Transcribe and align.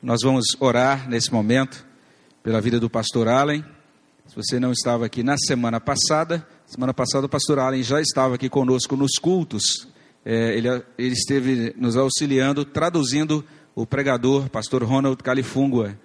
Nós 0.00 0.20
vamos 0.22 0.44
orar 0.60 1.10
nesse 1.10 1.32
momento 1.32 1.84
pela 2.40 2.60
vida 2.60 2.78
do 2.78 2.88
pastor 2.88 3.26
Allen. 3.26 3.64
Se 4.28 4.36
você 4.36 4.60
não 4.60 4.70
estava 4.70 5.04
aqui 5.04 5.24
na 5.24 5.36
semana 5.36 5.80
passada, 5.80 6.46
semana 6.66 6.94
passada 6.94 7.26
o 7.26 7.28
pastor 7.28 7.58
Allen 7.58 7.82
já 7.82 8.00
estava 8.00 8.36
aqui 8.36 8.48
conosco 8.48 8.94
nos 8.94 9.14
cultos. 9.20 9.88
É, 10.24 10.56
ele, 10.56 10.68
ele 10.96 11.14
esteve 11.14 11.74
nos 11.76 11.96
auxiliando, 11.96 12.64
traduzindo 12.64 13.44
o 13.74 13.84
pregador, 13.84 14.48
pastor 14.48 14.84
Ronald 14.84 15.20
Califungua. 15.20 15.98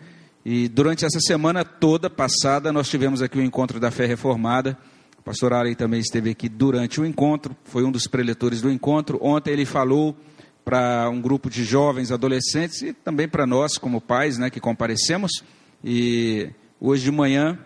E 0.43 0.67
durante 0.67 1.05
essa 1.05 1.19
semana 1.19 1.63
toda 1.63 2.09
passada, 2.09 2.73
nós 2.73 2.89
tivemos 2.89 3.21
aqui 3.21 3.37
o 3.37 3.43
encontro 3.43 3.79
da 3.79 3.91
fé 3.91 4.07
reformada. 4.07 4.75
O 5.19 5.21
pastor 5.21 5.53
Allen 5.53 5.75
também 5.75 5.99
esteve 5.99 6.31
aqui 6.31 6.49
durante 6.49 6.99
o 6.99 7.05
encontro, 7.05 7.55
foi 7.63 7.83
um 7.83 7.91
dos 7.91 8.07
preletores 8.07 8.59
do 8.59 8.71
encontro. 8.71 9.19
Ontem 9.21 9.51
ele 9.51 9.65
falou 9.65 10.17
para 10.63 11.09
um 11.09 11.21
grupo 11.21 11.49
de 11.49 11.63
jovens, 11.63 12.11
adolescentes 12.11 12.81
e 12.81 12.93
também 12.93 13.27
para 13.27 13.45
nós, 13.45 13.77
como 13.77 13.99
pais, 13.99 14.37
né, 14.37 14.49
que 14.49 14.59
comparecemos. 14.59 15.43
E 15.83 16.49
hoje 16.79 17.03
de 17.03 17.11
manhã 17.11 17.57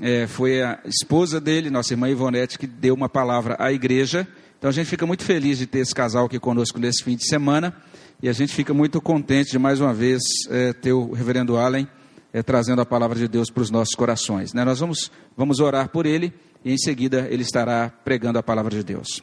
é, 0.00 0.26
foi 0.26 0.62
a 0.62 0.78
esposa 0.84 1.40
dele, 1.40 1.70
nossa 1.70 1.92
irmã 1.92 2.08
Ivonete, 2.08 2.58
que 2.58 2.66
deu 2.66 2.94
uma 2.94 3.08
palavra 3.08 3.56
à 3.58 3.72
igreja. 3.72 4.26
Então 4.58 4.68
a 4.68 4.72
gente 4.72 4.86
fica 4.86 5.06
muito 5.06 5.24
feliz 5.24 5.58
de 5.58 5.66
ter 5.66 5.80
esse 5.80 5.94
casal 5.94 6.26
aqui 6.26 6.38
conosco 6.38 6.78
nesse 6.78 7.02
fim 7.02 7.16
de 7.16 7.26
semana. 7.26 7.74
E 8.22 8.28
a 8.28 8.32
gente 8.32 8.54
fica 8.54 8.72
muito 8.72 9.00
contente 9.00 9.50
de 9.50 9.58
mais 9.58 9.80
uma 9.80 9.92
vez 9.92 10.22
é, 10.48 10.72
ter 10.72 10.92
o 10.92 11.12
reverendo 11.12 11.56
Allen 11.56 11.88
é, 12.32 12.42
trazendo 12.42 12.80
a 12.80 12.86
palavra 12.86 13.18
de 13.18 13.28
Deus 13.28 13.50
para 13.50 13.62
os 13.62 13.70
nossos 13.70 13.94
corações. 13.94 14.52
Né? 14.54 14.64
Nós 14.64 14.80
vamos, 14.80 15.10
vamos 15.36 15.60
orar 15.60 15.88
por 15.88 16.06
ele 16.06 16.32
e 16.64 16.72
em 16.72 16.78
seguida 16.78 17.26
ele 17.30 17.42
estará 17.42 17.90
pregando 18.04 18.38
a 18.38 18.42
palavra 18.42 18.70
de 18.70 18.82
Deus. 18.82 19.22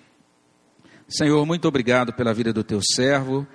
Senhor, 1.11 1.43
muito 1.43 1.67
obrigado 1.67 2.13
pela 2.13 2.31
vida 2.35 2.53
do 2.53 2.63
teu 2.63 2.79
servo, 2.83 3.47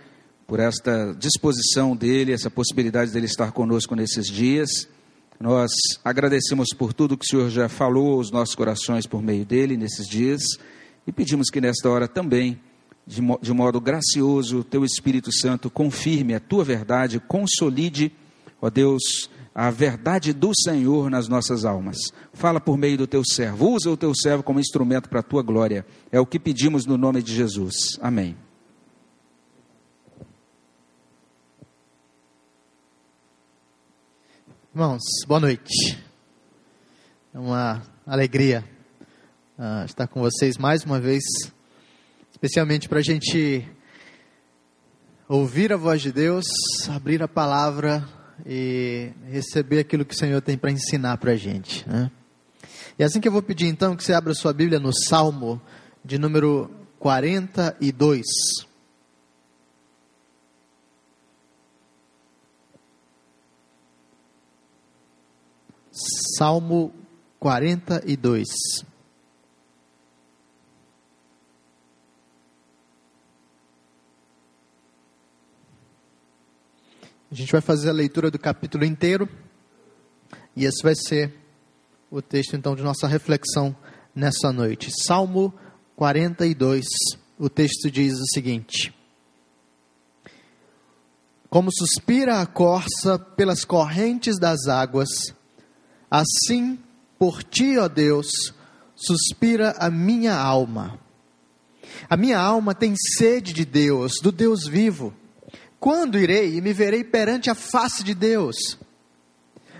por 0.45 0.59
esta 0.59 1.15
disposição 1.17 1.95
dele, 1.95 2.33
essa 2.33 2.51
possibilidade 2.51 3.13
dele 3.13 3.27
estar 3.27 3.53
conosco 3.53 3.95
nesses 3.95 4.27
dias. 4.27 4.89
Nós 5.39 5.71
agradecemos 6.05 6.71
por 6.77 6.93
tudo 6.93 7.17
que 7.17 7.25
o 7.25 7.29
Senhor 7.29 7.49
já 7.51 7.69
falou 7.69 8.15
aos 8.15 8.33
nossos 8.33 8.57
corações 8.57 9.07
por 9.07 9.23
meio 9.23 9.45
dele 9.45 9.77
nesses 9.77 10.09
dias 10.09 10.43
e 11.07 11.13
pedimos 11.13 11.49
que 11.49 11.61
nesta 11.61 11.89
hora 11.89 12.09
também, 12.09 12.61
de, 13.07 13.23
de 13.41 13.53
modo 13.53 13.81
gracioso, 13.81 14.65
teu 14.65 14.85
Espírito 14.85 15.31
Santo 15.31 15.71
confirme 15.71 16.35
a 16.35 16.41
tua 16.41 16.65
verdade, 16.65 17.21
consolide, 17.21 18.13
ó 18.61 18.69
Deus, 18.69 19.31
a 19.55 19.71
verdade 19.71 20.33
do 20.33 20.51
Senhor 20.53 21.09
nas 21.09 21.29
nossas 21.29 21.65
almas. 21.65 21.97
Fala 22.33 22.61
por 22.61 22.77
meio 22.77 22.99
do 22.99 23.07
teu 23.07 23.23
servo, 23.25 23.71
usa 23.71 23.89
o 23.89 23.97
teu 23.97 24.13
servo 24.15 24.43
como 24.43 24.59
instrumento 24.59 25.09
para 25.09 25.21
a 25.21 25.23
tua 25.23 25.43
glória. 25.43 25.87
É 26.11 26.19
o 26.19 26.27
que 26.27 26.41
pedimos 26.41 26.85
no 26.85 26.99
nome 26.99 27.23
de 27.23 27.33
Jesus. 27.33 27.75
Amém. 28.01 28.37
Irmãos, 34.75 35.03
boa 35.29 35.39
noite. 35.39 36.03
É 37.33 37.39
uma 37.39 37.81
alegria 38.05 38.65
uh, 39.57 39.85
estar 39.85 40.09
com 40.09 40.21
vocês 40.21 40.59
mais 40.59 40.83
uma 40.83 40.99
vez, 40.99 41.23
especialmente 42.33 42.89
para 42.89 42.99
a 42.99 43.03
gente 43.03 43.69
ouvir 45.29 45.73
a 45.73 45.77
voz 45.77 46.03
de 46.03 46.11
Deus, 46.11 46.45
abrir 46.89 47.23
a 47.23 47.29
palavra 47.29 48.05
e 48.47 49.11
receber 49.31 49.81
aquilo 49.81 50.05
que 50.05 50.15
o 50.15 50.19
Senhor 50.19 50.41
tem 50.41 50.57
para 50.57 50.71
ensinar 50.71 51.17
para 51.19 51.33
a 51.33 51.37
gente. 51.37 51.89
Né? 51.89 52.11
E 52.99 53.03
é 53.03 53.07
assim 53.07 53.21
que 53.21 53.29
eu 53.29 53.33
vou 53.33 53.43
pedir 53.43 53.67
então 53.67 53.97
que 53.97 54.05
você 54.05 54.13
abra 54.13 54.35
sua 54.35 54.53
Bíblia 54.53 54.79
no 54.79 54.93
Salmo 54.93 55.61
de 56.05 56.19
número 56.19 56.71
42. 56.99 58.25
Salmo 66.37 66.93
42. 67.39 68.47
A 77.35 77.37
gente 77.37 77.51
vai 77.51 77.61
fazer 77.61 77.91
a 77.91 77.93
leitura 77.93 78.31
do 78.31 78.39
capítulo 78.39 78.85
inteiro. 78.85 79.29
E 80.55 80.65
esse 80.65 80.81
vai 80.85 80.95
ser 80.95 81.35
o 82.09 82.23
texto 82.23 82.55
então 82.55 82.77
de 82.77 82.83
nossa 82.85 83.09
reflexão 83.09 83.75
nessa 84.15 84.53
noite. 84.53 84.93
Salmo 85.05 85.53
42. 85.97 86.85
O 87.37 87.49
texto 87.49 87.91
diz 87.91 88.21
o 88.21 88.27
seguinte: 88.33 88.95
Como 91.51 91.73
suspira 91.73 92.41
a 92.41 92.47
corça 92.47 93.19
pelas 93.19 93.65
correntes 93.65 94.39
das 94.39 94.69
águas, 94.69 95.35
assim 96.09 96.79
por 97.19 97.43
ti, 97.43 97.77
ó 97.79 97.89
Deus, 97.89 98.29
suspira 98.95 99.75
a 99.81 99.91
minha 99.91 100.37
alma. 100.37 101.01
A 102.09 102.17
minha 102.17 102.39
alma 102.39 102.77
tem 102.77 102.95
sede 103.19 103.53
de 103.53 103.65
Deus, 103.65 104.21
do 104.23 104.31
Deus 104.31 104.69
vivo. 104.69 105.13
Quando 105.85 106.19
irei 106.19 106.57
e 106.57 106.63
me 106.63 106.73
verei 106.73 107.05
perante 107.05 107.51
a 107.51 107.55
face 107.55 108.03
de 108.03 108.15
Deus? 108.15 108.79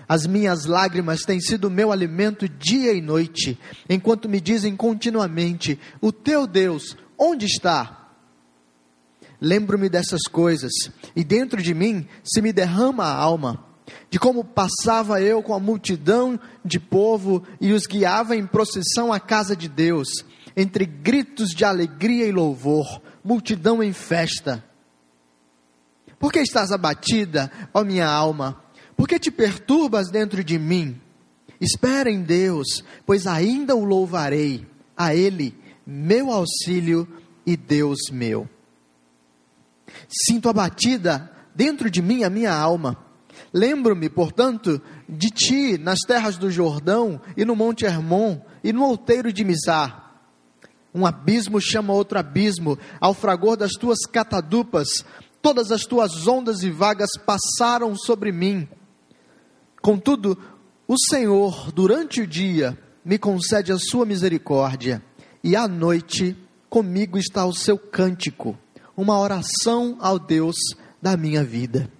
As 0.07 0.27
minhas 0.27 0.65
lágrimas 0.65 1.21
têm 1.21 1.41
sido 1.41 1.67
meu 1.67 1.91
alimento 1.91 2.47
dia 2.47 2.93
e 2.93 3.01
noite, 3.01 3.57
enquanto 3.89 4.29
me 4.29 4.39
dizem 4.39 4.75
continuamente: 4.75 5.79
O 5.99 6.11
teu 6.11 6.45
Deus, 6.45 6.95
onde 7.17 7.47
está? 7.47 8.11
Lembro-me 9.41 9.89
dessas 9.89 10.21
coisas, 10.31 10.71
e 11.15 11.23
dentro 11.23 11.59
de 11.59 11.73
mim 11.73 12.07
se 12.23 12.39
me 12.39 12.53
derrama 12.53 13.05
a 13.05 13.15
alma, 13.15 13.65
de 14.07 14.19
como 14.19 14.43
passava 14.43 15.19
eu 15.19 15.41
com 15.41 15.55
a 15.55 15.59
multidão 15.59 16.39
de 16.63 16.79
povo 16.79 17.41
e 17.59 17.73
os 17.73 17.87
guiava 17.87 18.35
em 18.35 18.45
procissão 18.45 19.11
à 19.11 19.19
casa 19.19 19.55
de 19.55 19.67
Deus, 19.67 20.23
entre 20.55 20.85
gritos 20.85 21.49
de 21.49 21.65
alegria 21.65 22.27
e 22.27 22.31
louvor, 22.31 23.01
multidão 23.23 23.81
em 23.81 23.91
festa 23.91 24.63
por 26.25 26.33
que 26.33 26.39
estás 26.39 26.71
abatida, 26.71 27.51
ó 27.71 27.83
minha 27.83 28.07
alma? 28.07 28.59
Por 28.97 29.07
que 29.07 29.19
te 29.19 29.29
perturbas 29.29 30.09
dentro 30.09 30.43
de 30.43 30.57
mim? 30.57 30.99
Espera 31.61 32.09
em 32.09 32.23
Deus, 32.23 32.83
pois 33.05 33.27
ainda 33.27 33.75
o 33.75 33.85
louvarei, 33.85 34.65
a 34.97 35.13
Ele, 35.13 35.55
meu 35.85 36.31
auxílio 36.31 37.07
e 37.45 37.55
Deus 37.55 38.09
meu. 38.11 38.49
Sinto 40.09 40.49
abatida 40.49 41.31
dentro 41.53 41.91
de 41.91 42.01
mim 42.01 42.23
a 42.23 42.29
minha 42.31 42.51
alma. 42.51 42.97
Lembro-me, 43.53 44.09
portanto, 44.09 44.81
de 45.07 45.29
ti 45.29 45.77
nas 45.77 45.99
terras 46.07 46.37
do 46.37 46.49
Jordão 46.49 47.21
e 47.37 47.45
no 47.45 47.55
Monte 47.55 47.85
Hermon 47.85 48.41
e 48.63 48.73
no 48.73 48.83
outeiro 48.83 49.31
de 49.31 49.43
Mizar. 49.43 50.05
Um 50.91 51.05
abismo 51.05 51.59
chama 51.59 51.91
outro 51.91 52.17
abismo, 52.17 52.79
ao 53.01 53.13
fragor 53.13 53.57
das 53.57 53.73
tuas 53.73 53.99
catadupas, 54.09 54.87
todas 55.45 55.71
as 55.71 55.83
tuas 55.83 56.25
ondas 56.25 56.63
e 56.63 56.71
vagas 56.71 57.11
passaram 57.23 57.95
sobre 57.95 58.31
mim. 58.31 58.67
Contudo, 59.79 60.35
o 60.87 60.95
Senhor, 60.97 61.71
durante 61.71 62.21
o 62.21 62.25
dia, 62.25 62.75
me 63.05 63.19
concede 63.19 63.71
a 63.71 63.77
sua 63.77 64.07
misericórdia, 64.07 65.03
e 65.43 65.55
à 65.55 65.67
noite 65.67 66.35
comigo 66.67 67.19
está 67.19 67.45
o 67.45 67.53
seu 67.53 67.77
cântico, 67.77 68.57
uma 68.97 69.19
oração 69.19 69.99
ao 69.99 70.17
Deus 70.17 70.55
da 70.99 71.15
minha 71.15 71.43
vida. 71.43 71.91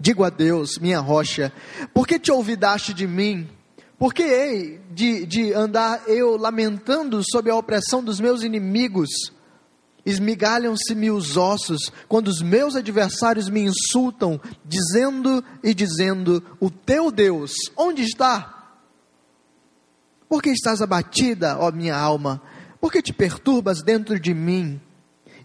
Digo 0.00 0.24
a 0.24 0.28
Deus, 0.28 0.78
minha 0.78 0.98
rocha, 0.98 1.52
por 1.94 2.08
que 2.08 2.18
te 2.18 2.32
olvidaste 2.32 2.92
de 2.92 3.06
mim? 3.06 3.48
Por 3.96 4.12
que 4.12 4.24
hei 4.24 4.80
de, 4.90 5.24
de 5.26 5.54
andar 5.54 6.02
eu 6.08 6.36
lamentando 6.36 7.22
sob 7.22 7.48
a 7.48 7.54
opressão 7.54 8.02
dos 8.02 8.18
meus 8.18 8.42
inimigos? 8.42 9.10
Esmigalham-se-me 10.04 11.10
os 11.10 11.36
ossos 11.36 11.92
quando 12.08 12.28
os 12.28 12.42
meus 12.42 12.74
adversários 12.74 13.48
me 13.48 13.60
insultam, 13.60 14.40
dizendo 14.64 15.44
e 15.62 15.72
dizendo: 15.72 16.42
O 16.58 16.70
teu 16.70 17.10
Deus, 17.10 17.52
onde 17.76 18.02
está? 18.02 18.52
Por 20.28 20.42
que 20.42 20.50
estás 20.50 20.80
abatida, 20.80 21.58
ó 21.58 21.70
minha 21.70 21.96
alma? 21.96 22.42
Por 22.80 22.90
que 22.90 23.00
te 23.00 23.12
perturbas 23.12 23.82
dentro 23.82 24.18
de 24.18 24.34
mim? 24.34 24.80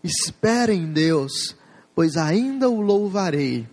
Espera 0.04 0.74
em 0.74 0.92
Deus, 0.92 1.56
pois 1.94 2.18
ainda 2.18 2.70
o 2.70 2.82
louvarei, 2.82 3.68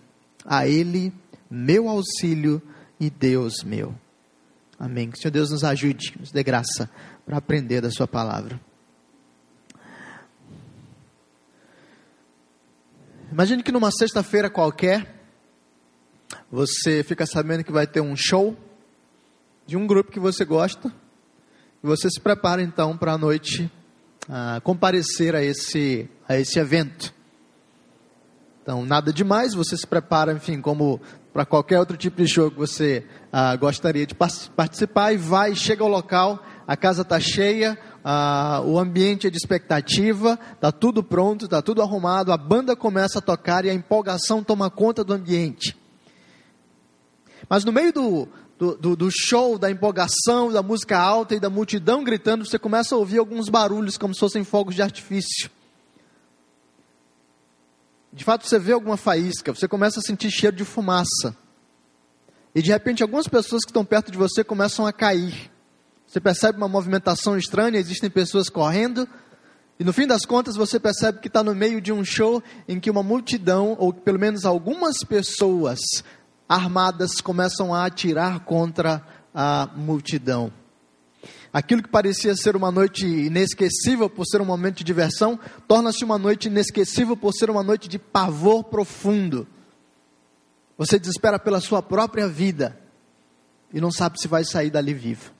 a 0.45 0.67
Ele, 0.67 1.11
meu 1.49 1.89
auxílio 1.89 2.61
e 2.99 3.09
Deus 3.09 3.63
meu. 3.63 3.95
Amém. 4.77 5.09
Que 5.09 5.17
o 5.17 5.21
Senhor 5.21 5.31
Deus 5.31 5.49
nos 5.49 5.63
ajude, 5.63 6.13
nos 6.19 6.31
dê 6.31 6.43
graça 6.43 6.89
para 7.25 7.37
aprender 7.37 7.81
da 7.81 7.89
Sua 7.89 8.07
palavra. 8.07 8.59
Imagine 13.35 13.61
que 13.61 13.71
numa 13.73 13.91
sexta-feira 13.91 14.49
qualquer, 14.49 15.13
você 16.49 17.03
fica 17.03 17.25
sabendo 17.25 17.65
que 17.65 17.71
vai 17.71 17.85
ter 17.85 17.99
um 17.99 18.15
show 18.15 18.55
de 19.67 19.75
um 19.75 19.85
grupo 19.85 20.09
que 20.09 20.21
você 20.21 20.45
gosta, 20.45 20.89
e 21.83 21.85
você 21.85 22.09
se 22.09 22.21
prepara 22.21 22.61
então 22.61 22.95
para 22.95 23.11
a 23.11 23.17
noite 23.17 23.69
uh, 24.29 24.61
comparecer 24.61 25.35
a 25.35 25.43
esse, 25.43 26.09
a 26.29 26.37
esse 26.39 26.57
evento. 26.59 27.13
Então, 28.63 28.85
nada 28.85 29.11
demais, 29.11 29.53
você 29.53 29.75
se 29.75 29.85
prepara, 29.85 30.31
enfim, 30.31 30.61
como 30.61 31.01
para 31.33 31.45
qualquer 31.45 31.77
outro 31.77 31.97
tipo 31.97 32.21
de 32.21 32.29
show 32.29 32.49
que 32.49 32.57
você 32.57 33.05
ah, 33.33 33.53
gostaria 33.57 34.07
de 34.07 34.15
participar 34.15 35.11
e 35.11 35.17
vai, 35.17 35.53
chega 35.53 35.83
ao 35.83 35.89
local, 35.89 36.41
a 36.65 36.77
casa 36.77 37.01
está 37.01 37.19
cheia, 37.19 37.77
ah, 38.07 38.61
o 38.63 38.77
ambiente 38.77 39.25
é 39.25 39.31
de 39.31 39.37
expectativa, 39.37 40.39
está 40.53 40.71
tudo 40.71 41.01
pronto, 41.01 41.45
está 41.45 41.59
tudo 41.59 41.81
arrumado, 41.81 42.31
a 42.31 42.37
banda 42.37 42.75
começa 42.75 43.17
a 43.17 43.21
tocar 43.21 43.65
e 43.65 43.69
a 43.71 43.73
empolgação 43.73 44.43
toma 44.43 44.69
conta 44.69 45.03
do 45.03 45.11
ambiente. 45.11 45.75
Mas 47.49 47.65
no 47.65 47.71
meio 47.71 47.91
do, 47.91 48.27
do, 48.59 48.75
do, 48.75 48.95
do 48.95 49.09
show, 49.09 49.57
da 49.57 49.71
empolgação, 49.71 50.51
da 50.51 50.61
música 50.61 50.99
alta 50.99 51.33
e 51.33 51.39
da 51.39 51.49
multidão 51.49 52.03
gritando, 52.03 52.45
você 52.45 52.59
começa 52.59 52.93
a 52.93 52.97
ouvir 52.99 53.17
alguns 53.17 53.49
barulhos 53.49 53.97
como 53.97 54.13
se 54.13 54.19
fossem 54.19 54.43
fogos 54.43 54.75
de 54.75 54.83
artifício. 54.83 55.49
De 58.13 58.23
fato, 58.23 58.47
você 58.47 58.59
vê 58.59 58.73
alguma 58.73 58.97
faísca, 58.97 59.51
você 59.51 59.67
começa 59.67 59.99
a 59.99 60.03
sentir 60.03 60.29
cheiro 60.29 60.55
de 60.55 60.63
fumaça. 60.63 61.35
E 62.53 62.61
de 62.61 62.69
repente, 62.69 63.01
algumas 63.01 63.27
pessoas 63.27 63.63
que 63.63 63.71
estão 63.71 63.83
perto 63.83 64.11
de 64.11 64.17
você 64.19 64.43
começam 64.43 64.85
a 64.85 64.93
cair. 64.93 65.54
Você 66.15 66.21
percebe 66.21 66.57
uma 66.57 66.69
movimentação 66.69 67.37
estranha, 67.37 67.77
existem 67.77 68.09
pessoas 68.09 68.47
correndo. 68.47 69.05
E 69.77 69.83
no 69.83 69.91
fim 69.91 70.07
das 70.07 70.25
contas, 70.25 70.55
você 70.55 70.79
percebe 70.79 71.19
que 71.19 71.27
está 71.27 71.43
no 71.43 71.53
meio 71.53 71.81
de 71.81 71.91
um 71.91 72.05
show 72.05 72.41
em 72.69 72.79
que 72.79 72.89
uma 72.89 73.03
multidão, 73.03 73.75
ou 73.77 73.91
pelo 73.91 74.17
menos 74.17 74.45
algumas 74.45 74.99
pessoas 74.99 75.77
armadas, 76.47 77.19
começam 77.19 77.75
a 77.75 77.85
atirar 77.85 78.45
contra 78.45 79.05
a 79.33 79.69
multidão. 79.75 80.53
Aquilo 81.51 81.83
que 81.83 81.89
parecia 81.89 82.33
ser 82.33 82.55
uma 82.55 82.71
noite 82.71 83.05
inesquecível 83.05 84.09
por 84.09 84.25
ser 84.25 84.39
um 84.39 84.45
momento 84.45 84.77
de 84.77 84.83
diversão, 84.85 85.37
torna-se 85.67 86.05
uma 86.05 86.17
noite 86.17 86.47
inesquecível 86.47 87.17
por 87.17 87.33
ser 87.33 87.49
uma 87.49 87.61
noite 87.61 87.89
de 87.89 87.99
pavor 87.99 88.63
profundo. 88.63 89.45
Você 90.77 90.97
desespera 90.97 91.37
pela 91.37 91.59
sua 91.59 91.81
própria 91.81 92.25
vida 92.25 92.79
e 93.73 93.81
não 93.81 93.91
sabe 93.91 94.17
se 94.17 94.29
vai 94.29 94.45
sair 94.45 94.69
dali 94.69 94.93
vivo. 94.93 95.34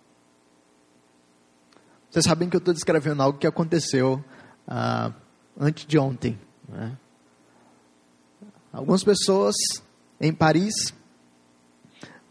Vocês 2.15 2.23
sabem 2.23 2.47
que 2.47 2.55
eu 2.55 2.59
estou 2.59 2.73
descrevendo 2.73 3.21
algo 3.21 3.37
que 3.37 3.45
aconteceu 3.45 4.23
ah, 4.65 5.11
antes 5.59 5.85
de 5.85 5.99
ontem. 5.99 6.39
Né? 6.69 6.97
Algumas 8.71 9.03
pessoas 9.03 9.53
em 10.21 10.31
Paris 10.31 10.93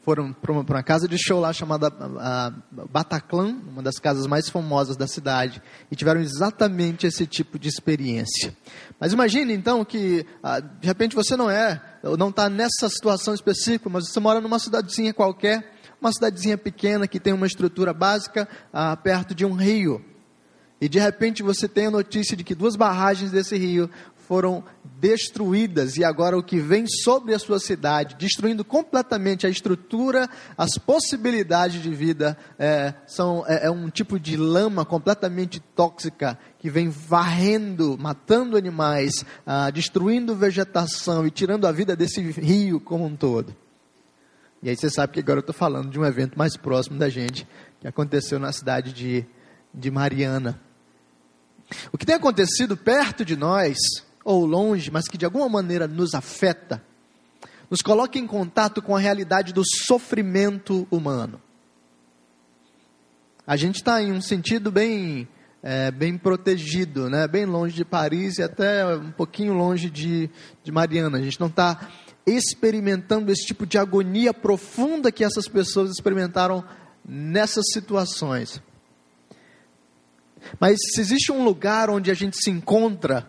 foram 0.01 0.33
para 0.33 0.53
uma, 0.53 0.63
uma, 0.63 0.83
casa 0.83 1.07
de 1.07 1.19
show 1.19 1.39
lá 1.39 1.53
chamada 1.53 1.89
uh, 1.89 2.87
Bataclan, 2.91 3.59
uma 3.69 3.83
das 3.83 3.97
casas 3.97 4.27
mais 4.27 4.49
famosas 4.49 4.97
da 4.97 5.07
cidade, 5.07 5.61
e 5.91 5.97
tiveram 5.97 6.23
exatamente 6.23 7.07
esse 7.07 7.27
tipo 7.27 7.59
de 7.59 7.69
experiência. 7.69 8.57
Mas 8.99 9.13
imagine 9.13 9.53
então 9.53 9.85
que 9.85 10.25
uh, 10.43 10.63
de 10.81 10.87
repente 10.87 11.15
você 11.15 11.37
não 11.37 11.51
é, 11.51 11.83
não 12.19 12.31
está 12.31 12.49
nessa 12.49 12.89
situação 12.89 13.35
específica, 13.35 13.91
mas 13.91 14.09
você 14.09 14.19
mora 14.19 14.41
numa 14.41 14.59
cidadezinha 14.59 15.13
qualquer, 15.13 15.74
uma 16.05 16.13
cidadezinha 16.13 16.59
pequena 16.59 17.09
que 17.09 17.19
tem 17.19 17.33
uma 17.33 17.47
estrutura 17.47 17.93
básica 17.93 18.49
uh, 18.73 18.97
perto 19.03 19.35
de 19.35 19.45
um 19.45 19.55
rio. 19.55 20.05
E 20.81 20.89
de 20.89 20.99
repente 20.99 21.43
você 21.43 21.67
tem 21.67 21.87
a 21.87 21.91
notícia 21.91 22.37
de 22.37 22.45
que 22.45 22.55
duas 22.55 22.77
barragens 22.77 23.31
desse 23.31 23.57
rio 23.57 23.89
foram 24.29 24.65
destruídas 24.99 25.97
e 25.97 26.05
agora 26.05 26.37
o 26.37 26.43
que 26.43 26.59
vem 26.59 26.87
sobre 26.87 27.35
a 27.35 27.39
sua 27.39 27.59
cidade, 27.59 28.17
destruindo 28.19 28.65
completamente 28.65 29.47
a 29.47 29.51
estrutura, 29.51 30.29
as 30.57 30.77
possibilidades 30.79 31.83
de 31.83 31.91
vida, 31.91 32.37
é, 32.59 32.95
são, 33.07 33.45
é, 33.47 33.67
é 33.67 33.71
um 33.71 33.89
tipo 33.91 34.19
de 34.19 34.37
lama 34.37 34.85
completamente 34.85 35.61
tóxica 35.61 36.39
que 36.59 36.71
vem 36.71 36.89
varrendo, 36.89 37.97
matando 37.99 38.57
animais, 38.57 39.25
ah, 39.47 39.71
destruindo 39.71 40.35
vegetação 40.35 41.27
e 41.27 41.31
tirando 41.31 41.67
a 41.67 41.73
vida 41.73 41.95
desse 41.95 42.21
rio 42.21 42.81
como 42.81 43.05
um 43.05 43.15
todo. 43.15 43.55
E 44.65 44.71
aí 44.71 44.77
você 44.77 44.89
sabe 44.89 45.13
que 45.13 45.21
agora 45.21 45.41
eu 45.41 45.43
estou 45.43 45.55
falando 45.55 45.91
de 45.91 46.01
um 46.01 46.07
evento 46.07 46.39
mais 46.39 46.57
próximo 46.57 46.99
da 46.99 47.11
gente, 47.11 47.47
que 47.81 47.87
aconteceu 47.87 48.39
na 48.39 48.51
cidade 48.51 48.95
de, 48.95 49.27
de 49.75 49.91
Mariana. 49.91 50.59
O 51.93 51.99
que 51.99 52.07
tem 52.07 52.15
acontecido 52.15 52.75
perto 52.75 53.27
de 53.27 53.37
nós 53.37 53.77
ou 54.25 54.47
longe, 54.47 54.91
mas 54.91 55.07
que 55.07 55.19
de 55.19 55.27
alguma 55.27 55.51
maneira 55.51 55.87
nos 55.87 56.15
afeta, 56.15 56.83
nos 57.69 57.83
coloca 57.83 58.19
em 58.19 58.27
contato 58.27 58.81
com 58.81 58.97
a 58.97 58.99
realidade 58.99 59.53
do 59.53 59.63
sofrimento 59.87 60.89
humano. 60.91 61.39
A 63.47 63.57
gente 63.57 63.77
está 63.77 64.03
em 64.03 64.13
um 64.13 64.23
sentido 64.23 64.73
bem, 64.73 65.29
é, 65.63 65.91
bem 65.91 66.17
protegido, 66.17 67.11
né? 67.11 67.29
bem 67.29 67.45
longe 67.45 67.77
de 67.77 67.85
Paris 67.85 68.39
e 68.39 68.43
até 68.43 68.97
um 68.97 69.11
pouquinho 69.11 69.53
longe 69.53 69.91
de, 69.91 70.31
de 70.63 70.73
Mariana. 70.73 71.19
A 71.19 71.23
gente 71.23 71.39
não 71.39 71.49
está 71.49 71.87
experimentando 72.27 73.31
esse 73.31 73.47
tipo 73.47 73.67
de 73.67 73.79
agonia 73.79 74.33
profunda 74.33 75.13
que 75.13 75.25
essas 75.25 75.47
pessoas 75.47 75.91
experimentaram 75.91 76.65
nessas 77.07 77.65
situações. 77.73 78.63
Mas 80.59 80.79
se 80.95 81.01
existe 81.01 81.33
um 81.33 81.45
lugar 81.45 81.91
onde 81.91 82.11
a 82.11 82.15
gente 82.15 82.37
se 82.37 82.51
encontra 82.51 83.29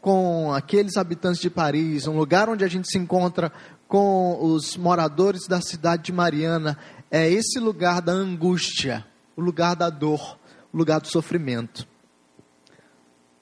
com 0.00 0.52
aqueles 0.52 0.96
habitantes 0.96 1.40
de 1.40 1.50
Paris, 1.50 2.06
um 2.06 2.16
lugar 2.16 2.48
onde 2.48 2.64
a 2.64 2.68
gente 2.68 2.90
se 2.90 2.98
encontra 2.98 3.52
com 3.86 4.38
os 4.40 4.76
moradores 4.76 5.46
da 5.46 5.60
cidade 5.60 6.04
de 6.04 6.12
Mariana, 6.12 6.78
é 7.10 7.28
esse 7.28 7.58
lugar 7.58 8.00
da 8.00 8.12
angústia, 8.12 9.04
o 9.36 9.40
lugar 9.40 9.74
da 9.74 9.90
dor, 9.90 10.38
o 10.72 10.78
lugar 10.78 11.00
do 11.00 11.08
sofrimento. 11.08 11.86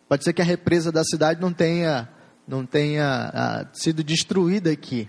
Pode 0.09 0.25
ser 0.25 0.33
que 0.33 0.41
a 0.41 0.45
represa 0.45 0.91
da 0.91 1.05
cidade 1.05 1.41
não 1.41 1.53
tenha, 1.53 2.09
não 2.49 2.65
tenha 2.65 3.31
ah, 3.35 3.67
sido 3.75 4.03
destruída 4.03 4.71
aqui, 4.71 5.07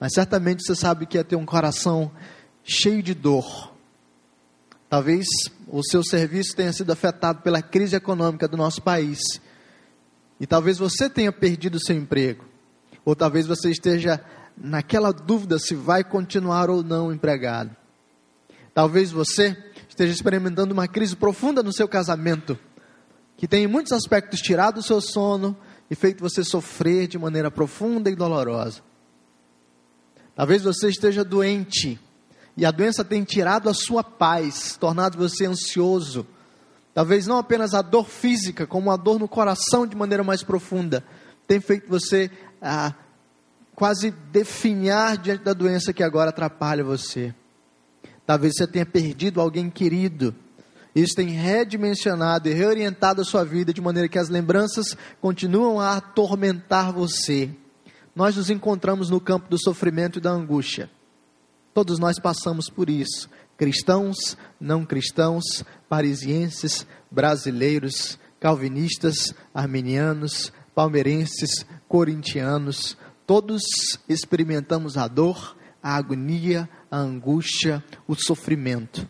mas 0.00 0.14
certamente 0.14 0.64
você 0.64 0.74
sabe 0.74 1.04
que 1.04 1.18
ia 1.18 1.22
ter 1.22 1.36
um 1.36 1.44
coração 1.44 2.10
cheio 2.64 3.02
de 3.02 3.12
dor. 3.12 3.74
Talvez 4.88 5.26
o 5.68 5.82
seu 5.82 6.02
serviço 6.02 6.56
tenha 6.56 6.72
sido 6.72 6.90
afetado 6.90 7.42
pela 7.42 7.60
crise 7.60 7.94
econômica 7.94 8.48
do 8.48 8.56
nosso 8.56 8.80
país 8.80 9.20
e 10.40 10.46
talvez 10.46 10.78
você 10.78 11.10
tenha 11.10 11.30
perdido 11.30 11.78
seu 11.78 11.94
emprego. 11.94 12.46
Ou 13.04 13.14
talvez 13.14 13.46
você 13.46 13.70
esteja 13.70 14.24
naquela 14.56 15.12
dúvida 15.12 15.58
se 15.58 15.74
vai 15.74 16.02
continuar 16.02 16.70
ou 16.70 16.82
não 16.82 17.12
empregado. 17.12 17.76
Talvez 18.72 19.10
você 19.10 19.56
esteja 19.88 20.12
experimentando 20.12 20.72
uma 20.72 20.88
crise 20.88 21.14
profunda 21.14 21.62
no 21.62 21.72
seu 21.72 21.86
casamento, 21.86 22.58
que 23.36 23.46
tem 23.46 23.64
em 23.64 23.68
muitos 23.68 23.92
aspectos 23.92 24.40
tirado 24.40 24.78
o 24.78 24.82
seu 24.82 25.00
sono 25.00 25.56
e 25.90 25.94
feito 25.94 26.20
você 26.20 26.42
sofrer 26.42 27.06
de 27.06 27.18
maneira 27.18 27.50
profunda 27.50 28.10
e 28.10 28.16
dolorosa. 28.16 28.82
Talvez 30.34 30.62
você 30.62 30.88
esteja 30.88 31.24
doente 31.24 31.98
e 32.56 32.64
a 32.64 32.70
doença 32.70 33.04
tem 33.04 33.24
tirado 33.24 33.68
a 33.68 33.74
sua 33.74 34.02
paz, 34.02 34.76
tornado 34.78 35.16
você 35.16 35.46
ansioso, 35.46 36.26
Talvez 36.96 37.26
não 37.26 37.36
apenas 37.36 37.74
a 37.74 37.82
dor 37.82 38.08
física, 38.08 38.66
como 38.66 38.90
a 38.90 38.96
dor 38.96 39.18
no 39.18 39.28
coração 39.28 39.86
de 39.86 39.94
maneira 39.94 40.24
mais 40.24 40.42
profunda, 40.42 41.04
tem 41.46 41.60
feito 41.60 41.86
você 41.90 42.30
ah, 42.58 42.94
quase 43.74 44.10
definhar 44.10 45.18
diante 45.18 45.44
da 45.44 45.52
doença 45.52 45.92
que 45.92 46.02
agora 46.02 46.30
atrapalha 46.30 46.82
você. 46.82 47.34
Talvez 48.24 48.54
você 48.56 48.66
tenha 48.66 48.86
perdido 48.86 49.42
alguém 49.42 49.68
querido. 49.68 50.34
Isso 50.96 51.14
tem 51.14 51.28
redimensionado 51.28 52.48
e 52.48 52.54
reorientado 52.54 53.20
a 53.20 53.24
sua 53.24 53.44
vida 53.44 53.72
de 53.72 53.82
maneira 53.82 54.08
que 54.08 54.18
as 54.18 54.30
lembranças 54.30 54.96
continuam 55.20 55.78
a 55.78 55.98
atormentar 55.98 56.90
você. 56.90 57.50
Nós 58.14 58.34
nos 58.34 58.48
encontramos 58.48 59.10
no 59.10 59.20
campo 59.20 59.48
do 59.50 59.62
sofrimento 59.62 60.18
e 60.18 60.22
da 60.22 60.30
angústia. 60.30 60.90
Todos 61.74 61.98
nós 61.98 62.18
passamos 62.18 62.70
por 62.70 62.88
isso 62.88 63.28
cristãos, 63.56 64.36
não 64.60 64.84
cristãos, 64.84 65.64
parisienses, 65.88 66.86
brasileiros, 67.10 68.18
calvinistas, 68.38 69.34
arminianos, 69.54 70.52
palmeirenses, 70.74 71.64
corintianos, 71.88 72.96
todos 73.26 73.62
experimentamos 74.08 74.96
a 74.96 75.08
dor, 75.08 75.56
a 75.82 75.96
agonia, 75.96 76.68
a 76.90 76.98
angústia, 76.98 77.82
o 78.06 78.14
sofrimento. 78.14 79.08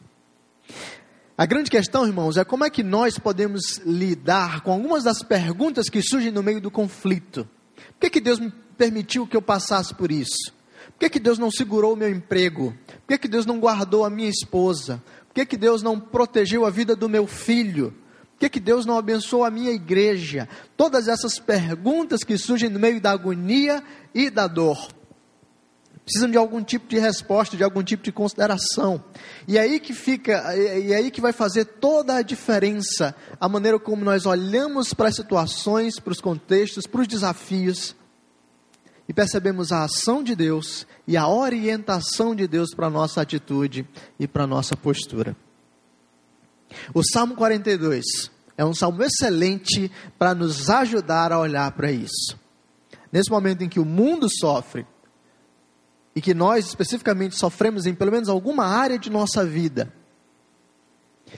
A 1.38 1.44
grande 1.44 1.70
questão, 1.70 2.06
irmãos, 2.06 2.38
é 2.38 2.44
como 2.44 2.64
é 2.64 2.70
que 2.70 2.82
nós 2.82 3.18
podemos 3.18 3.76
lidar 3.84 4.62
com 4.62 4.72
algumas 4.72 5.04
das 5.04 5.22
perguntas 5.22 5.90
que 5.90 6.00
surgem 6.00 6.30
no 6.30 6.42
meio 6.42 6.62
do 6.62 6.70
conflito. 6.70 7.46
Por 7.76 8.00
que, 8.00 8.08
que 8.08 8.20
Deus 8.22 8.38
me 8.38 8.50
permitiu 8.78 9.26
que 9.26 9.36
eu 9.36 9.42
passasse 9.42 9.94
por 9.94 10.10
isso? 10.10 10.50
Por 10.86 11.00
que, 11.00 11.10
que 11.10 11.20
Deus 11.20 11.38
não 11.38 11.50
segurou 11.50 11.92
o 11.92 11.96
meu 11.96 12.08
emprego? 12.08 12.74
Por 12.86 13.08
que, 13.08 13.18
que 13.18 13.28
Deus 13.28 13.44
não 13.44 13.60
guardou 13.60 14.02
a 14.02 14.08
minha 14.08 14.30
esposa? 14.30 15.02
Por 15.28 15.34
que, 15.34 15.44
que 15.44 15.58
Deus 15.58 15.82
não 15.82 16.00
protegeu 16.00 16.64
a 16.64 16.70
vida 16.70 16.96
do 16.96 17.06
meu 17.06 17.26
filho? 17.26 17.90
Por 18.32 18.40
que, 18.40 18.48
que 18.48 18.60
Deus 18.60 18.86
não 18.86 18.96
abençoou 18.96 19.44
a 19.44 19.50
minha 19.50 19.72
igreja? 19.72 20.48
Todas 20.74 21.06
essas 21.06 21.38
perguntas 21.38 22.24
que 22.24 22.38
surgem 22.38 22.70
no 22.70 22.80
meio 22.80 22.98
da 22.98 23.10
agonia 23.10 23.84
e 24.14 24.30
da 24.30 24.46
dor 24.46 24.88
precisam 26.06 26.30
de 26.30 26.38
algum 26.38 26.62
tipo 26.62 26.86
de 26.86 27.00
resposta, 27.00 27.56
de 27.56 27.64
algum 27.64 27.82
tipo 27.82 28.04
de 28.04 28.12
consideração. 28.12 29.02
E 29.48 29.58
aí 29.58 29.80
que 29.80 29.92
fica, 29.92 30.56
e 30.56 30.94
aí 30.94 31.10
que 31.10 31.20
vai 31.20 31.32
fazer 31.32 31.64
toda 31.64 32.14
a 32.14 32.22
diferença 32.22 33.12
a 33.40 33.48
maneira 33.48 33.76
como 33.76 34.04
nós 34.04 34.24
olhamos 34.24 34.94
para 34.94 35.08
as 35.08 35.16
situações, 35.16 35.98
para 35.98 36.12
os 36.12 36.20
contextos, 36.20 36.86
para 36.86 37.00
os 37.00 37.08
desafios. 37.08 37.96
e 39.08 39.12
percebemos 39.12 39.72
a 39.72 39.84
ação 39.84 40.22
de 40.22 40.36
Deus 40.36 40.86
e 41.08 41.16
a 41.16 41.28
orientação 41.28 42.34
de 42.34 42.46
Deus 42.46 42.72
para 42.74 42.86
a 42.86 42.90
nossa 42.90 43.20
atitude 43.20 43.86
e 44.18 44.28
para 44.28 44.44
a 44.44 44.46
nossa 44.46 44.76
postura. 44.76 45.36
O 46.94 47.02
Salmo 47.02 47.34
42 47.34 48.04
é 48.56 48.64
um 48.64 48.74
salmo 48.74 49.02
excelente 49.02 49.90
para 50.18 50.34
nos 50.34 50.70
ajudar 50.70 51.32
a 51.32 51.38
olhar 51.38 51.70
para 51.72 51.90
isso. 51.90 52.38
Nesse 53.12 53.30
momento 53.30 53.62
em 53.62 53.68
que 53.68 53.78
o 53.78 53.84
mundo 53.84 54.28
sofre, 54.28 54.86
e 56.16 56.20
que 56.20 56.34
nós 56.34 56.66
especificamente 56.66 57.36
sofremos 57.36 57.86
em 57.86 57.94
pelo 57.94 58.10
menos 58.10 58.28
alguma 58.28 58.64
área 58.64 58.98
de 58.98 59.10
nossa 59.10 59.44
vida, 59.44 59.92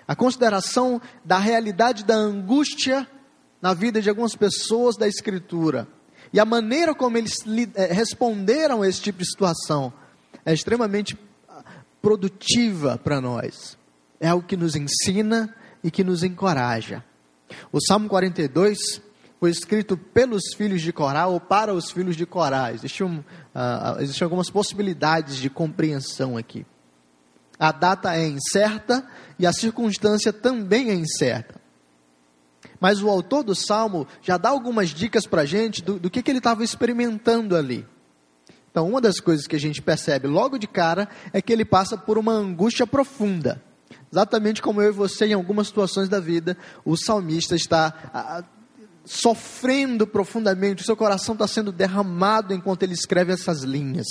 a 0.07 0.15
consideração 0.15 1.03
da 1.25 1.39
realidade 1.39 2.05
da 2.05 2.15
angústia 2.15 3.07
na 3.61 3.75
vida 3.75 4.01
de 4.01 4.09
algumas 4.09 4.37
pessoas 4.37 4.97
da 4.97 5.09
Escritura 5.09 5.87
e 6.33 6.39
a 6.39 6.45
maneira 6.45 6.95
como 6.95 7.17
eles 7.17 7.37
eh, 7.75 7.93
responderam 7.93 8.83
a 8.83 8.89
esse 8.89 9.01
tipo 9.01 9.19
de 9.19 9.29
situação 9.29 9.93
é 10.45 10.53
extremamente 10.53 11.19
produtiva 12.01 12.99
para 13.03 13.21
nós. 13.21 13.77
É 14.21 14.29
algo 14.29 14.47
que 14.47 14.57
nos 14.57 14.77
ensina 14.77 15.55
e 15.83 15.91
que 15.91 16.05
nos 16.05 16.23
encoraja. 16.23 17.05
O 17.73 17.81
Salmo 17.81 18.09
42 18.09 18.79
foi 19.41 19.51
escrito 19.51 19.97
pelos 19.97 20.43
filhos 20.57 20.83
de 20.83 20.93
Corá 20.93 21.27
ou 21.27 21.41
para 21.41 21.73
os 21.73 21.91
filhos 21.91 22.17
de 22.17 22.27
Corá. 22.27 22.73
Existiam, 22.73 23.25
uh, 23.59 24.01
existiam 24.01 24.27
algumas 24.27 24.51
possibilidades 24.51 25.37
de 25.37 25.51
compreensão 25.51 26.37
aqui. 26.37 26.65
A 27.59 27.73
data 27.73 28.15
é 28.15 28.27
incerta 28.29 29.05
e 29.39 29.47
a 29.47 29.53
circunstância 29.53 30.33
também 30.33 30.91
é 30.91 30.95
incerta. 30.95 31.61
Mas 32.81 33.03
o 33.03 33.09
autor 33.09 33.43
do 33.43 33.55
salmo 33.55 34.07
já 34.23 34.37
dá 34.37 34.51
algumas 34.51 34.91
dicas 34.91 35.27
para 35.27 35.43
a 35.43 35.47
gente 35.47 35.83
do, 35.83 35.99
do 35.99 36.09
que, 36.09 36.23
que 36.23 36.31
ele 36.31 36.39
estava 36.39 36.63
experimentando 36.63 37.57
ali. 37.57 37.85
Então, 38.71 38.89
uma 38.89 39.01
das 39.01 39.19
coisas 39.19 39.47
que 39.47 39.57
a 39.57 39.61
gente 39.61 39.83
percebe 39.83 40.29
logo 40.29 40.57
de 40.57 40.69
cara 40.69 41.09
é 41.33 41.43
que 41.43 41.53
ele 41.53 41.65
passa 41.65 41.97
por 41.99 42.17
uma 42.17 42.33
angústia 42.33 42.87
profunda. 42.87 43.61
Exatamente 44.13 44.63
como 44.63 44.81
eu 44.81 44.91
e 44.91 44.93
você, 44.93 45.27
em 45.27 45.33
algumas 45.33 45.67
situações 45.67 46.09
da 46.09 46.21
vida, 46.21 46.57
o 46.85 46.97
salmista 46.97 47.57
está 47.57 48.45
sofrendo 49.09 50.07
profundamente, 50.07 50.83
o 50.83 50.85
seu 50.85 50.97
coração 50.97 51.33
está 51.35 51.49
sendo 51.49 51.73
derramado 51.73 52.53
enquanto 52.53 52.83
ele 52.83 52.93
escreve 52.93 53.33
essas 53.33 53.63
linhas. 53.63 54.07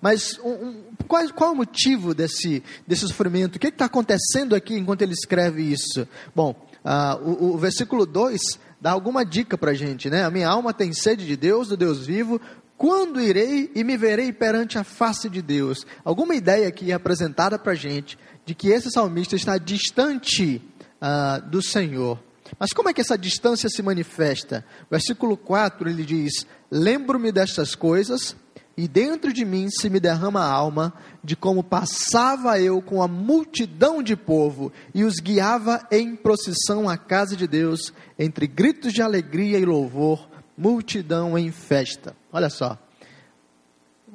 Mas 0.00 0.38
um, 0.38 0.50
um, 0.50 0.84
qual, 1.08 1.28
qual, 1.32 1.50
é 1.50 1.52
o 1.52 1.56
motivo 1.56 2.14
desse, 2.14 2.62
desse 2.86 3.06
sofrimento? 3.08 3.56
O 3.56 3.58
que 3.58 3.66
está 3.68 3.86
acontecendo 3.86 4.54
aqui 4.54 4.74
enquanto 4.74 5.02
ele 5.02 5.12
escreve 5.12 5.62
isso? 5.62 6.06
Bom, 6.34 6.54
uh, 6.84 7.28
o, 7.28 7.54
o, 7.54 7.58
versículo 7.58 8.06
2 8.06 8.40
dá 8.80 8.92
alguma 8.92 9.24
dica 9.24 9.58
para 9.58 9.72
a 9.72 9.74
gente, 9.74 10.08
né? 10.08 10.24
A 10.24 10.30
minha 10.30 10.48
alma 10.48 10.72
tem 10.72 10.92
sede 10.92 11.26
de 11.26 11.36
Deus, 11.36 11.68
do 11.68 11.76
Deus 11.76 12.06
vivo. 12.06 12.40
Quando 12.76 13.20
irei 13.20 13.72
e 13.74 13.82
me 13.82 13.96
verei 13.96 14.32
perante 14.32 14.78
a 14.78 14.84
face 14.84 15.30
de 15.30 15.40
Deus? 15.40 15.86
Alguma 16.04 16.34
ideia 16.34 16.68
aqui 16.68 16.92
apresentada 16.92 17.58
para 17.58 17.72
a 17.72 17.76
gente 17.76 18.18
de 18.44 18.54
que 18.54 18.68
esse 18.68 18.90
salmista 18.90 19.34
está 19.34 19.56
distante 19.56 20.62
uh, 21.00 21.48
do 21.48 21.62
Senhor. 21.62 22.20
Mas 22.58 22.72
como 22.72 22.88
é 22.88 22.92
que 22.92 23.00
essa 23.00 23.16
distância 23.16 23.68
se 23.68 23.82
manifesta? 23.82 24.64
Versículo 24.90 25.36
4 25.36 25.88
ele 25.88 26.04
diz: 26.04 26.46
Lembro-me 26.70 27.32
destas 27.32 27.74
coisas 27.74 28.36
e 28.76 28.86
dentro 28.86 29.32
de 29.32 29.44
mim 29.44 29.68
se 29.70 29.88
me 29.88 29.98
derrama 29.98 30.40
a 30.40 30.52
alma 30.52 30.92
de 31.24 31.34
como 31.34 31.64
passava 31.64 32.60
eu 32.60 32.82
com 32.82 33.02
a 33.02 33.08
multidão 33.08 34.02
de 34.02 34.14
povo 34.14 34.70
e 34.94 35.02
os 35.02 35.14
guiava 35.14 35.86
em 35.90 36.14
procissão 36.14 36.88
à 36.88 36.98
casa 36.98 37.34
de 37.34 37.46
Deus, 37.46 37.92
entre 38.18 38.46
gritos 38.46 38.92
de 38.92 39.00
alegria 39.00 39.58
e 39.58 39.64
louvor, 39.64 40.28
multidão 40.56 41.38
em 41.38 41.50
festa. 41.50 42.14
Olha 42.30 42.50
só. 42.50 42.78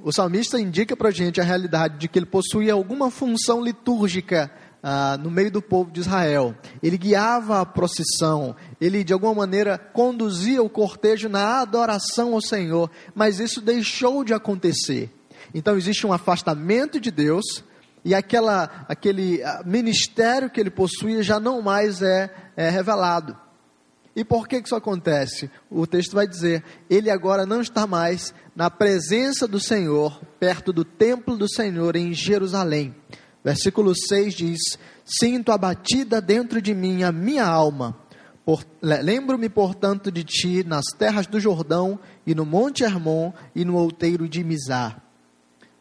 O 0.03 0.11
salmista 0.11 0.59
indica 0.59 0.95
para 0.95 1.09
a 1.09 1.11
gente 1.11 1.41
a 1.41 1.43
realidade 1.43 1.97
de 1.97 2.07
que 2.07 2.17
ele 2.17 2.25
possuía 2.25 2.73
alguma 2.73 3.11
função 3.11 3.63
litúrgica 3.63 4.51
ah, 4.83 5.17
no 5.17 5.29
meio 5.29 5.51
do 5.51 5.61
povo 5.61 5.91
de 5.91 5.99
Israel. 5.99 6.55
Ele 6.81 6.97
guiava 6.97 7.61
a 7.61 7.65
procissão, 7.65 8.55
ele 8.79 9.03
de 9.03 9.13
alguma 9.13 9.33
maneira 9.33 9.77
conduzia 9.77 10.61
o 10.61 10.69
cortejo 10.69 11.29
na 11.29 11.61
adoração 11.61 12.33
ao 12.33 12.41
Senhor, 12.41 12.89
mas 13.13 13.39
isso 13.39 13.61
deixou 13.61 14.23
de 14.23 14.33
acontecer. 14.33 15.09
Então 15.53 15.77
existe 15.77 16.07
um 16.07 16.13
afastamento 16.13 16.99
de 16.99 17.11
Deus 17.11 17.63
e 18.03 18.15
aquela, 18.15 18.85
aquele 18.87 19.43
ah, 19.43 19.61
ministério 19.65 20.49
que 20.49 20.59
ele 20.59 20.71
possuía 20.71 21.21
já 21.21 21.39
não 21.39 21.61
mais 21.61 22.01
é, 22.01 22.33
é 22.55 22.69
revelado. 22.69 23.37
E 24.15 24.25
por 24.25 24.47
que 24.47 24.57
isso 24.57 24.75
acontece? 24.75 25.49
O 25.69 25.87
texto 25.87 26.13
vai 26.13 26.27
dizer: 26.27 26.63
ele 26.89 27.09
agora 27.09 27.45
não 27.45 27.61
está 27.61 27.87
mais 27.87 28.33
na 28.55 28.69
presença 28.69 29.47
do 29.47 29.59
Senhor, 29.59 30.21
perto 30.39 30.73
do 30.73 30.83
templo 30.83 31.37
do 31.37 31.49
Senhor 31.49 31.95
em 31.95 32.13
Jerusalém. 32.13 32.93
Versículo 33.43 33.93
6 33.95 34.33
diz: 34.33 34.59
Sinto 35.05 35.51
abatida 35.51 36.21
dentro 36.21 36.61
de 36.61 36.73
mim 36.73 37.03
a 37.03 37.11
minha 37.11 37.45
alma. 37.45 37.97
Por, 38.45 38.65
Lembro-me, 38.81 39.49
portanto, 39.49 40.11
de 40.11 40.23
ti 40.23 40.63
nas 40.63 40.85
terras 40.97 41.27
do 41.27 41.39
Jordão 41.39 41.99
e 42.25 42.33
no 42.33 42.45
Monte 42.45 42.83
Hermon 42.83 43.31
e 43.55 43.63
no 43.63 43.75
outeiro 43.75 44.27
de 44.27 44.43
Mizar. 44.43 45.01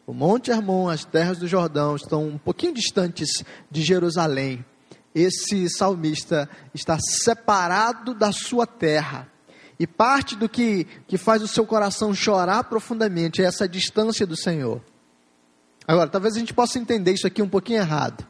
O 0.05 0.13
Monte 0.13 0.51
Hermon, 0.51 0.89
as 0.89 1.05
terras 1.05 1.37
do 1.37 1.47
Jordão, 1.47 1.95
estão 1.95 2.27
um 2.27 2.37
pouquinho 2.37 2.73
distantes 2.73 3.43
de 3.69 3.81
Jerusalém. 3.81 4.65
Esse 5.13 5.69
salmista 5.69 6.49
está 6.73 6.97
separado 6.99 8.13
da 8.13 8.31
sua 8.31 8.65
terra. 8.65 9.27
E 9.79 9.87
parte 9.87 10.35
do 10.35 10.47
que, 10.47 10.85
que 11.07 11.17
faz 11.17 11.41
o 11.41 11.47
seu 11.47 11.65
coração 11.65 12.13
chorar 12.13 12.63
profundamente 12.65 13.41
é 13.41 13.45
essa 13.45 13.67
distância 13.67 14.27
do 14.27 14.37
Senhor. 14.37 14.81
Agora, 15.87 16.09
talvez 16.09 16.35
a 16.35 16.39
gente 16.39 16.53
possa 16.53 16.77
entender 16.79 17.13
isso 17.13 17.27
aqui 17.27 17.41
um 17.41 17.49
pouquinho 17.49 17.79
errado. 17.79 18.25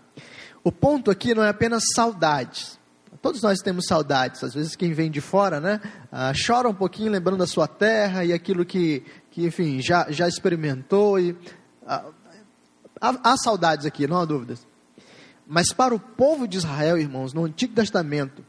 O 0.63 0.71
ponto 0.71 1.11
aqui 1.11 1.33
não 1.33 1.43
é 1.43 1.49
apenas 1.49 1.83
saudades. 1.95 2.79
Todos 3.21 3.41
nós 3.41 3.59
temos 3.59 3.85
saudades. 3.87 4.43
Às 4.43 4.53
vezes 4.53 4.75
quem 4.75 4.93
vem 4.93 5.11
de 5.11 5.21
fora, 5.21 5.59
né, 5.59 5.81
ah, 6.11 6.31
chora 6.33 6.69
um 6.69 6.73
pouquinho 6.73 7.11
lembrando 7.11 7.39
da 7.39 7.47
sua 7.47 7.67
terra 7.67 8.23
e 8.25 8.33
aquilo 8.33 8.65
que, 8.65 9.03
que 9.29 9.45
enfim, 9.45 9.81
já, 9.81 10.09
já 10.09 10.27
experimentou. 10.27 11.19
E, 11.19 11.37
ah, 11.85 12.05
há, 12.99 13.31
há 13.31 13.37
saudades 13.37 13.85
aqui, 13.85 14.07
não 14.07 14.17
há 14.17 14.25
dúvidas. 14.25 14.65
Mas 15.45 15.73
para 15.73 15.93
o 15.93 15.99
povo 15.99 16.47
de 16.47 16.57
Israel, 16.57 16.97
irmãos, 16.97 17.33
no 17.33 17.43
Antigo 17.43 17.73
Testamento, 17.73 18.45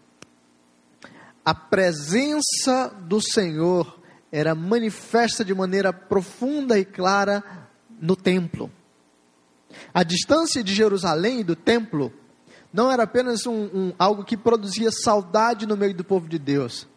a 1.45 1.55
presença 1.55 2.95
do 3.01 3.21
Senhor 3.21 4.01
era 4.31 4.55
manifesta 4.55 5.45
de 5.45 5.55
maneira 5.55 5.93
profunda 5.93 6.79
e 6.79 6.85
clara 6.85 7.43
no 8.01 8.17
templo. 8.17 8.71
A 9.95 10.03
distância 10.03 10.63
de 10.65 10.75
Jerusalém 10.75 11.41
e 11.41 11.45
do 11.45 11.55
templo 11.55 12.13
não 12.73 12.91
era 12.91 13.03
apenas 13.03 13.47
um, 13.47 13.65
um, 13.65 13.93
algo 13.99 14.25
que 14.25 14.37
produzia 14.37 14.91
saudade 14.91 15.67
no 15.67 15.77
meio 15.77 15.95
do 15.95 16.03
povo 16.03 16.27
de 16.27 16.39
Deus, 16.39 16.89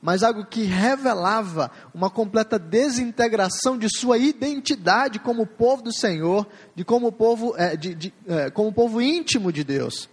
mas 0.00 0.22
algo 0.22 0.44
que 0.44 0.62
revelava 0.62 1.70
uma 1.92 2.08
completa 2.08 2.58
desintegração 2.58 3.76
de 3.76 3.88
sua 3.88 4.18
identidade 4.18 5.18
como 5.18 5.46
povo 5.46 5.82
do 5.82 5.92
Senhor, 5.92 6.46
de 6.76 6.84
como 6.84 7.10
povo, 7.10 7.54
é, 7.56 7.76
de, 7.76 7.94
de, 7.94 8.14
é, 8.28 8.50
como 8.50 8.72
povo 8.72 9.02
íntimo 9.02 9.50
de 9.50 9.64
Deus. 9.64 10.08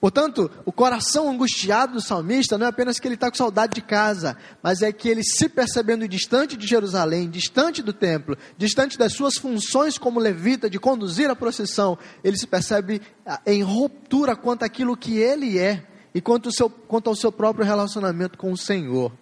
Portanto, 0.00 0.50
o 0.64 0.72
coração 0.72 1.30
angustiado 1.30 1.94
do 1.94 2.00
salmista 2.00 2.58
não 2.58 2.66
é 2.66 2.68
apenas 2.68 2.98
que 2.98 3.08
ele 3.08 3.14
está 3.14 3.30
com 3.30 3.36
saudade 3.36 3.74
de 3.74 3.82
casa, 3.82 4.36
mas 4.62 4.82
é 4.82 4.92
que 4.92 5.08
ele, 5.08 5.22
se 5.22 5.48
percebendo 5.48 6.08
distante 6.08 6.56
de 6.56 6.66
Jerusalém, 6.66 7.28
distante 7.28 7.82
do 7.82 7.92
templo, 7.92 8.36
distante 8.56 8.98
das 8.98 9.12
suas 9.12 9.36
funções 9.36 9.98
como 9.98 10.20
levita, 10.20 10.70
de 10.70 10.78
conduzir 10.78 11.30
a 11.30 11.36
procissão, 11.36 11.98
ele 12.22 12.36
se 12.36 12.46
percebe 12.46 13.00
ah, 13.26 13.40
em 13.46 13.62
ruptura 13.62 14.36
quanto 14.36 14.64
àquilo 14.64 14.96
que 14.96 15.18
ele 15.18 15.58
é 15.58 15.84
e 16.14 16.20
quanto, 16.20 16.52
seu, 16.52 16.68
quanto 16.68 17.08
ao 17.08 17.16
seu 17.16 17.30
próprio 17.30 17.64
relacionamento 17.64 18.38
com 18.38 18.52
o 18.52 18.56
Senhor. 18.56 19.12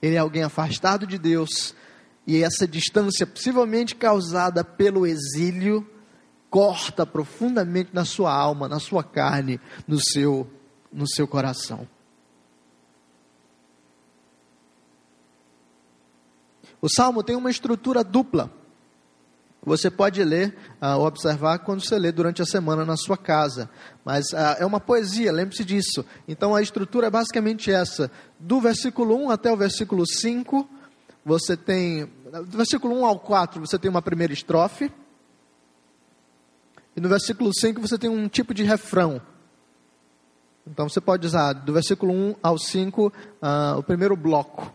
Ele 0.00 0.16
é 0.16 0.18
alguém 0.18 0.42
afastado 0.42 1.06
de 1.06 1.18
Deus, 1.18 1.74
e 2.26 2.42
essa 2.42 2.66
distância, 2.66 3.26
possivelmente 3.26 3.94
causada 3.94 4.64
pelo 4.64 5.06
exílio, 5.06 5.86
corta 6.54 7.04
profundamente 7.04 7.90
na 7.92 8.04
sua 8.04 8.32
alma, 8.32 8.68
na 8.68 8.78
sua 8.78 9.02
carne, 9.02 9.60
no 9.88 9.98
seu, 9.98 10.48
no 10.92 11.04
seu 11.04 11.26
coração. 11.26 11.88
O 16.80 16.88
salmo 16.88 17.24
tem 17.24 17.34
uma 17.34 17.50
estrutura 17.50 18.04
dupla. 18.04 18.52
Você 19.64 19.90
pode 19.90 20.22
ler 20.22 20.56
uh, 20.80 20.96
observar 21.00 21.58
quando 21.58 21.84
você 21.84 21.98
lê 21.98 22.12
durante 22.12 22.40
a 22.40 22.46
semana 22.46 22.84
na 22.84 22.96
sua 22.96 23.16
casa. 23.16 23.68
Mas 24.04 24.26
uh, 24.26 24.54
é 24.60 24.64
uma 24.64 24.78
poesia, 24.78 25.32
lembre-se 25.32 25.64
disso. 25.64 26.04
Então 26.28 26.54
a 26.54 26.62
estrutura 26.62 27.08
é 27.08 27.10
basicamente 27.10 27.72
essa. 27.72 28.08
Do 28.38 28.60
versículo 28.60 29.16
1 29.24 29.30
até 29.30 29.50
o 29.50 29.56
versículo 29.56 30.06
5, 30.06 30.70
você 31.24 31.56
tem. 31.56 32.08
Do 32.46 32.56
versículo 32.56 32.94
1 33.00 33.06
ao 33.06 33.18
4, 33.18 33.60
você 33.60 33.76
tem 33.76 33.90
uma 33.90 34.02
primeira 34.02 34.32
estrofe. 34.32 34.92
E 36.96 37.00
no 37.00 37.08
versículo 37.08 37.50
5 37.52 37.80
você 37.80 37.98
tem 37.98 38.10
um 38.10 38.28
tipo 38.28 38.54
de 38.54 38.62
refrão. 38.62 39.20
Então 40.66 40.88
você 40.88 41.00
pode 41.00 41.26
usar 41.26 41.52
do 41.52 41.72
versículo 41.72 42.12
1 42.12 42.36
ao 42.42 42.58
5 42.58 43.06
uh, 43.06 43.12
ah, 43.42 43.76
o 43.78 43.82
primeiro 43.82 44.16
bloco. 44.16 44.72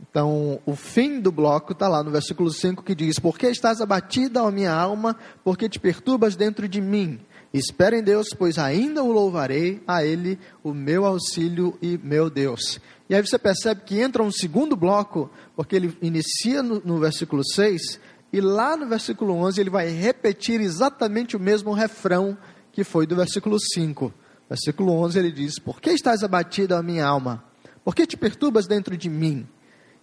Então, 0.00 0.60
o 0.66 0.76
fim 0.76 1.20
do 1.20 1.32
bloco 1.32 1.72
está 1.72 1.88
lá 1.88 2.02
no 2.02 2.10
versículo 2.10 2.50
5 2.50 2.82
que 2.82 2.94
diz: 2.94 3.18
Por 3.18 3.38
que 3.38 3.46
estás 3.46 3.80
abatida, 3.80 4.42
ó 4.42 4.50
minha 4.50 4.72
alma? 4.72 5.16
Por 5.42 5.56
que 5.56 5.68
te 5.68 5.78
perturbas 5.78 6.36
dentro 6.36 6.68
de 6.68 6.80
mim? 6.80 7.20
Espera 7.52 7.96
em 7.96 8.02
Deus, 8.02 8.28
pois 8.36 8.58
ainda 8.58 9.02
o 9.02 9.10
louvarei, 9.10 9.82
a 9.86 10.04
Ele 10.04 10.38
o 10.62 10.74
meu 10.74 11.06
auxílio 11.06 11.78
e 11.80 11.98
meu 12.02 12.28
Deus. 12.28 12.80
E 13.08 13.14
aí 13.14 13.24
você 13.24 13.38
percebe 13.38 13.82
que 13.86 14.00
entra 14.00 14.22
um 14.22 14.32
segundo 14.32 14.76
bloco, 14.76 15.30
porque 15.54 15.76
ele 15.76 15.96
inicia 16.02 16.62
no, 16.62 16.82
no 16.84 16.98
versículo 16.98 17.42
6, 17.44 18.00
e 18.36 18.40
lá 18.42 18.76
no 18.76 18.86
versículo 18.86 19.32
11 19.32 19.62
ele 19.62 19.70
vai 19.70 19.88
repetir 19.88 20.60
exatamente 20.60 21.34
o 21.34 21.40
mesmo 21.40 21.72
refrão 21.72 22.36
que 22.70 22.84
foi 22.84 23.06
do 23.06 23.16
versículo 23.16 23.56
5. 23.58 24.12
Versículo 24.46 24.92
11 24.92 25.18
ele 25.18 25.32
diz: 25.32 25.58
Por 25.58 25.80
que 25.80 25.88
estás 25.88 26.22
abatida, 26.22 26.78
a 26.78 26.82
minha 26.82 27.06
alma? 27.06 27.42
Por 27.82 27.94
que 27.94 28.06
te 28.06 28.14
perturbas 28.14 28.66
dentro 28.66 28.94
de 28.94 29.08
mim? 29.08 29.48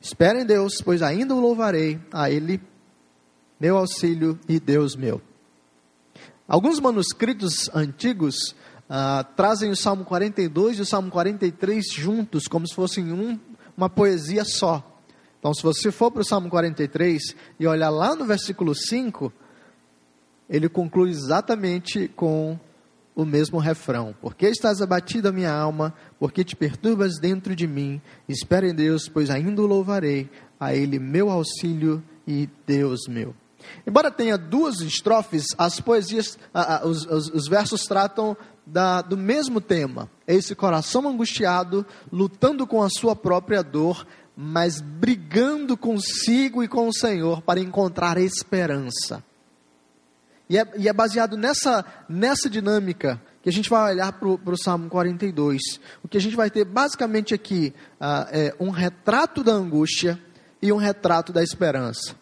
Espera 0.01 0.41
em 0.41 0.45
Deus, 0.47 0.81
pois 0.83 1.03
ainda 1.03 1.35
o 1.35 1.39
louvarei, 1.39 2.01
a 2.11 2.27
Ele, 2.27 2.59
meu 3.59 3.77
auxílio 3.77 4.39
e 4.49 4.59
Deus 4.59 4.95
meu. 4.95 5.21
Alguns 6.47 6.79
manuscritos 6.79 7.69
antigos 7.71 8.55
ah, 8.89 9.23
trazem 9.35 9.69
o 9.69 9.75
Salmo 9.75 10.05
42 10.05 10.79
e 10.79 10.81
o 10.81 10.85
Salmo 10.87 11.11
43 11.11 11.85
juntos, 11.93 12.47
como 12.47 12.67
se 12.67 12.73
fossem 12.73 13.13
um, 13.13 13.39
uma 13.77 13.91
poesia 13.91 14.43
só. 14.43 14.92
Então, 15.43 15.53
se 15.53 15.62
você 15.62 15.91
for 15.91 16.09
para 16.09 16.21
o 16.21 16.23
Salmo 16.23 16.50
43 16.50 17.35
e 17.59 17.67
olhar 17.67 17.89
lá 17.89 18.15
no 18.15 18.23
versículo 18.23 18.73
5, 18.73 19.29
ele 20.50 20.69
conclui 20.69 21.09
exatamente 21.09 22.07
com 22.07 22.57
o 23.13 23.25
mesmo 23.25 23.57
refrão: 23.57 24.15
Porque 24.21 24.47
estás 24.47 24.81
abatida, 24.81 25.33
minha 25.33 25.51
alma, 25.51 25.93
porque 26.17 26.45
te 26.45 26.55
perturbas 26.55 27.19
dentro 27.19 27.53
de 27.53 27.67
mim? 27.67 28.01
Espera 28.25 28.69
em 28.69 28.73
Deus, 28.73 29.09
pois 29.09 29.29
ainda 29.29 29.62
o 29.62 29.65
louvarei, 29.65 30.29
a 30.57 30.73
Ele 30.73 30.97
meu 30.97 31.29
auxílio 31.29 32.01
e 32.25 32.47
Deus 32.65 33.01
meu. 33.09 33.35
Embora 33.85 34.09
tenha 34.09 34.38
duas 34.38 34.79
estrofes, 34.79 35.47
as 35.57 35.77
poesias, 35.81 36.38
os, 36.85 37.05
os, 37.05 37.27
os 37.33 37.47
versos 37.50 37.83
tratam 37.83 38.38
da, 38.65 39.01
do 39.01 39.17
mesmo 39.17 39.59
tema: 39.59 40.09
esse 40.25 40.55
coração 40.55 41.05
angustiado, 41.07 41.85
lutando 42.09 42.65
com 42.65 42.81
a 42.81 42.89
sua 42.89 43.13
própria 43.13 43.62
dor, 43.62 44.05
mas 44.35 44.81
brigando 44.81 45.77
consigo 45.77 46.63
e 46.63 46.67
com 46.67 46.87
o 46.87 46.93
Senhor 46.93 47.41
para 47.41 47.59
encontrar 47.59 48.17
esperança. 48.17 49.23
E 50.49 50.57
é, 50.57 50.67
e 50.77 50.87
é 50.87 50.93
baseado 50.93 51.37
nessa, 51.37 51.85
nessa 52.09 52.49
dinâmica 52.49 53.21
que 53.41 53.49
a 53.49 53.51
gente 53.51 53.69
vai 53.69 53.93
olhar 53.93 54.11
para 54.13 54.27
o 54.27 54.57
Salmo 54.57 54.89
42. 54.89 55.61
O 56.03 56.07
que 56.07 56.17
a 56.17 56.21
gente 56.21 56.35
vai 56.35 56.49
ter 56.49 56.65
basicamente 56.65 57.33
aqui 57.33 57.73
uh, 57.99 58.27
é 58.31 58.55
um 58.59 58.69
retrato 58.69 59.43
da 59.43 59.51
angústia 59.51 60.19
e 60.61 60.71
um 60.71 60.77
retrato 60.77 61.33
da 61.33 61.43
esperança. 61.43 62.15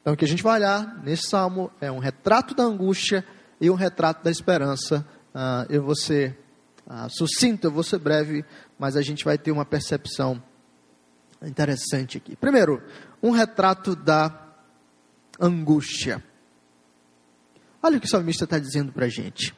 Então, 0.00 0.14
o 0.14 0.16
que 0.16 0.24
a 0.24 0.28
gente 0.28 0.42
vai 0.42 0.58
olhar 0.58 1.00
nesse 1.04 1.28
salmo 1.28 1.70
é 1.80 1.90
um 1.90 1.98
retrato 1.98 2.54
da 2.54 2.64
angústia 2.64 3.24
e 3.60 3.70
um 3.70 3.74
retrato 3.74 4.24
da 4.24 4.30
esperança. 4.30 5.06
Uh, 5.34 5.70
eu 5.70 5.82
vou 5.82 5.94
ser 5.94 6.38
uh, 6.86 7.08
sucinto, 7.10 7.66
eu 7.66 7.70
vou 7.70 7.82
ser 7.82 7.98
breve, 7.98 8.44
mas 8.78 8.96
a 8.96 9.02
gente 9.02 9.24
vai 9.24 9.36
ter 9.36 9.52
uma 9.52 9.64
percepção 9.64 10.42
interessante 11.46 12.16
aqui. 12.16 12.34
Primeiro, 12.34 12.82
um 13.22 13.30
retrato 13.30 13.94
da 13.94 14.48
angústia. 15.40 16.22
Olha 17.82 17.96
o 17.96 18.00
que 18.00 18.06
o 18.06 18.10
salmista 18.10 18.44
está 18.44 18.58
dizendo 18.58 18.92
para 18.92 19.06
a 19.06 19.08
gente. 19.08 19.54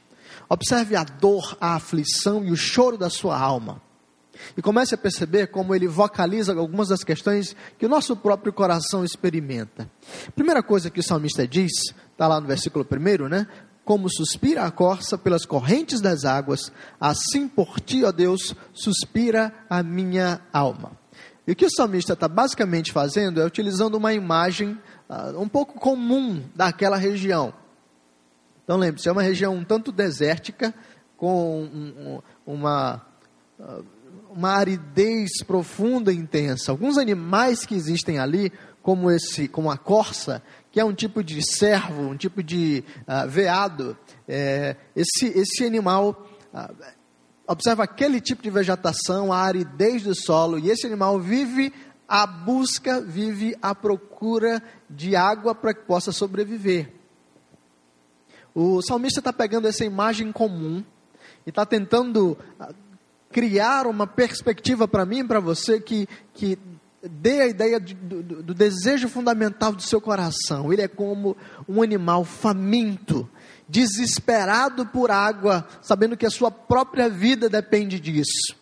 Observe 0.49 0.97
a 0.97 1.05
dor, 1.05 1.57
a 1.61 1.77
aflição 1.77 2.45
e 2.45 2.51
o 2.51 2.57
choro 2.57 2.99
da 2.99 3.09
sua 3.09 3.39
alma. 3.39 3.81
E 4.57 4.63
comece 4.63 4.95
a 4.95 4.99
perceber 4.99 5.49
como 5.49 5.75
ele 5.75 5.87
vocaliza 5.87 6.53
algumas 6.53 6.89
das 6.89 7.05
questões 7.05 7.55
que 7.79 7.87
o 7.87 7.89
nosso 7.89 8.17
próprio 8.17 8.53
coração 8.53 9.05
experimenta. 9.05 9.91
Primeira 10.35 10.63
coisa 10.63 10.91
que 10.91 11.01
o 11.01 11.03
salmista 11.03 11.47
diz, 11.47 11.73
está 12.13 12.27
lá 12.27 12.41
no 12.41 12.47
versículo 12.47 12.87
1, 12.87 13.29
né? 13.29 13.47
Como 13.85 14.09
suspira 14.09 14.65
a 14.65 14.71
corça 14.71 15.17
pelas 15.19 15.45
correntes 15.45 16.01
das 16.01 16.25
águas, 16.25 16.73
assim 17.01 17.49
por 17.49 17.81
ti, 17.81 18.05
ó 18.05 18.13
Deus, 18.13 18.55
suspira 18.73 19.53
a 19.69 19.83
minha 19.83 20.41
alma. 20.53 21.00
E 21.51 21.53
o 21.53 21.57
que 21.57 21.67
o 21.67 21.71
salmista 21.71 22.13
está 22.13 22.29
basicamente 22.29 22.93
fazendo 22.93 23.41
é 23.41 23.45
utilizando 23.45 23.97
uma 23.97 24.15
imagem 24.15 24.79
uh, 25.09 25.37
um 25.37 25.49
pouco 25.49 25.81
comum 25.81 26.45
daquela 26.55 26.97
região. 26.97 27.53
Então 28.63 28.77
lembre-se, 28.77 29.09
é 29.09 29.13
uma 29.13 29.21
região 29.21 29.57
um 29.57 29.65
tanto 29.65 29.91
desértica, 29.91 30.73
com 31.17 31.65
um, 31.65 32.23
uma, 32.47 33.05
uma 34.31 34.51
aridez 34.51 35.43
profunda 35.45 36.13
e 36.13 36.17
intensa. 36.17 36.71
Alguns 36.71 36.97
animais 36.97 37.67
que 37.67 37.75
existem 37.75 38.21
ali, 38.21 38.53
como 38.81 39.11
esse, 39.11 39.49
como 39.49 39.73
a 39.73 39.77
corça, 39.77 40.41
que 40.71 40.79
é 40.79 40.85
um 40.85 40.95
tipo 40.95 41.21
de 41.21 41.43
cervo, 41.43 42.03
um 42.03 42.17
tipo 42.17 42.45
de 42.45 42.85
uh, 43.09 43.29
veado, 43.29 43.99
é, 44.29 44.77
esse, 44.95 45.27
esse 45.37 45.65
animal 45.65 46.29
uh, 46.55 47.00
observa 47.51 47.83
aquele 47.83 48.21
tipo 48.21 48.43
de 48.45 48.49
vegetação, 48.49 49.33
a 49.33 49.39
aridez 49.39 50.05
do 50.05 50.15
solo, 50.15 50.57
e 50.57 50.71
esse 50.71 50.87
animal 50.87 51.19
vive 51.19 51.73
à 52.09 52.25
busca, 52.25 53.01
vive 53.01 53.57
à 53.61 53.75
procura 53.75 54.63
de 54.89 55.17
água 55.17 55.53
para 55.53 55.75
que 55.75 55.81
possa 55.81 56.13
sobreviver. 56.13 56.93
O 58.55 58.81
salmista 58.83 59.19
está 59.19 59.33
pegando 59.33 59.67
essa 59.67 59.85
imagem 59.85 60.31
comum 60.31 60.85
e 61.45 61.51
está 61.51 61.67
tentando 61.67 62.39
ah, 62.59 62.73
criar 63.33 63.89
uma 63.89 64.07
perspectiva 64.07 64.87
para 64.87 65.05
mim 65.05 65.19
e 65.19 65.25
para 65.25 65.41
você 65.41 65.81
que, 65.81 66.09
que 66.33 66.57
dê 67.03 67.41
a 67.41 67.47
ideia 67.49 67.81
de, 67.81 67.95
do, 67.95 68.23
do, 68.23 68.55
desejo 68.55 69.09
fundamental 69.09 69.73
do 69.73 69.83
seu 69.83 70.01
coração. 70.01 70.73
Ele 70.73 70.83
é 70.83 70.89
como 70.89 71.37
um 71.69 71.83
animal 71.83 72.25
faminto, 72.25 73.29
desesperado 73.71 74.85
por 74.87 75.11
água, 75.11 75.67
sabendo 75.81 76.17
que 76.17 76.27
a 76.27 76.31
sua 76.31 76.51
própria 76.51 77.09
vida 77.09 77.49
depende 77.49 78.01
disso. 78.01 78.57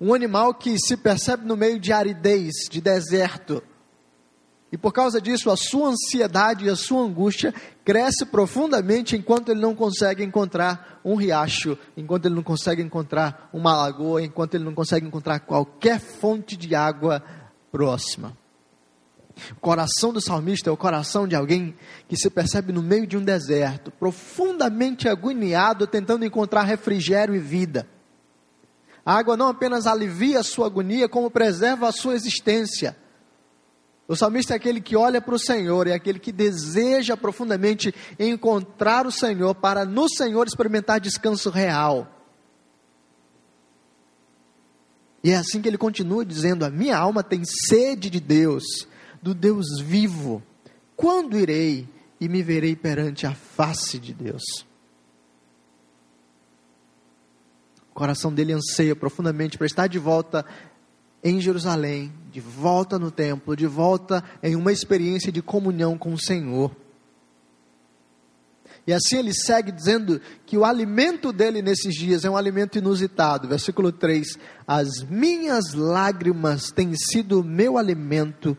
Um 0.00 0.12
animal 0.12 0.54
que 0.54 0.78
se 0.78 0.96
percebe 0.96 1.46
no 1.46 1.56
meio 1.56 1.80
de 1.80 1.92
aridez, 1.92 2.68
de 2.70 2.80
deserto, 2.80 3.62
e 4.72 4.78
por 4.78 4.90
causa 4.90 5.20
disso, 5.20 5.50
a 5.50 5.56
sua 5.56 5.90
ansiedade 5.90 6.64
e 6.64 6.70
a 6.70 6.74
sua 6.74 7.02
angústia 7.02 7.54
cresce 7.84 8.24
profundamente 8.24 9.14
enquanto 9.14 9.50
ele 9.50 9.60
não 9.60 9.74
consegue 9.74 10.24
encontrar 10.24 10.98
um 11.04 11.14
riacho, 11.14 11.76
enquanto 11.94 12.24
ele 12.24 12.34
não 12.34 12.42
consegue 12.42 12.80
encontrar 12.80 13.50
uma 13.52 13.76
lagoa, 13.76 14.22
enquanto 14.22 14.54
ele 14.54 14.64
não 14.64 14.74
consegue 14.74 15.06
encontrar 15.06 15.40
qualquer 15.40 16.00
fonte 16.00 16.56
de 16.56 16.74
água 16.74 17.22
próxima. 17.70 18.34
O 19.52 19.60
coração 19.60 20.12
do 20.12 20.20
salmista 20.20 20.70
é 20.70 20.72
o 20.72 20.76
coração 20.76 21.26
de 21.26 21.34
alguém 21.34 21.74
que 22.08 22.16
se 22.16 22.28
percebe 22.30 22.72
no 22.72 22.82
meio 22.82 23.06
de 23.06 23.16
um 23.16 23.24
deserto, 23.24 23.90
profundamente 23.90 25.08
agoniado, 25.08 25.86
tentando 25.86 26.24
encontrar 26.24 26.62
refrigério 26.62 27.34
e 27.34 27.38
vida. 27.38 27.86
A 29.04 29.16
água 29.16 29.36
não 29.36 29.48
apenas 29.48 29.86
alivia 29.86 30.40
a 30.40 30.44
sua 30.44 30.66
agonia, 30.66 31.08
como 31.08 31.30
preserva 31.30 31.88
a 31.88 31.92
sua 31.92 32.14
existência. 32.14 32.96
O 34.06 34.14
salmista 34.14 34.52
é 34.52 34.56
aquele 34.56 34.80
que 34.80 34.96
olha 34.96 35.20
para 35.20 35.34
o 35.34 35.38
Senhor, 35.38 35.86
é 35.86 35.94
aquele 35.94 36.18
que 36.18 36.30
deseja 36.30 37.16
profundamente 37.16 37.94
encontrar 38.18 39.06
o 39.06 39.12
Senhor, 39.12 39.54
para 39.54 39.84
no 39.84 40.08
Senhor 40.08 40.46
experimentar 40.46 41.00
descanso 41.00 41.50
real. 41.50 42.08
E 45.24 45.30
é 45.30 45.36
assim 45.36 45.62
que 45.62 45.68
ele 45.68 45.78
continua 45.78 46.24
dizendo: 46.24 46.64
A 46.64 46.70
minha 46.70 46.96
alma 46.96 47.22
tem 47.22 47.42
sede 47.44 48.10
de 48.10 48.20
Deus, 48.20 48.86
do 49.22 49.32
Deus 49.34 49.80
vivo. 49.80 50.42
Quando 50.96 51.38
irei 51.38 51.88
e 52.20 52.28
me 52.28 52.42
verei 52.42 52.74
perante 52.74 53.26
a 53.26 53.34
face 53.34 53.98
de 53.98 54.12
Deus? 54.12 54.42
O 57.90 57.94
coração 57.94 58.32
dele 58.32 58.52
anseia 58.52 58.96
profundamente 58.96 59.56
para 59.56 59.66
estar 59.66 59.86
de 59.86 59.98
volta 59.98 60.44
em 61.22 61.40
Jerusalém, 61.40 62.12
de 62.32 62.40
volta 62.40 62.98
no 62.98 63.10
templo, 63.10 63.54
de 63.54 63.66
volta 63.66 64.24
em 64.42 64.56
uma 64.56 64.72
experiência 64.72 65.30
de 65.30 65.40
comunhão 65.40 65.96
com 65.96 66.12
o 66.12 66.18
Senhor. 66.18 66.74
E 68.84 68.92
assim 68.92 69.18
ele 69.18 69.32
segue 69.32 69.70
dizendo 69.70 70.20
que 70.44 70.58
o 70.58 70.64
alimento 70.64 71.32
dele 71.32 71.62
nesses 71.62 71.94
dias 71.94 72.24
é 72.24 72.30
um 72.30 72.36
alimento 72.36 72.78
inusitado. 72.78 73.46
Versículo 73.46 73.92
3: 73.92 74.36
As 74.66 75.02
minhas 75.08 75.72
lágrimas 75.72 76.72
têm 76.72 76.92
sido 76.96 77.40
o 77.40 77.44
meu 77.44 77.78
alimento 77.78 78.56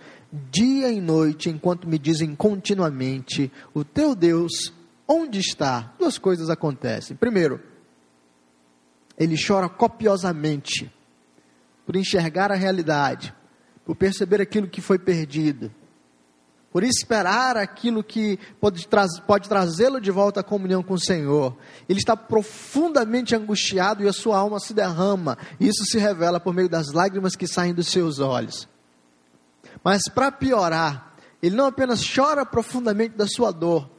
dia 0.52 0.92
e 0.92 1.00
noite, 1.00 1.50
enquanto 1.50 1.88
me 1.88 2.00
dizem 2.00 2.36
continuamente: 2.36 3.52
O 3.74 3.84
teu 3.84 4.16
Deus, 4.16 4.74
onde 5.08 5.40
está? 5.40 5.94
Duas 6.00 6.18
coisas 6.18 6.50
acontecem. 6.50 7.16
Primeiro, 7.16 7.62
ele 9.18 9.36
chora 9.38 9.70
copiosamente 9.70 10.92
por 11.86 11.96
enxergar 11.96 12.52
a 12.52 12.56
realidade, 12.56 13.34
por 13.86 13.96
perceber 13.96 14.42
aquilo 14.42 14.68
que 14.68 14.82
foi 14.82 14.98
perdido, 14.98 15.72
por 16.72 16.84
esperar 16.84 17.56
aquilo 17.56 18.04
que 18.04 18.40
pode, 18.60 18.88
pode 19.28 19.48
trazê-lo 19.48 20.02
de 20.02 20.10
volta 20.10 20.40
à 20.40 20.44
comunhão 20.44 20.82
com 20.82 20.96
o 20.96 21.00
Senhor. 21.00 21.56
Ele 21.88 22.00
está 22.00 22.18
profundamente 22.18 23.36
angustiado 23.36 24.04
e 24.04 24.08
a 24.08 24.14
sua 24.14 24.40
alma 24.40 24.60
se 24.60 24.74
derrama. 24.74 25.38
E 25.60 25.68
isso 25.68 25.86
se 25.86 26.00
revela 26.00 26.40
por 26.40 26.52
meio 26.52 26.68
das 26.68 26.92
lágrimas 26.92 27.36
que 27.36 27.46
saem 27.46 27.76
dos 27.76 27.90
seus 27.90 28.18
olhos. 28.18 28.68
Mas 29.84 30.04
para 30.14 30.32
piorar, 30.32 31.16
ele 31.42 31.56
não 31.56 31.66
apenas 31.66 32.02
chora 32.04 32.46
profundamente 32.46 33.18
da 33.18 33.28
sua 33.28 33.52
dor, 33.52 33.90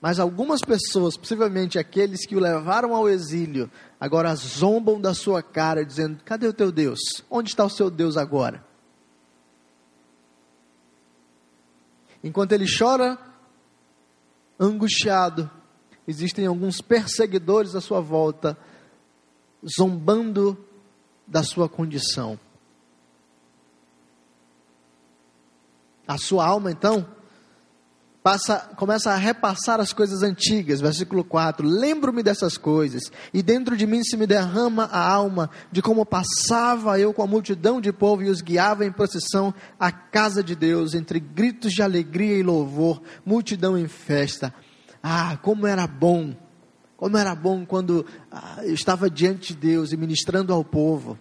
mas 0.00 0.18
algumas 0.18 0.60
pessoas, 0.60 1.16
possivelmente 1.16 1.78
aqueles 1.78 2.26
que 2.26 2.34
o 2.34 2.40
levaram 2.40 2.94
ao 2.94 3.08
exílio, 3.08 3.70
agora 4.00 4.34
zombam 4.34 5.00
da 5.00 5.14
sua 5.14 5.42
cara, 5.42 5.84
dizendo: 5.84 6.20
Cadê 6.24 6.46
o 6.46 6.52
teu 6.52 6.72
Deus? 6.72 6.98
Onde 7.30 7.50
está 7.50 7.64
o 7.64 7.70
seu 7.70 7.88
Deus 7.88 8.16
agora? 8.16 8.64
Enquanto 12.22 12.52
ele 12.52 12.66
chora, 12.66 13.18
angustiado, 14.58 15.50
existem 16.06 16.46
alguns 16.46 16.80
perseguidores 16.80 17.74
à 17.74 17.80
sua 17.80 18.00
volta, 18.00 18.56
zombando 19.78 20.56
da 21.26 21.42
sua 21.42 21.68
condição. 21.68 22.38
A 26.06 26.18
sua 26.18 26.44
alma, 26.44 26.70
então, 26.70 27.06
passa, 28.22 28.70
começa 28.76 29.10
a 29.10 29.16
repassar 29.16 29.80
as 29.80 29.92
coisas 29.92 30.22
antigas, 30.22 30.80
versículo 30.80 31.24
4: 31.24 31.66
Lembro-me 31.66 32.22
dessas 32.22 32.56
coisas, 32.56 33.10
e 33.32 33.42
dentro 33.42 33.76
de 33.76 33.86
mim 33.86 34.02
se 34.02 34.16
me 34.16 34.26
derrama 34.26 34.84
a 34.84 35.00
alma 35.00 35.50
de 35.70 35.82
como 35.82 36.06
passava 36.06 36.98
eu 36.98 37.12
com 37.12 37.22
a 37.22 37.26
multidão 37.26 37.80
de 37.80 37.92
povo 37.92 38.22
e 38.22 38.30
os 38.30 38.40
guiava 38.40 38.84
em 38.84 38.92
procissão 38.92 39.52
à 39.78 39.90
casa 39.90 40.42
de 40.42 40.54
Deus, 40.54 40.94
entre 40.94 41.18
gritos 41.18 41.72
de 41.72 41.82
alegria 41.82 42.36
e 42.36 42.42
louvor, 42.42 43.02
multidão 43.24 43.76
em 43.76 43.88
festa. 43.88 44.54
Ah, 45.02 45.36
como 45.42 45.66
era 45.66 45.86
bom, 45.86 46.34
como 46.96 47.16
era 47.16 47.34
bom 47.34 47.66
quando 47.66 48.06
ah, 48.30 48.60
eu 48.62 48.74
estava 48.74 49.10
diante 49.10 49.54
de 49.54 49.60
Deus 49.60 49.92
e 49.92 49.96
ministrando 49.96 50.52
ao 50.52 50.64
povo. 50.64 51.18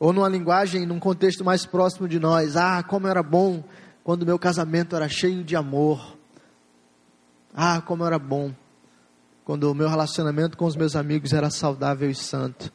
Ou 0.00 0.14
numa 0.14 0.30
linguagem, 0.30 0.86
num 0.86 0.98
contexto 0.98 1.44
mais 1.44 1.66
próximo 1.66 2.08
de 2.08 2.18
nós, 2.18 2.56
ah, 2.56 2.82
como 2.82 3.06
era 3.06 3.22
bom 3.22 3.62
quando 4.02 4.24
meu 4.24 4.38
casamento 4.38 4.96
era 4.96 5.06
cheio 5.10 5.44
de 5.44 5.54
amor. 5.54 6.16
Ah, 7.54 7.82
como 7.82 8.06
era 8.06 8.18
bom 8.18 8.54
quando 9.44 9.70
o 9.70 9.74
meu 9.74 9.90
relacionamento 9.90 10.56
com 10.56 10.64
os 10.64 10.74
meus 10.74 10.96
amigos 10.96 11.34
era 11.34 11.50
saudável 11.50 12.08
e 12.10 12.14
santo. 12.14 12.72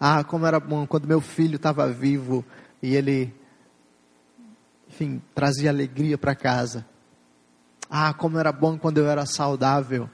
Ah, 0.00 0.24
como 0.24 0.46
era 0.46 0.58
bom 0.58 0.86
quando 0.86 1.06
meu 1.06 1.20
filho 1.20 1.56
estava 1.56 1.86
vivo 1.88 2.42
e 2.82 2.94
ele, 2.94 3.34
enfim, 4.88 5.20
trazia 5.34 5.68
alegria 5.68 6.16
para 6.16 6.34
casa. 6.34 6.86
Ah, 7.90 8.14
como 8.14 8.38
era 8.38 8.50
bom 8.50 8.78
quando 8.78 8.96
eu 8.96 9.06
era 9.06 9.26
saudável. 9.26 10.08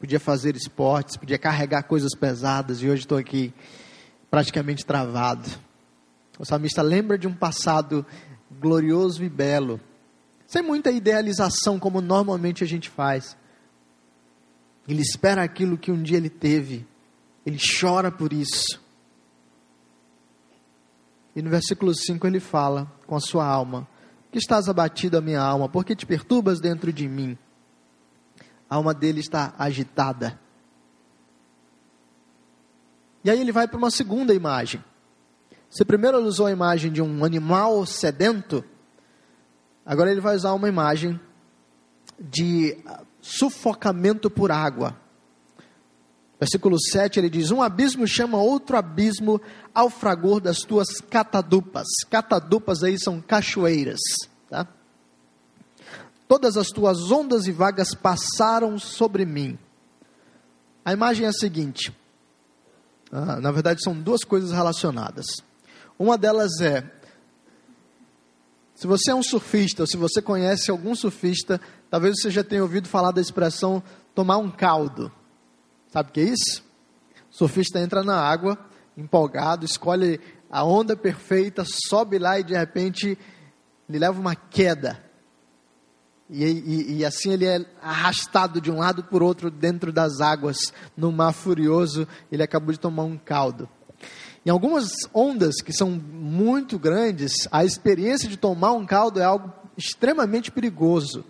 Podia 0.00 0.18
fazer 0.18 0.56
esportes, 0.56 1.16
podia 1.16 1.38
carregar 1.38 1.84
coisas 1.84 2.12
pesadas 2.12 2.82
e 2.82 2.88
hoje 2.88 3.02
estou 3.02 3.18
aqui 3.18 3.54
praticamente 4.34 4.84
travado. 4.84 5.48
O 6.40 6.44
salmista 6.44 6.82
lembra 6.82 7.16
de 7.16 7.28
um 7.28 7.32
passado 7.32 8.04
glorioso 8.60 9.22
e 9.22 9.28
belo, 9.28 9.80
sem 10.44 10.60
muita 10.60 10.90
idealização, 10.90 11.78
como 11.78 12.00
normalmente 12.00 12.64
a 12.64 12.66
gente 12.66 12.90
faz. 12.90 13.36
Ele 14.88 15.02
espera 15.02 15.44
aquilo 15.44 15.78
que 15.78 15.92
um 15.92 16.02
dia 16.02 16.16
ele 16.16 16.28
teve, 16.28 16.84
ele 17.46 17.58
chora 17.80 18.10
por 18.10 18.32
isso. 18.32 18.82
E 21.36 21.40
no 21.40 21.48
versículo 21.48 21.94
5 21.94 22.26
ele 22.26 22.40
fala 22.40 22.92
com 23.06 23.14
a 23.14 23.20
sua 23.20 23.46
alma: 23.46 23.86
Que 24.32 24.38
estás 24.38 24.68
abatido 24.68 25.16
a 25.16 25.20
minha 25.20 25.40
alma, 25.40 25.68
porque 25.68 25.94
te 25.94 26.04
perturbas 26.04 26.58
dentro 26.58 26.92
de 26.92 27.06
mim? 27.06 27.38
A 28.68 28.74
alma 28.74 28.92
dele 28.92 29.20
está 29.20 29.54
agitada. 29.56 30.40
E 33.24 33.30
aí 33.30 33.40
ele 33.40 33.50
vai 33.50 33.66
para 33.66 33.78
uma 33.78 33.90
segunda 33.90 34.34
imagem. 34.34 34.84
Se 35.70 35.84
primeiro 35.84 36.18
usou 36.18 36.46
a 36.46 36.52
imagem 36.52 36.92
de 36.92 37.02
um 37.02 37.24
animal 37.24 37.84
sedento, 37.86 38.62
agora 39.84 40.10
ele 40.10 40.20
vai 40.20 40.36
usar 40.36 40.52
uma 40.52 40.68
imagem 40.68 41.18
de 42.20 42.76
sufocamento 43.20 44.30
por 44.30 44.52
água. 44.52 44.96
Versículo 46.38 46.78
7 46.78 47.18
ele 47.18 47.30
diz: 47.30 47.50
Um 47.50 47.62
abismo 47.62 48.06
chama 48.06 48.38
outro 48.38 48.76
abismo 48.76 49.40
ao 49.74 49.88
fragor 49.88 50.40
das 50.40 50.58
tuas 50.58 51.00
catadupas. 51.10 51.86
Catadupas 52.10 52.82
aí 52.82 52.98
são 53.00 53.20
cachoeiras. 53.20 54.00
Tá? 54.50 54.68
Todas 56.28 56.56
as 56.56 56.68
tuas 56.68 57.10
ondas 57.10 57.46
e 57.46 57.52
vagas 57.52 57.94
passaram 57.94 58.78
sobre 58.78 59.24
mim. 59.24 59.58
A 60.84 60.92
imagem 60.92 61.24
é 61.24 61.30
a 61.30 61.32
seguinte: 61.32 61.96
ah, 63.16 63.40
na 63.40 63.52
verdade, 63.52 63.80
são 63.80 63.94
duas 63.94 64.24
coisas 64.24 64.50
relacionadas. 64.50 65.24
Uma 65.96 66.18
delas 66.18 66.60
é: 66.60 66.84
se 68.74 68.88
você 68.88 69.12
é 69.12 69.14
um 69.14 69.22
surfista, 69.22 69.84
ou 69.84 69.86
se 69.86 69.96
você 69.96 70.20
conhece 70.20 70.68
algum 70.68 70.96
surfista, 70.96 71.60
talvez 71.88 72.16
você 72.18 72.28
já 72.28 72.42
tenha 72.42 72.60
ouvido 72.60 72.88
falar 72.88 73.12
da 73.12 73.20
expressão 73.20 73.80
tomar 74.16 74.38
um 74.38 74.50
caldo. 74.50 75.12
Sabe 75.92 76.10
o 76.10 76.12
que 76.12 76.20
é 76.20 76.24
isso? 76.24 76.64
O 77.30 77.36
surfista 77.36 77.78
entra 77.78 78.02
na 78.02 78.20
água, 78.20 78.58
empolgado, 78.96 79.64
escolhe 79.64 80.20
a 80.50 80.64
onda 80.64 80.96
perfeita, 80.96 81.64
sobe 81.64 82.18
lá 82.18 82.40
e 82.40 82.42
de 82.42 82.54
repente 82.54 83.16
ele 83.88 83.98
leva 84.00 84.20
uma 84.20 84.34
queda. 84.34 85.03
E, 86.28 86.44
e, 86.44 86.96
e, 86.98 87.04
assim 87.04 87.32
ele 87.32 87.44
é 87.44 87.64
arrastado 87.82 88.60
de 88.60 88.70
um 88.70 88.78
lado 88.78 89.04
por 89.04 89.22
outro 89.22 89.50
dentro 89.50 89.92
das 89.92 90.20
águas, 90.20 90.72
no 90.96 91.12
mar 91.12 91.32
furioso, 91.32 92.08
ele 92.32 92.42
acabou 92.42 92.72
de 92.72 92.80
tomar 92.80 93.02
um 93.04 93.18
caldo. 93.18 93.68
Em 94.44 94.50
algumas 94.50 94.92
ondas 95.12 95.56
que 95.62 95.72
são 95.72 95.90
muito 95.90 96.78
grandes, 96.78 97.46
a 97.52 97.64
experiência 97.64 98.28
de 98.28 98.36
tomar 98.36 98.72
um 98.72 98.86
caldo 98.86 99.20
é 99.20 99.24
algo 99.24 99.52
extremamente 99.76 100.50
perigoso. 100.50 101.24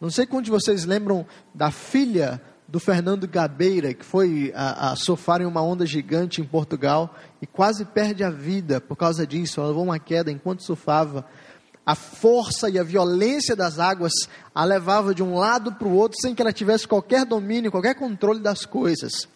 Não 0.00 0.10
sei 0.10 0.26
quantos 0.26 0.46
de 0.46 0.50
vocês 0.50 0.84
lembram 0.84 1.26
da 1.54 1.70
filha 1.70 2.40
do 2.66 2.78
Fernando 2.78 3.26
Gabeira, 3.26 3.92
que 3.92 4.04
foi 4.04 4.52
a, 4.54 4.92
a 4.92 4.96
surfar 4.96 5.42
em 5.42 5.44
uma 5.44 5.60
onda 5.60 5.84
gigante 5.84 6.40
em 6.40 6.44
Portugal 6.44 7.14
e 7.42 7.46
quase 7.46 7.84
perde 7.84 8.22
a 8.22 8.30
vida 8.30 8.80
por 8.80 8.96
causa 8.96 9.26
disso. 9.26 9.60
Ela 9.60 9.70
levou 9.70 9.84
uma 9.84 9.98
queda 9.98 10.30
enquanto 10.30 10.62
surfava. 10.62 11.26
A 11.90 11.96
força 11.96 12.70
e 12.70 12.78
a 12.78 12.84
violência 12.84 13.56
das 13.56 13.80
águas 13.80 14.12
a 14.54 14.64
levava 14.64 15.12
de 15.12 15.24
um 15.24 15.34
lado 15.34 15.72
para 15.72 15.88
o 15.88 15.92
outro 15.96 16.16
sem 16.22 16.36
que 16.36 16.40
ela 16.40 16.52
tivesse 16.52 16.86
qualquer 16.86 17.24
domínio, 17.24 17.68
qualquer 17.68 17.96
controle 17.96 18.38
das 18.38 18.64
coisas. 18.64 19.28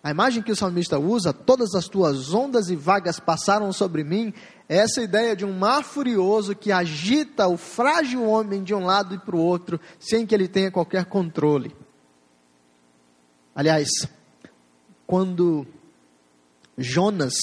A 0.00 0.12
imagem 0.12 0.44
que 0.44 0.52
o 0.52 0.54
salmista 0.54 1.00
usa, 1.00 1.32
todas 1.32 1.74
as 1.74 1.88
tuas 1.88 2.32
ondas 2.32 2.70
e 2.70 2.76
vagas 2.76 3.18
passaram 3.18 3.72
sobre 3.72 4.04
mim, 4.04 4.32
é 4.68 4.76
essa 4.76 5.02
ideia 5.02 5.34
de 5.34 5.44
um 5.44 5.52
mar 5.52 5.82
furioso 5.82 6.54
que 6.54 6.70
agita 6.70 7.48
o 7.48 7.56
frágil 7.56 8.24
homem 8.24 8.62
de 8.62 8.72
um 8.72 8.84
lado 8.84 9.12
e 9.12 9.18
para 9.18 9.34
o 9.34 9.40
outro, 9.40 9.80
sem 9.98 10.24
que 10.24 10.32
ele 10.32 10.46
tenha 10.46 10.70
qualquer 10.70 11.06
controle. 11.06 11.74
Aliás, 13.56 13.88
quando 15.04 15.66
Jonas 16.78 17.34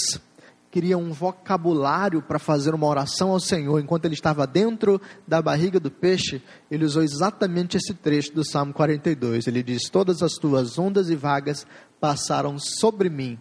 queria 0.71 0.97
um 0.97 1.11
vocabulário 1.11 2.21
para 2.21 2.39
fazer 2.39 2.73
uma 2.73 2.87
oração 2.87 3.31
ao 3.31 3.39
Senhor 3.39 3.79
enquanto 3.79 4.05
ele 4.05 4.13
estava 4.13 4.45
dentro 4.45 5.01
da 5.27 5.41
barriga 5.41 5.79
do 5.79 5.89
peixe, 5.89 6.41
ele 6.69 6.85
usou 6.85 7.03
exatamente 7.03 7.77
esse 7.77 7.93
trecho 7.93 8.33
do 8.33 8.45
Salmo 8.45 8.73
42. 8.73 9.47
Ele 9.47 9.63
diz: 9.63 9.89
Todas 9.89 10.21
as 10.21 10.33
tuas 10.33 10.77
ondas 10.77 11.09
e 11.09 11.15
vagas 11.15 11.65
passaram 11.99 12.57
sobre 12.59 13.09
mim. 13.09 13.39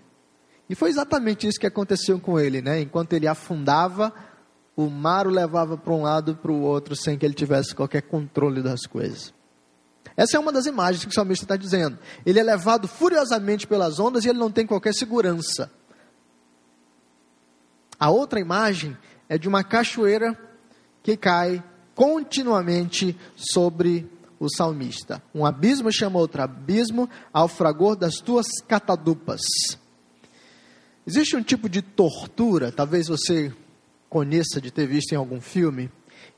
E 0.68 0.74
foi 0.74 0.90
exatamente 0.90 1.46
isso 1.46 1.58
que 1.58 1.66
aconteceu 1.66 2.18
com 2.20 2.38
ele, 2.38 2.60
né? 2.60 2.80
Enquanto 2.80 3.14
ele 3.14 3.26
afundava, 3.26 4.12
o 4.76 4.88
mar 4.88 5.26
o 5.26 5.30
levava 5.30 5.76
para 5.76 5.92
um 5.92 6.02
lado 6.02 6.36
para 6.36 6.52
o 6.52 6.60
outro 6.60 6.94
sem 6.94 7.16
que 7.16 7.24
ele 7.24 7.34
tivesse 7.34 7.74
qualquer 7.74 8.02
controle 8.02 8.62
das 8.62 8.86
coisas. 8.86 9.32
Essa 10.16 10.36
é 10.36 10.40
uma 10.40 10.52
das 10.52 10.66
imagens 10.66 11.04
que 11.04 11.10
o 11.10 11.14
salmista 11.14 11.44
está 11.44 11.56
dizendo. 11.56 11.98
Ele 12.26 12.38
é 12.38 12.42
levado 12.42 12.88
furiosamente 12.88 13.66
pelas 13.66 13.98
ondas 13.98 14.24
e 14.24 14.28
ele 14.28 14.38
não 14.38 14.50
tem 14.50 14.66
qualquer 14.66 14.92
segurança. 14.92 15.70
A 17.98 18.10
outra 18.10 18.38
imagem 18.38 18.96
é 19.28 19.36
de 19.36 19.48
uma 19.48 19.64
cachoeira 19.64 20.38
que 21.02 21.16
cai 21.16 21.62
continuamente 21.94 23.16
sobre 23.34 24.08
o 24.38 24.48
salmista. 24.48 25.22
Um 25.34 25.44
abismo 25.44 25.90
chama 25.90 26.18
outro 26.18 26.42
abismo 26.42 27.08
ao 27.32 27.48
fragor 27.48 27.96
das 27.96 28.16
tuas 28.16 28.46
catadupas. 28.66 29.40
Existe 31.06 31.36
um 31.36 31.42
tipo 31.42 31.68
de 31.68 31.82
tortura, 31.82 32.70
talvez 32.70 33.08
você 33.08 33.52
conheça 34.08 34.60
de 34.60 34.70
ter 34.70 34.86
visto 34.86 35.12
em 35.12 35.16
algum 35.16 35.40
filme, 35.40 35.90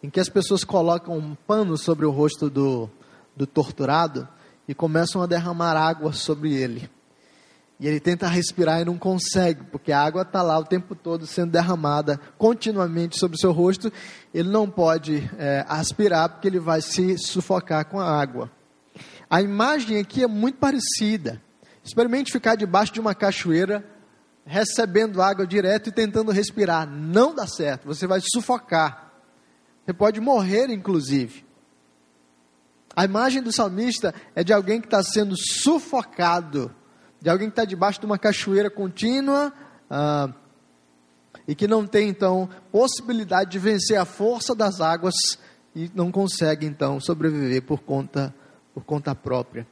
em 0.02 0.08
que 0.08 0.20
as 0.20 0.28
pessoas 0.28 0.64
colocam 0.64 1.18
um 1.18 1.34
pano 1.34 1.76
sobre 1.76 2.06
o 2.06 2.10
rosto 2.10 2.48
do, 2.48 2.88
do 3.36 3.46
torturado 3.46 4.26
e 4.66 4.74
começam 4.74 5.20
a 5.20 5.26
derramar 5.26 5.76
água 5.76 6.12
sobre 6.12 6.54
ele. 6.54 6.88
E 7.80 7.88
ele 7.88 7.98
tenta 7.98 8.28
respirar 8.28 8.82
e 8.82 8.84
não 8.84 8.98
consegue, 8.98 9.64
porque 9.64 9.90
a 9.90 10.02
água 10.02 10.20
está 10.20 10.42
lá 10.42 10.58
o 10.58 10.64
tempo 10.66 10.94
todo 10.94 11.26
sendo 11.26 11.52
derramada 11.52 12.20
continuamente 12.36 13.18
sobre 13.18 13.38
o 13.38 13.40
seu 13.40 13.52
rosto. 13.52 13.90
Ele 14.34 14.50
não 14.50 14.68
pode 14.68 15.30
é, 15.38 15.64
aspirar, 15.66 16.28
porque 16.28 16.46
ele 16.46 16.60
vai 16.60 16.82
se 16.82 17.16
sufocar 17.16 17.86
com 17.86 17.98
a 17.98 18.04
água. 18.04 18.50
A 19.30 19.40
imagem 19.40 19.98
aqui 19.98 20.22
é 20.22 20.26
muito 20.26 20.58
parecida. 20.58 21.40
Experimente 21.82 22.30
ficar 22.30 22.54
debaixo 22.54 22.92
de 22.92 23.00
uma 23.00 23.14
cachoeira, 23.14 23.82
recebendo 24.44 25.22
água 25.22 25.46
direto 25.46 25.88
e 25.88 25.92
tentando 25.92 26.30
respirar. 26.32 26.86
Não 26.86 27.34
dá 27.34 27.46
certo, 27.46 27.86
você 27.86 28.06
vai 28.06 28.20
sufocar. 28.20 29.10
Você 29.86 29.94
pode 29.94 30.20
morrer, 30.20 30.68
inclusive. 30.68 31.46
A 32.94 33.06
imagem 33.06 33.40
do 33.40 33.50
salmista 33.50 34.14
é 34.34 34.44
de 34.44 34.52
alguém 34.52 34.82
que 34.82 34.86
está 34.86 35.02
sendo 35.02 35.34
sufocado, 35.34 36.74
de 37.20 37.28
alguém 37.28 37.48
que 37.48 37.52
está 37.52 37.64
debaixo 37.64 38.00
de 38.00 38.06
uma 38.06 38.18
cachoeira 38.18 38.70
contínua 38.70 39.52
ah, 39.90 40.32
e 41.46 41.54
que 41.54 41.66
não 41.66 41.86
tem, 41.86 42.08
então, 42.08 42.48
possibilidade 42.72 43.50
de 43.50 43.58
vencer 43.58 43.98
a 43.98 44.04
força 44.04 44.54
das 44.54 44.80
águas 44.80 45.14
e 45.74 45.90
não 45.94 46.10
consegue, 46.10 46.66
então, 46.66 47.00
sobreviver 47.00 47.62
por 47.62 47.80
conta, 47.80 48.34
por 48.74 48.84
conta 48.84 49.14
própria. 49.14 49.66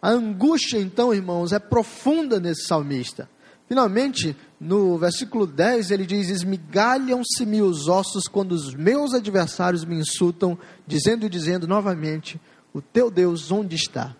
A 0.00 0.10
angústia, 0.10 0.78
então, 0.78 1.14
irmãos, 1.14 1.52
é 1.52 1.58
profunda 1.58 2.38
nesse 2.38 2.66
salmista. 2.66 3.28
Finalmente, 3.68 4.36
no 4.60 4.98
versículo 4.98 5.46
10, 5.46 5.90
ele 5.90 6.04
diz: 6.04 6.28
Esmigalham-se-me 6.28 7.62
os 7.62 7.88
ossos 7.88 8.24
quando 8.28 8.52
os 8.52 8.74
meus 8.74 9.14
adversários 9.14 9.84
me 9.84 9.96
insultam, 9.96 10.58
dizendo 10.86 11.24
e 11.24 11.28
dizendo 11.28 11.66
novamente: 11.66 12.40
O 12.74 12.82
teu 12.82 13.10
Deus 13.10 13.50
onde 13.50 13.76
está? 13.76 14.14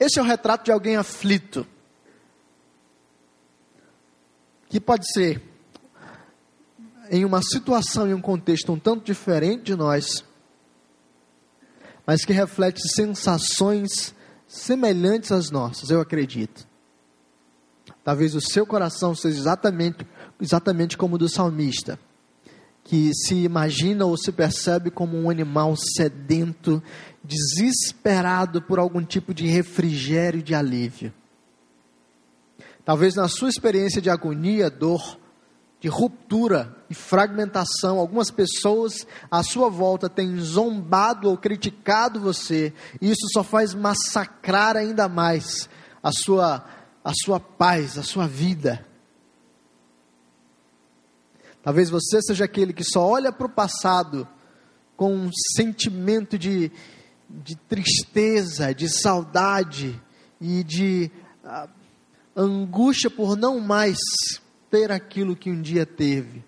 Esse 0.00 0.18
é 0.18 0.22
o 0.22 0.24
retrato 0.24 0.64
de 0.64 0.72
alguém 0.72 0.96
aflito. 0.96 1.66
Que 4.68 4.80
pode 4.80 5.10
ser 5.12 5.42
em 7.10 7.24
uma 7.24 7.42
situação 7.42 8.08
e 8.08 8.14
um 8.14 8.20
contexto 8.20 8.72
um 8.72 8.78
tanto 8.78 9.04
diferente 9.04 9.64
de 9.64 9.74
nós, 9.74 10.24
mas 12.06 12.24
que 12.24 12.32
reflete 12.32 12.80
sensações 12.94 14.14
semelhantes 14.46 15.32
às 15.32 15.50
nossas, 15.50 15.90
eu 15.90 16.00
acredito. 16.00 16.66
Talvez 18.02 18.34
o 18.34 18.40
seu 18.40 18.66
coração 18.66 19.14
seja 19.14 19.38
exatamente, 19.38 20.06
exatamente 20.40 20.96
como 20.96 21.16
o 21.16 21.18
do 21.18 21.28
salmista, 21.28 21.98
que 22.82 23.10
se 23.12 23.34
imagina 23.34 24.06
ou 24.06 24.16
se 24.16 24.32
percebe 24.32 24.90
como 24.90 25.18
um 25.18 25.28
animal 25.28 25.74
sedento, 25.76 26.82
desesperado 27.22 28.62
por 28.62 28.78
algum 28.78 29.04
tipo 29.04 29.34
de 29.34 29.46
refrigério, 29.46 30.42
de 30.42 30.54
alívio. 30.54 31.12
Talvez 32.88 33.14
na 33.14 33.28
sua 33.28 33.50
experiência 33.50 34.00
de 34.00 34.08
agonia, 34.08 34.70
dor, 34.70 35.20
de 35.78 35.88
ruptura 35.88 36.74
e 36.88 36.94
fragmentação, 36.94 37.98
algumas 37.98 38.30
pessoas 38.30 39.06
à 39.30 39.42
sua 39.42 39.68
volta 39.68 40.08
têm 40.08 40.40
zombado 40.40 41.28
ou 41.28 41.36
criticado 41.36 42.18
você, 42.18 42.72
e 42.98 43.10
isso 43.10 43.28
só 43.30 43.44
faz 43.44 43.74
massacrar 43.74 44.74
ainda 44.74 45.06
mais 45.06 45.68
a 46.02 46.10
sua 46.10 46.64
a 47.04 47.12
sua 47.12 47.38
paz, 47.38 47.98
a 47.98 48.02
sua 48.02 48.26
vida. 48.26 48.82
Talvez 51.62 51.90
você 51.90 52.22
seja 52.22 52.46
aquele 52.46 52.72
que 52.72 52.84
só 52.84 53.06
olha 53.06 53.30
para 53.30 53.48
o 53.48 53.50
passado 53.50 54.26
com 54.96 55.14
um 55.14 55.30
sentimento 55.54 56.38
de, 56.38 56.72
de 57.28 57.54
tristeza, 57.54 58.74
de 58.74 58.88
saudade 58.88 60.02
e 60.40 60.64
de 60.64 61.10
uh, 61.44 61.77
angústia 62.38 63.10
por 63.10 63.36
não 63.36 63.58
mais 63.58 63.98
ter 64.70 64.92
aquilo 64.92 65.34
que 65.34 65.50
um 65.50 65.60
dia 65.60 65.84
teve. 65.84 66.44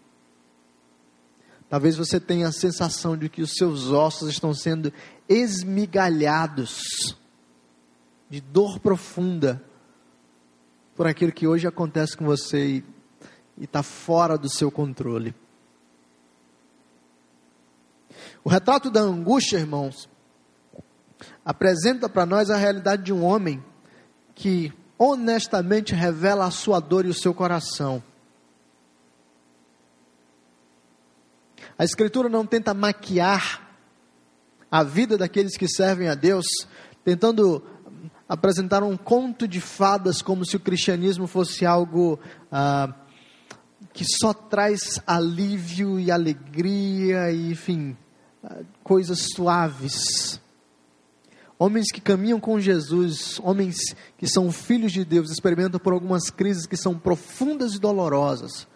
Talvez 1.68 1.96
você 1.96 2.18
tenha 2.20 2.48
a 2.48 2.52
sensação 2.52 3.16
de 3.16 3.28
que 3.28 3.42
os 3.42 3.54
seus 3.54 3.90
ossos 3.90 4.28
estão 4.30 4.54
sendo 4.54 4.92
esmigalhados 5.28 7.16
de 8.28 8.40
dor 8.40 8.78
profunda 8.78 9.62
por 10.94 11.06
aquilo 11.06 11.32
que 11.32 11.46
hoje 11.46 11.66
acontece 11.66 12.16
com 12.16 12.24
você 12.24 12.82
e 13.56 13.64
está 13.64 13.82
fora 13.82 14.36
do 14.36 14.48
seu 14.48 14.70
controle. 14.70 15.34
O 18.42 18.48
retrato 18.48 18.90
da 18.90 19.00
angústia, 19.00 19.58
irmãos, 19.58 20.08
apresenta 21.44 22.08
para 22.08 22.26
nós 22.26 22.50
a 22.50 22.56
realidade 22.56 23.04
de 23.04 23.12
um 23.12 23.24
homem 23.24 23.62
que 24.34 24.72
honestamente 25.02 25.94
revela 25.94 26.44
a 26.44 26.50
sua 26.50 26.78
dor 26.78 27.06
e 27.06 27.08
o 27.08 27.14
seu 27.14 27.32
coração. 27.32 28.02
A 31.78 31.84
Escritura 31.84 32.28
não 32.28 32.44
tenta 32.44 32.74
maquiar 32.74 33.66
a 34.70 34.84
vida 34.84 35.16
daqueles 35.16 35.56
que 35.56 35.66
servem 35.66 36.08
a 36.08 36.14
Deus, 36.14 36.44
tentando 37.02 37.64
apresentaram 38.28 38.90
um 38.90 38.96
conto 38.96 39.48
de 39.48 39.58
fadas 39.58 40.20
como 40.20 40.44
se 40.44 40.56
o 40.56 40.60
cristianismo 40.60 41.26
fosse 41.26 41.64
algo 41.64 42.20
ah, 42.52 42.94
que 43.94 44.04
só 44.04 44.34
traz 44.34 45.00
alívio 45.06 45.98
e 45.98 46.10
alegria 46.10 47.32
e, 47.32 47.52
enfim, 47.52 47.96
ah, 48.44 48.58
coisas 48.84 49.28
suaves. 49.34 50.38
Homens 51.60 51.92
que 51.92 52.00
caminham 52.00 52.40
com 52.40 52.58
Jesus, 52.58 53.38
homens 53.44 53.76
que 54.16 54.26
são 54.26 54.50
filhos 54.50 54.90
de 54.90 55.04
Deus, 55.04 55.30
experimentam 55.30 55.78
por 55.78 55.92
algumas 55.92 56.30
crises 56.30 56.66
que 56.66 56.76
são 56.76 56.98
profundas 56.98 57.74
e 57.74 57.78
dolorosas 57.78 58.66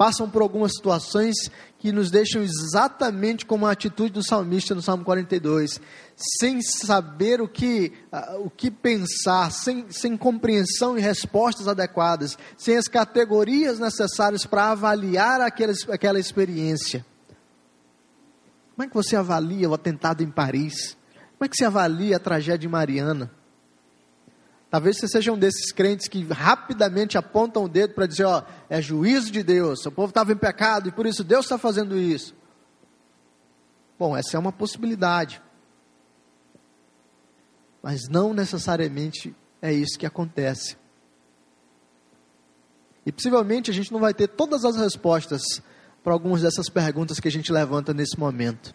passam 0.00 0.30
por 0.30 0.40
algumas 0.40 0.72
situações 0.72 1.36
que 1.78 1.92
nos 1.92 2.10
deixam 2.10 2.42
exatamente 2.42 3.44
como 3.44 3.66
a 3.66 3.72
atitude 3.72 4.14
do 4.14 4.26
salmista 4.26 4.74
no 4.74 4.80
Salmo 4.80 5.04
42, 5.04 5.78
sem 6.16 6.62
saber 6.62 7.42
o 7.42 7.46
que, 7.46 7.92
uh, 8.10 8.46
o 8.46 8.48
que 8.48 8.70
pensar, 8.70 9.52
sem, 9.52 9.90
sem 9.90 10.16
compreensão 10.16 10.96
e 10.96 11.02
respostas 11.02 11.68
adequadas, 11.68 12.38
sem 12.56 12.78
as 12.78 12.88
categorias 12.88 13.78
necessárias 13.78 14.46
para 14.46 14.70
avaliar 14.70 15.42
aquela, 15.42 15.74
aquela 15.90 16.18
experiência. 16.18 17.04
Como 18.74 18.86
é 18.86 18.88
que 18.88 18.94
você 18.94 19.16
avalia 19.16 19.68
o 19.68 19.74
atentado 19.74 20.22
em 20.22 20.30
Paris? 20.30 20.96
Como 21.40 21.46
é 21.46 21.48
que 21.48 21.56
você 21.56 21.64
avalia 21.64 22.16
a 22.16 22.20
tragédia 22.20 22.68
Mariana? 22.68 23.30
Talvez 24.68 24.98
você 24.98 25.08
seja 25.08 25.32
um 25.32 25.38
desses 25.38 25.72
crentes 25.72 26.06
que 26.06 26.22
rapidamente 26.22 27.16
apontam 27.16 27.64
o 27.64 27.68
dedo 27.68 27.94
para 27.94 28.04
dizer: 28.04 28.24
ó, 28.24 28.42
é 28.68 28.82
juízo 28.82 29.30
de 29.30 29.42
Deus, 29.42 29.86
o 29.86 29.90
povo 29.90 30.10
estava 30.10 30.32
em 30.32 30.36
pecado 30.36 30.90
e 30.90 30.92
por 30.92 31.06
isso 31.06 31.24
Deus 31.24 31.46
está 31.46 31.56
fazendo 31.56 31.96
isso. 31.96 32.34
Bom, 33.98 34.14
essa 34.14 34.36
é 34.36 34.38
uma 34.38 34.52
possibilidade. 34.52 35.40
Mas 37.82 38.06
não 38.06 38.34
necessariamente 38.34 39.34
é 39.62 39.72
isso 39.72 39.98
que 39.98 40.04
acontece. 40.04 40.76
E 43.06 43.10
possivelmente 43.10 43.70
a 43.70 43.74
gente 43.74 43.90
não 43.90 44.00
vai 44.00 44.12
ter 44.12 44.28
todas 44.28 44.62
as 44.62 44.76
respostas 44.76 45.40
para 46.04 46.12
algumas 46.12 46.42
dessas 46.42 46.68
perguntas 46.68 47.18
que 47.18 47.28
a 47.28 47.32
gente 47.32 47.50
levanta 47.50 47.94
nesse 47.94 48.20
momento. 48.20 48.74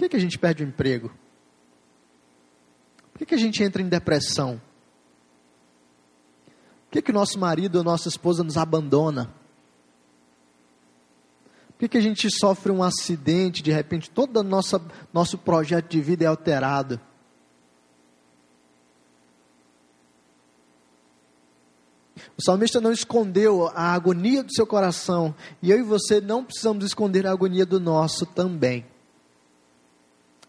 Por 0.00 0.04
que, 0.04 0.08
que 0.12 0.16
a 0.16 0.20
gente 0.20 0.38
perde 0.38 0.64
o 0.64 0.66
emprego? 0.66 1.12
Por 3.12 3.18
que, 3.18 3.26
que 3.26 3.34
a 3.34 3.38
gente 3.38 3.62
entra 3.62 3.82
em 3.82 3.86
depressão? 3.86 4.58
Por 6.46 6.92
que, 6.92 7.02
que 7.02 7.12
nosso 7.12 7.38
marido 7.38 7.76
ou 7.76 7.84
nossa 7.84 8.08
esposa 8.08 8.42
nos 8.42 8.56
abandona? 8.56 9.26
Por 11.72 11.80
que, 11.80 11.88
que 11.88 11.98
a 11.98 12.00
gente 12.00 12.30
sofre 12.30 12.72
um 12.72 12.82
acidente, 12.82 13.62
de 13.62 13.70
repente 13.70 14.08
todo 14.08 14.38
o 14.38 14.42
nosso, 14.42 14.80
nosso 15.12 15.36
projeto 15.36 15.90
de 15.90 16.00
vida 16.00 16.24
é 16.24 16.28
alterado? 16.28 16.98
O 22.38 22.42
salmista 22.42 22.80
não 22.80 22.90
escondeu 22.90 23.68
a 23.74 23.92
agonia 23.92 24.42
do 24.42 24.54
seu 24.54 24.66
coração, 24.66 25.34
e 25.60 25.70
eu 25.70 25.78
e 25.78 25.82
você 25.82 26.22
não 26.22 26.42
precisamos 26.42 26.86
esconder 26.86 27.26
a 27.26 27.32
agonia 27.32 27.66
do 27.66 27.78
nosso 27.78 28.24
também. 28.24 28.86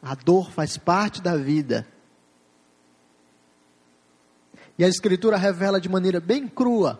A 0.01 0.15
dor 0.15 0.51
faz 0.51 0.77
parte 0.77 1.21
da 1.21 1.37
vida. 1.37 1.87
E 4.77 4.83
a 4.83 4.87
Escritura 4.87 5.37
revela 5.37 5.79
de 5.79 5.87
maneira 5.87 6.19
bem 6.19 6.47
crua 6.47 6.99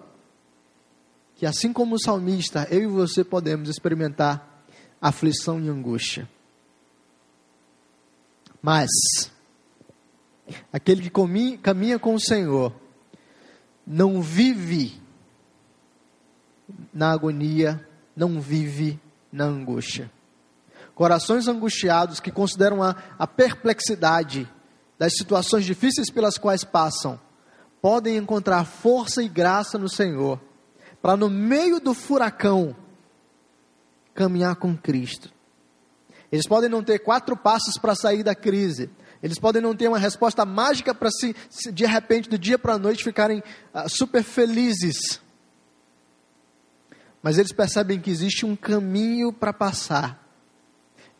que, 1.36 1.46
assim 1.48 1.74
como 1.74 1.96
o 1.96 2.00
salmista, 2.00 2.68
eu 2.70 2.84
e 2.84 2.88
você 2.88 3.24
podemos 3.24 3.68
experimentar 3.68 4.64
aflição 5.02 5.60
e 5.60 5.68
angústia. 5.68 6.30
Mas, 8.62 8.92
aquele 10.72 11.10
que 11.10 11.58
caminha 11.58 11.98
com 11.98 12.14
o 12.14 12.20
Senhor, 12.20 12.76
não 13.88 14.22
vive 14.22 15.02
na 16.94 17.12
agonia, 17.12 17.84
não 18.16 18.40
vive 18.40 19.00
na 19.32 19.46
angústia. 19.46 20.12
Corações 20.96 21.48
angustiados 21.48 22.20
que 22.20 22.32
consideram 22.32 22.84
a, 22.84 22.96
a 23.18 23.26
perplexidade 23.26 24.50
das 25.00 25.14
situações 25.16 25.66
difíceis 25.66 26.10
pelas 26.12 26.38
quais 26.38 26.64
passam 26.64 27.20
podem 27.82 28.18
encontrar 28.18 28.64
força 28.64 29.24
e 29.24 29.28
graça 29.28 29.78
no 29.78 29.90
Senhor, 29.90 30.40
para 31.02 31.18
no 31.18 31.30
meio 31.30 31.80
do 31.80 31.94
furacão 31.94 32.76
caminhar 34.14 34.56
com 34.58 34.78
Cristo. 34.78 35.34
Eles 36.32 36.48
podem 36.48 36.70
não 36.70 36.84
ter 36.84 37.00
quatro 37.00 37.36
passos 37.36 37.78
para 37.78 37.96
sair 37.96 38.24
da 38.24 38.36
crise, 38.36 38.90
Eles 39.24 39.38
podem 39.38 39.62
não 39.62 39.76
ter 39.76 39.88
uma 39.88 40.00
resposta 40.00 40.44
mágica 40.46 40.96
para 40.96 41.12
se, 41.12 41.36
se, 41.48 41.72
de 41.72 41.86
repente, 41.86 42.28
do 42.28 42.40
dia 42.40 42.58
para 42.58 42.74
a 42.74 42.80
noite, 42.80 43.04
ficarem 43.04 43.44
ah, 43.72 43.88
super 43.88 44.24
felizes. 44.24 45.22
Mas 47.22 47.38
eles 47.38 47.52
percebem 47.52 48.00
que 48.00 48.10
existe 48.10 48.48
um 48.48 48.56
caminho 48.56 49.32
para 49.32 49.54
passar. 49.54 50.21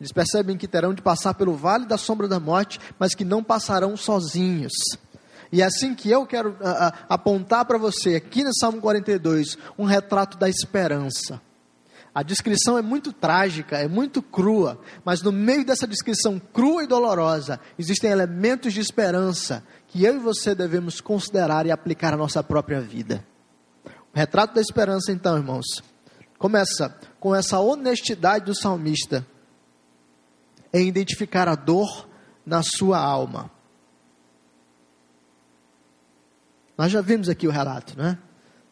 Eles 0.02 0.10
percebem 0.10 0.56
que 0.56 0.66
terão 0.66 0.92
de 0.92 1.00
passar 1.00 1.32
pelo 1.34 1.54
vale 1.54 1.86
da 1.86 1.96
sombra 1.96 2.26
da 2.26 2.40
morte, 2.40 2.80
mas 2.98 3.14
que 3.14 3.24
não 3.24 3.40
passarão 3.40 3.96
sozinhos. 3.96 4.72
E 5.52 5.62
é 5.62 5.64
assim 5.64 5.94
que 5.94 6.10
eu 6.10 6.26
quero 6.26 6.56
ah, 6.60 6.88
ah, 6.88 7.14
apontar 7.14 7.64
para 7.64 7.78
você, 7.78 8.16
aqui 8.16 8.42
no 8.42 8.52
Salmo 8.52 8.80
42, 8.80 9.56
um 9.78 9.84
retrato 9.84 10.36
da 10.36 10.48
esperança. 10.48 11.40
A 12.12 12.24
descrição 12.24 12.76
é 12.76 12.82
muito 12.82 13.12
trágica, 13.12 13.78
é 13.78 13.86
muito 13.86 14.20
crua, 14.20 14.80
mas 15.04 15.22
no 15.22 15.30
meio 15.30 15.64
dessa 15.64 15.86
descrição 15.86 16.42
crua 16.52 16.82
e 16.82 16.88
dolorosa, 16.88 17.60
existem 17.78 18.10
elementos 18.10 18.72
de 18.72 18.80
esperança 18.80 19.62
que 19.86 20.02
eu 20.02 20.16
e 20.16 20.18
você 20.18 20.52
devemos 20.52 21.00
considerar 21.00 21.64
e 21.64 21.70
aplicar 21.70 22.12
à 22.12 22.16
nossa 22.16 22.42
própria 22.42 22.80
vida. 22.80 23.24
O 24.12 24.18
retrato 24.18 24.52
da 24.52 24.60
esperança, 24.60 25.12
então, 25.12 25.36
irmãos, 25.36 25.80
começa 26.40 26.92
com 27.20 27.32
essa 27.32 27.60
honestidade 27.60 28.46
do 28.46 28.52
salmista 28.52 29.24
em 30.72 30.88
identificar 30.88 31.48
a 31.48 31.54
dor 31.54 32.08
na 32.44 32.62
sua 32.62 32.98
alma. 32.98 33.50
Nós 36.76 36.90
já 36.90 37.00
vimos 37.00 37.28
aqui 37.28 37.46
o 37.46 37.50
relato, 37.50 37.96
não 37.96 38.06
é? 38.06 38.18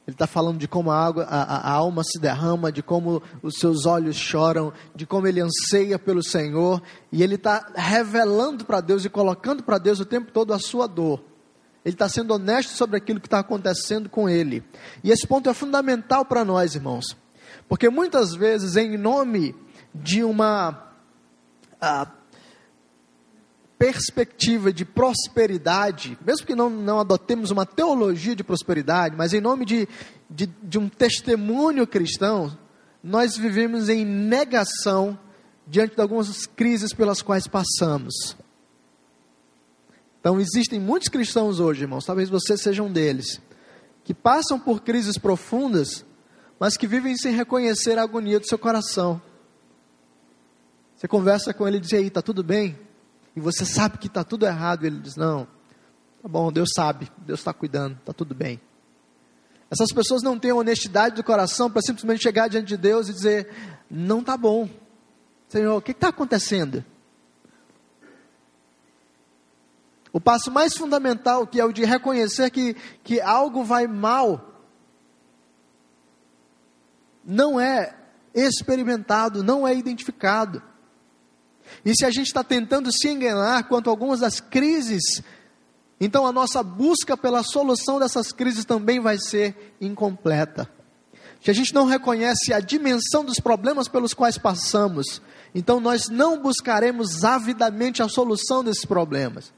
Ele 0.07 0.15
está 0.15 0.27
falando 0.27 0.59
de 0.59 0.67
como 0.67 0.91
a, 0.91 0.99
água, 0.99 1.25
a, 1.25 1.71
a, 1.71 1.73
alma 1.73 2.03
se 2.03 2.19
derrama, 2.19 2.73
de 2.73 2.83
como 2.83 3.23
os 3.43 3.55
seus 3.59 3.87
olhos 3.87 4.17
choram, 4.17 4.73
de 4.93 5.07
como 5.07 5.29
ele 5.29 5.41
anseia 5.41 6.01
pelo 6.01 6.21
Senhor, 6.21 6.83
e 7.13 7.23
ele 7.23 7.37
está 7.37 7.71
revelando 7.77 8.65
para 8.65 8.81
Deus 8.81 9.05
e 9.05 9.09
colocando 9.09 9.63
para 9.63 9.79
Deus 9.79 10.01
o 10.01 10.05
tempo 10.05 10.33
todo 10.33 10.53
a 10.53 10.59
sua 10.59 10.89
dor. 10.89 11.23
Ele 11.85 11.95
está 11.95 12.09
sendo 12.09 12.35
honesto 12.35 12.71
sobre 12.71 12.97
aquilo 12.97 13.21
que 13.21 13.29
está 13.29 13.39
acontecendo 13.39 14.09
com 14.09 14.29
ele. 14.29 14.65
E 15.05 15.13
esse 15.13 15.27
ponto 15.27 15.49
é 15.49 15.55
fundamental 15.55 16.25
para 16.25 16.45
nós, 16.45 16.75
irmãos, 16.75 17.17
porque 17.69 17.89
muitas 17.89 18.35
vezes, 18.35 18.75
em 18.77 18.99
nome 18.99 19.55
de 19.95 20.25
uma 20.25 20.90
a, 21.81 22.07
perspectiva 23.81 24.71
de 24.71 24.85
prosperidade, 24.85 26.19
mesmo 26.23 26.47
que 26.47 26.55
não, 26.55 26.69
não 26.69 27.01
adotemos 27.01 27.51
uma 27.51 27.65
teologia 27.65 28.37
de 28.37 28.45
prosperidade, 28.45 29.17
mas 29.17 29.33
em 29.33 29.41
nome 29.41 29.65
de, 29.65 29.89
de, 30.29 30.45
de 30.63 30.79
um 30.79 30.87
testemunho 30.87 31.87
cristão, 31.87 32.55
nós 33.03 33.39
vivemos 33.39 33.89
em 33.89 34.05
negação 34.05 35.19
diante 35.67 35.95
de 35.95 36.01
algumas 36.03 36.45
crises 36.45 36.93
pelas 36.93 37.23
quais 37.23 37.47
passamos. 37.47 38.37
Então, 40.21 40.39
existem 40.39 40.79
muitos 40.79 41.09
cristãos 41.09 41.59
hoje, 41.59 41.85
irmãos, 41.85 42.05
talvez 42.05 42.29
você 42.29 42.59
seja 42.59 42.83
um 42.83 42.93
deles, 42.93 43.41
que 44.05 44.13
passam 44.13 44.61
por 44.61 44.83
crises 44.83 45.17
profundas, 45.17 46.05
mas 46.59 46.77
que 46.77 46.87
vivem 46.87 47.17
sem 47.17 47.35
reconhecer 47.35 47.99
a 47.99 48.03
agonia 48.03 48.39
do 48.39 48.47
seu 48.47 48.59
coração. 48.59 49.23
Você 51.01 51.09
conversa 51.09 51.55
com 51.55 51.67
ele 51.67 51.79
e 51.79 51.81
diz: 51.81 51.95
aí, 51.95 52.09
está 52.09 52.21
tudo 52.21 52.45
bem? 52.45 52.79
e 53.35 53.41
você 53.41 53.65
sabe 53.65 53.99
que 53.99 54.07
está 54.07 54.25
tudo 54.25 54.47
errado, 54.47 54.85
e 54.85 54.87
ele 54.89 54.99
diz: 54.99 55.17
Não, 55.17 55.47
tá 56.23 56.29
bom, 56.29 56.53
Deus 56.53 56.71
sabe, 56.75 57.11
Deus 57.19 57.41
está 57.41 57.53
cuidando, 57.53 57.97
está 57.99 58.13
tudo 58.13 58.35
bem. 58.35 58.61
Essas 59.71 59.93
pessoas 59.93 60.23
não 60.23 60.39
têm 60.39 60.53
honestidade 60.53 61.15
do 61.15 61.25
coração 61.25 61.71
para 61.71 61.81
simplesmente 61.83 62.23
chegar 62.23 62.49
diante 62.49 62.69
de 62.69 62.77
Deus 62.77 63.09
e 63.09 63.13
dizer: 63.13 63.49
Não 63.91 64.21
está 64.21 64.37
bom, 64.37 64.69
Senhor, 65.49 65.77
o 65.77 65.83
que 65.83 65.93
está 65.93 66.09
acontecendo? 66.09 66.85
O 70.13 70.21
passo 70.21 70.51
mais 70.51 70.77
fundamental, 70.77 71.47
que 71.47 71.61
é 71.61 71.65
o 71.65 71.73
de 71.73 71.85
reconhecer 71.85 72.51
que, 72.51 72.75
que 73.05 73.21
algo 73.21 73.63
vai 73.63 73.87
mal, 73.87 74.61
não 77.25 77.61
é 77.61 77.97
experimentado, 78.35 79.45
não 79.45 79.67
é 79.67 79.73
identificado. 79.73 80.61
E 81.85 81.95
se 81.95 82.05
a 82.05 82.11
gente 82.11 82.27
está 82.27 82.45
tentando 82.45 82.91
se 82.93 83.09
enganar 83.09 83.65
quanto 83.65 83.89
a 83.89 83.93
algumas 83.93 84.21
das 84.21 84.41
crises, 84.41 85.23
então 86.01 86.27
a 86.27 86.33
nossa 86.33 86.63
busca 86.63 87.17
pela 87.17 87.43
solução 87.43 87.99
dessas 87.99 88.33
crises 88.33 88.65
também 88.65 89.01
vai 89.01 89.19
ser 89.19 89.75
incompleta. 89.81 90.71
Se 91.43 91.51
a 91.51 91.55
gente 91.55 91.75
não 91.75 91.87
reconhece 91.87 92.53
a 92.53 92.61
dimensão 92.61 93.25
dos 93.25 93.41
problemas 93.41 93.89
pelos 93.89 94.13
quais 94.13 94.37
passamos, 94.37 95.23
então 95.55 95.81
nós 95.81 96.09
não 96.09 96.41
buscaremos 96.41 97.25
avidamente 97.25 98.03
a 98.03 98.09
solução 98.09 98.63
desses 98.63 98.85
problemas. 98.85 99.53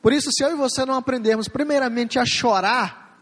Por 0.00 0.12
isso, 0.12 0.30
se 0.30 0.44
eu 0.44 0.52
e 0.52 0.54
você 0.54 0.84
não 0.84 0.94
aprendermos, 0.94 1.48
primeiramente, 1.48 2.18
a 2.18 2.24
chorar, 2.24 3.20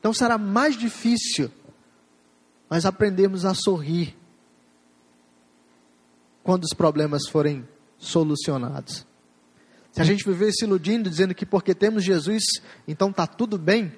então 0.00 0.12
será 0.12 0.36
mais 0.36 0.76
difícil 0.76 1.50
nós 2.68 2.84
aprendermos 2.84 3.44
a 3.44 3.54
sorrir 3.54 4.16
quando 6.48 6.64
os 6.64 6.72
problemas 6.72 7.28
forem 7.28 7.68
solucionados. 7.98 9.06
Se 9.92 10.00
a 10.00 10.04
gente 10.04 10.24
viver 10.24 10.50
se 10.50 10.64
iludindo, 10.64 11.10
dizendo 11.10 11.34
que 11.34 11.44
porque 11.44 11.74
temos 11.74 12.02
Jesus, 12.02 12.42
então 12.86 13.10
está 13.10 13.26
tudo 13.26 13.58
bem, 13.58 13.92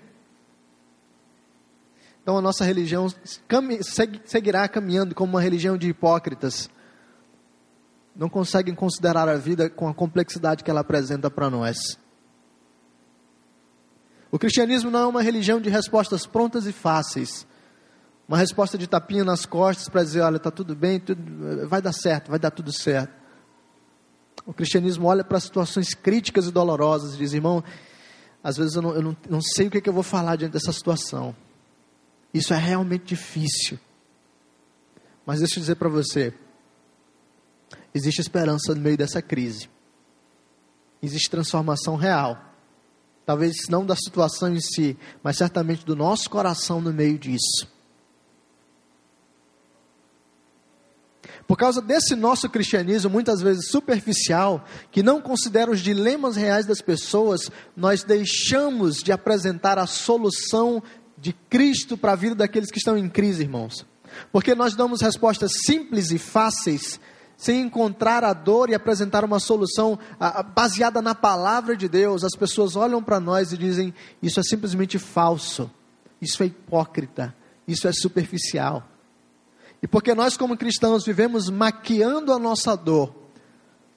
então 2.20 2.36
a 2.36 2.42
nossa 2.42 2.64
religião 2.64 3.06
seguirá 4.24 4.66
caminhando 4.66 5.14
como 5.14 5.34
uma 5.34 5.40
religião 5.40 5.78
de 5.78 5.90
hipócritas. 5.90 6.68
Não 8.16 8.28
conseguem 8.28 8.74
considerar 8.74 9.28
a 9.28 9.36
vida 9.36 9.70
com 9.70 9.86
a 9.86 9.94
complexidade 9.94 10.64
que 10.64 10.70
ela 10.72 10.80
apresenta 10.80 11.30
para 11.30 11.48
nós. 11.48 11.78
O 14.28 14.40
cristianismo 14.40 14.90
não 14.90 15.02
é 15.02 15.06
uma 15.06 15.22
religião 15.22 15.60
de 15.60 15.70
respostas 15.70 16.26
prontas 16.26 16.66
e 16.66 16.72
fáceis 16.72 17.46
uma 18.30 18.38
resposta 18.38 18.78
de 18.78 18.86
tapinha 18.86 19.24
nas 19.24 19.44
costas 19.44 19.88
para 19.88 20.04
dizer: 20.04 20.20
olha, 20.20 20.36
está 20.36 20.52
tudo 20.52 20.76
bem, 20.76 21.00
tudo, 21.00 21.68
vai 21.68 21.82
dar 21.82 21.92
certo, 21.92 22.30
vai 22.30 22.38
dar 22.38 22.52
tudo 22.52 22.72
certo. 22.72 23.12
O 24.46 24.54
cristianismo 24.54 25.08
olha 25.08 25.24
para 25.24 25.40
situações 25.40 25.94
críticas 25.94 26.46
e 26.46 26.52
dolorosas 26.52 27.14
e 27.14 27.18
diz: 27.18 27.32
irmão, 27.32 27.64
às 28.40 28.56
vezes 28.56 28.76
eu 28.76 28.82
não, 28.82 28.94
eu 28.94 29.02
não, 29.02 29.16
não 29.28 29.42
sei 29.42 29.66
o 29.66 29.70
que, 29.70 29.78
é 29.78 29.80
que 29.80 29.88
eu 29.88 29.92
vou 29.92 30.04
falar 30.04 30.36
diante 30.36 30.52
dessa 30.52 30.72
situação. 30.72 31.34
Isso 32.32 32.54
é 32.54 32.56
realmente 32.56 33.06
difícil. 33.06 33.80
Mas 35.26 35.40
deixa 35.40 35.56
eu 35.56 35.62
dizer 35.62 35.74
para 35.74 35.88
você: 35.88 36.32
existe 37.92 38.20
esperança 38.20 38.76
no 38.76 38.80
meio 38.80 38.96
dessa 38.96 39.20
crise, 39.20 39.68
existe 41.02 41.28
transformação 41.28 41.96
real. 41.96 42.40
Talvez 43.26 43.56
não 43.68 43.84
da 43.84 43.96
situação 43.96 44.54
em 44.54 44.60
si, 44.60 44.96
mas 45.20 45.36
certamente 45.36 45.84
do 45.84 45.96
nosso 45.96 46.30
coração 46.30 46.80
no 46.80 46.92
meio 46.92 47.18
disso. 47.18 47.79
Por 51.50 51.56
causa 51.56 51.82
desse 51.82 52.14
nosso 52.14 52.48
cristianismo, 52.48 53.10
muitas 53.10 53.42
vezes 53.42 53.70
superficial, 53.70 54.64
que 54.92 55.02
não 55.02 55.20
considera 55.20 55.68
os 55.68 55.80
dilemas 55.80 56.36
reais 56.36 56.64
das 56.64 56.80
pessoas, 56.80 57.50
nós 57.76 58.04
deixamos 58.04 59.02
de 59.02 59.10
apresentar 59.10 59.76
a 59.76 59.84
solução 59.84 60.80
de 61.18 61.32
Cristo 61.32 61.96
para 61.96 62.12
a 62.12 62.14
vida 62.14 62.36
daqueles 62.36 62.70
que 62.70 62.78
estão 62.78 62.96
em 62.96 63.08
crise, 63.08 63.42
irmãos. 63.42 63.84
Porque 64.30 64.54
nós 64.54 64.76
damos 64.76 65.00
respostas 65.00 65.50
simples 65.66 66.12
e 66.12 66.18
fáceis, 66.18 67.00
sem 67.36 67.62
encontrar 67.62 68.22
a 68.22 68.32
dor 68.32 68.70
e 68.70 68.74
apresentar 68.76 69.24
uma 69.24 69.40
solução 69.40 69.98
baseada 70.54 71.02
na 71.02 71.16
palavra 71.16 71.76
de 71.76 71.88
Deus. 71.88 72.22
As 72.22 72.36
pessoas 72.38 72.76
olham 72.76 73.02
para 73.02 73.18
nós 73.18 73.52
e 73.52 73.58
dizem: 73.58 73.92
Isso 74.22 74.38
é 74.38 74.44
simplesmente 74.44 75.00
falso, 75.00 75.68
isso 76.22 76.44
é 76.44 76.46
hipócrita, 76.46 77.34
isso 77.66 77.88
é 77.88 77.92
superficial. 77.92 78.86
E 79.82 79.88
porque 79.88 80.14
nós, 80.14 80.36
como 80.36 80.56
cristãos, 80.56 81.04
vivemos 81.04 81.48
maquiando 81.48 82.32
a 82.32 82.38
nossa 82.38 82.76
dor, 82.76 83.14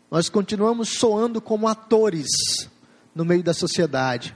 nós 0.10 0.30
continuamos 0.30 0.90
soando 0.90 1.42
como 1.42 1.68
atores 1.68 2.28
no 3.14 3.26
meio 3.26 3.44
da 3.44 3.54
sociedade. 3.54 4.36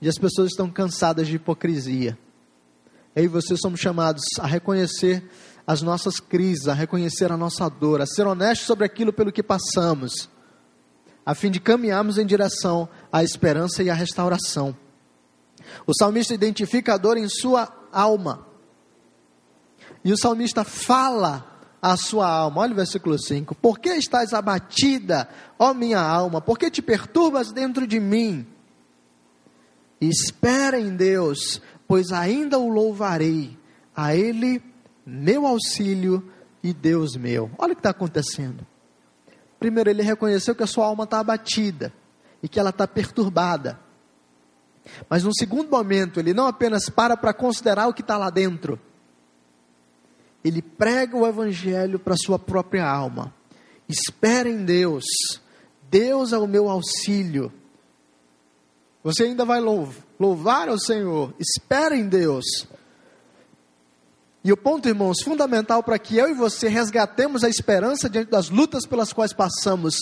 E 0.00 0.08
as 0.08 0.18
pessoas 0.18 0.50
estão 0.50 0.68
cansadas 0.68 1.28
de 1.28 1.36
hipocrisia. 1.36 2.18
Eu 3.14 3.24
e 3.24 3.28
você 3.28 3.56
somos 3.56 3.80
chamados 3.80 4.22
a 4.40 4.46
reconhecer 4.46 5.22
as 5.66 5.80
nossas 5.80 6.18
crises, 6.18 6.66
a 6.66 6.74
reconhecer 6.74 7.30
a 7.30 7.36
nossa 7.36 7.68
dor, 7.68 8.00
a 8.00 8.06
ser 8.06 8.26
honestos 8.26 8.66
sobre 8.66 8.84
aquilo 8.84 9.12
pelo 9.12 9.32
que 9.32 9.42
passamos, 9.42 10.28
a 11.24 11.34
fim 11.34 11.50
de 11.50 11.60
caminharmos 11.60 12.18
em 12.18 12.26
direção 12.26 12.88
à 13.12 13.22
esperança 13.22 13.82
e 13.82 13.88
à 13.88 13.94
restauração. 13.94 14.76
O 15.86 15.94
salmista 15.96 16.34
identifica 16.34 16.94
a 16.94 16.98
dor 16.98 17.16
em 17.16 17.28
sua 17.28 17.72
alma 17.92 18.51
e 20.04 20.12
o 20.12 20.18
salmista 20.18 20.64
fala 20.64 21.46
à 21.80 21.96
sua 21.96 22.28
alma, 22.28 22.62
olha 22.62 22.72
o 22.72 22.76
versículo 22.76 23.18
5: 23.18 23.54
Por 23.54 23.78
que 23.78 23.90
estás 23.90 24.32
abatida, 24.32 25.28
ó 25.58 25.72
minha 25.74 26.00
alma? 26.00 26.40
Por 26.40 26.58
que 26.58 26.70
te 26.70 26.82
perturbas 26.82 27.52
dentro 27.52 27.86
de 27.86 28.00
mim? 28.00 28.46
Espera 30.00 30.80
em 30.80 30.96
Deus, 30.96 31.60
pois 31.86 32.10
ainda 32.12 32.58
o 32.58 32.68
louvarei, 32.68 33.56
a 33.94 34.14
Ele 34.14 34.62
meu 35.04 35.46
auxílio 35.46 36.28
e 36.62 36.72
Deus 36.72 37.16
meu. 37.16 37.50
Olha 37.58 37.72
o 37.72 37.76
que 37.76 37.80
está 37.80 37.90
acontecendo. 37.90 38.66
Primeiro, 39.58 39.90
ele 39.90 40.02
reconheceu 40.02 40.54
que 40.54 40.62
a 40.62 40.66
sua 40.66 40.86
alma 40.86 41.04
está 41.04 41.20
abatida 41.20 41.92
e 42.42 42.48
que 42.48 42.58
ela 42.58 42.70
está 42.70 42.86
perturbada. 42.86 43.78
Mas 45.08 45.22
num 45.22 45.32
segundo 45.32 45.70
momento, 45.70 46.18
ele 46.18 46.34
não 46.34 46.46
apenas 46.46 46.88
para 46.88 47.16
para 47.16 47.32
considerar 47.32 47.86
o 47.86 47.94
que 47.94 48.00
está 48.00 48.16
lá 48.16 48.30
dentro, 48.30 48.78
ele 50.44 50.62
prega 50.62 51.16
o 51.16 51.26
evangelho 51.26 51.98
para 51.98 52.16
sua 52.16 52.38
própria 52.38 52.86
alma. 52.86 53.32
Espera 53.88 54.48
em 54.48 54.64
Deus, 54.64 55.04
Deus 55.90 56.32
é 56.32 56.38
o 56.38 56.46
meu 56.46 56.68
auxílio. 56.68 57.52
Você 59.04 59.24
ainda 59.24 59.44
vai 59.44 59.60
louvar 59.60 60.68
ao 60.68 60.78
Senhor, 60.78 61.34
espera 61.38 61.96
em 61.96 62.08
Deus. 62.08 62.44
E 64.44 64.52
o 64.52 64.56
ponto, 64.56 64.88
irmãos, 64.88 65.22
fundamental 65.22 65.82
para 65.82 65.98
que 65.98 66.16
eu 66.16 66.28
e 66.28 66.34
você 66.34 66.68
resgatemos 66.68 67.44
a 67.44 67.48
esperança 67.48 68.08
diante 68.08 68.30
das 68.30 68.48
lutas 68.48 68.86
pelas 68.86 69.12
quais 69.12 69.32
passamos 69.32 69.96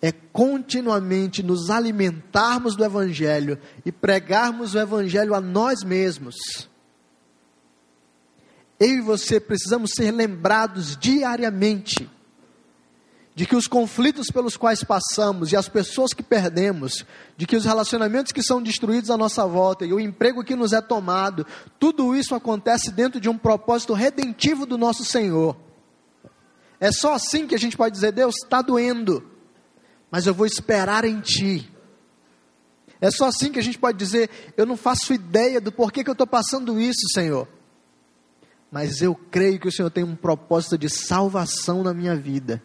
é 0.00 0.12
continuamente 0.12 1.42
nos 1.42 1.70
alimentarmos 1.70 2.76
do 2.76 2.84
Evangelho 2.84 3.58
e 3.84 3.90
pregarmos 3.90 4.74
o 4.74 4.78
Evangelho 4.78 5.34
a 5.34 5.40
nós 5.40 5.82
mesmos. 5.82 6.67
Eu 8.78 8.88
e 8.88 9.00
você 9.00 9.40
precisamos 9.40 9.90
ser 9.94 10.12
lembrados 10.12 10.96
diariamente 10.96 12.08
de 13.38 13.46
que 13.46 13.54
os 13.54 13.68
conflitos 13.68 14.32
pelos 14.32 14.56
quais 14.56 14.82
passamos 14.82 15.52
e 15.52 15.56
as 15.56 15.68
pessoas 15.68 16.12
que 16.12 16.24
perdemos, 16.24 17.06
de 17.36 17.46
que 17.46 17.54
os 17.54 17.64
relacionamentos 17.64 18.32
que 18.32 18.42
são 18.42 18.60
destruídos 18.60 19.10
à 19.10 19.16
nossa 19.16 19.46
volta 19.46 19.86
e 19.86 19.92
o 19.92 20.00
emprego 20.00 20.42
que 20.42 20.56
nos 20.56 20.72
é 20.72 20.80
tomado, 20.80 21.46
tudo 21.78 22.16
isso 22.16 22.34
acontece 22.34 22.90
dentro 22.90 23.20
de 23.20 23.28
um 23.28 23.38
propósito 23.38 23.92
redentivo 23.92 24.66
do 24.66 24.76
nosso 24.76 25.04
Senhor. 25.04 25.56
É 26.80 26.90
só 26.90 27.14
assim 27.14 27.46
que 27.46 27.54
a 27.54 27.58
gente 27.58 27.76
pode 27.76 27.94
dizer: 27.94 28.10
Deus, 28.10 28.34
está 28.42 28.60
doendo, 28.60 29.24
mas 30.10 30.26
eu 30.26 30.34
vou 30.34 30.44
esperar 30.44 31.04
em 31.04 31.20
Ti. 31.20 31.72
É 33.00 33.08
só 33.08 33.26
assim 33.26 33.52
que 33.52 33.58
a 33.60 33.62
gente 33.62 33.78
pode 33.78 33.96
dizer: 33.96 34.28
Eu 34.56 34.66
não 34.66 34.76
faço 34.76 35.14
ideia 35.14 35.60
do 35.60 35.70
porquê 35.70 36.02
que 36.02 36.10
eu 36.10 36.12
estou 36.12 36.26
passando 36.26 36.80
isso, 36.80 37.08
Senhor. 37.14 37.46
Mas 38.70 39.00
eu 39.00 39.14
creio 39.14 39.58
que 39.58 39.68
o 39.68 39.72
Senhor 39.72 39.90
tem 39.90 40.04
um 40.04 40.16
propósito 40.16 40.76
de 40.76 40.88
salvação 40.88 41.82
na 41.82 41.94
minha 41.94 42.14
vida 42.14 42.62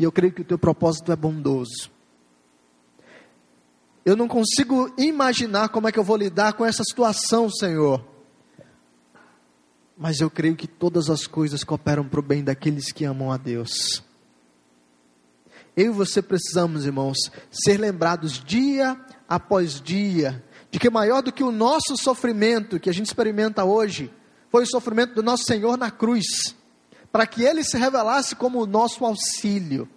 e 0.00 0.02
eu 0.02 0.10
creio 0.10 0.32
que 0.32 0.40
o 0.40 0.44
teu 0.44 0.58
propósito 0.58 1.12
é 1.12 1.16
bondoso. 1.16 1.90
Eu 4.02 4.16
não 4.16 4.26
consigo 4.26 4.90
imaginar 4.96 5.68
como 5.68 5.88
é 5.88 5.92
que 5.92 5.98
eu 5.98 6.04
vou 6.04 6.16
lidar 6.16 6.54
com 6.54 6.64
essa 6.64 6.82
situação, 6.82 7.50
Senhor. 7.50 8.02
Mas 9.98 10.18
eu 10.18 10.30
creio 10.30 10.56
que 10.56 10.66
todas 10.66 11.10
as 11.10 11.26
coisas 11.26 11.62
cooperam 11.62 12.08
para 12.08 12.18
o 12.18 12.22
bem 12.22 12.42
daqueles 12.42 12.90
que 12.90 13.04
amam 13.04 13.30
a 13.30 13.36
Deus. 13.36 14.02
Eu 15.76 15.92
e 15.92 15.94
você 15.94 16.22
precisamos, 16.22 16.86
irmãos, 16.86 17.18
ser 17.50 17.78
lembrados 17.78 18.42
dia 18.42 18.98
após 19.28 19.82
dia, 19.82 20.42
de 20.70 20.78
que 20.78 20.88
maior 20.88 21.20
do 21.20 21.30
que 21.30 21.44
o 21.44 21.52
nosso 21.52 21.94
sofrimento 21.98 22.80
que 22.80 22.88
a 22.88 22.92
gente 22.94 23.06
experimenta 23.06 23.64
hoje, 23.64 24.10
foi 24.50 24.64
o 24.64 24.66
sofrimento 24.66 25.14
do 25.14 25.22
nosso 25.22 25.44
Senhor 25.44 25.78
na 25.78 25.90
cruz 25.90 26.54
para 27.12 27.26
que 27.26 27.42
ele 27.42 27.64
se 27.64 27.76
revelasse 27.76 28.36
como 28.36 28.62
o 28.62 28.66
nosso 28.66 29.04
auxílio. 29.04 29.88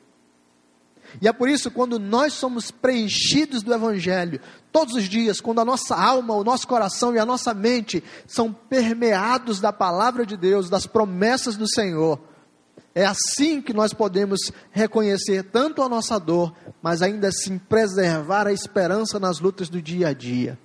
E 1.22 1.28
é 1.28 1.34
por 1.34 1.47
isso, 1.47 1.70
quando 1.70 1.99
nós 1.99 2.34
somos 2.34 2.72
preenchidos 2.72 3.62
do 3.62 3.72
Evangelho, 3.72 4.41
todos 4.72 4.95
os 4.95 5.04
dias, 5.04 5.39
quando 5.39 5.62
a 5.62 5.66
nossa 5.66 5.95
alma, 5.95 6.34
o 6.34 6.43
nosso 6.43 6.68
coração 6.68 7.14
e 7.14 7.20
a 7.20 7.26
nossa 7.26 7.54
mente 7.54 8.04
são 8.26 8.51
permeados 8.51 9.60
da 9.60 9.72
palavra 9.72 10.26
de 10.26 10.36
Deus, 10.36 10.72
das 10.72 10.88
promessas 10.88 11.56
do 11.56 11.70
Senhor, 11.70 12.20
é 12.95 13.06
assim 13.06 13.62
que 13.62 13.74
nós 13.74 13.93
podemos 13.93 14.51
reconhecer 14.72 15.43
tanto 15.43 15.82
a 15.82 15.89
nossa 15.89 16.20
dor, 16.20 16.54
mas 16.82 17.01
ainda 17.01 17.28
assim 17.28 17.58
preservar 17.58 18.47
a 18.47 18.54
esperança 18.54 19.20
nas 19.20 19.39
lutas 19.39 19.68
do 19.68 19.82
dia 19.82 20.10
a 20.10 20.14
dia. 20.14 20.60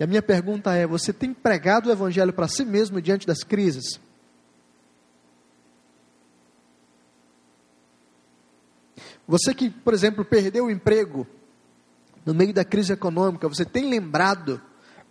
E 0.00 0.04
a 0.04 0.06
minha 0.06 0.22
pergunta 0.22 0.74
é: 0.74 0.86
você 0.86 1.12
tem 1.12 1.34
pregado 1.34 1.90
o 1.90 1.92
Evangelho 1.92 2.32
para 2.32 2.48
si 2.48 2.64
mesmo 2.64 3.02
diante 3.02 3.26
das 3.26 3.44
crises? 3.44 4.00
Você 9.28 9.54
que, 9.54 9.68
por 9.68 9.92
exemplo, 9.92 10.24
perdeu 10.24 10.64
o 10.64 10.70
emprego 10.70 11.26
no 12.24 12.34
meio 12.34 12.52
da 12.54 12.64
crise 12.64 12.94
econômica, 12.94 13.46
você 13.46 13.64
tem 13.64 13.90
lembrado 13.90 14.60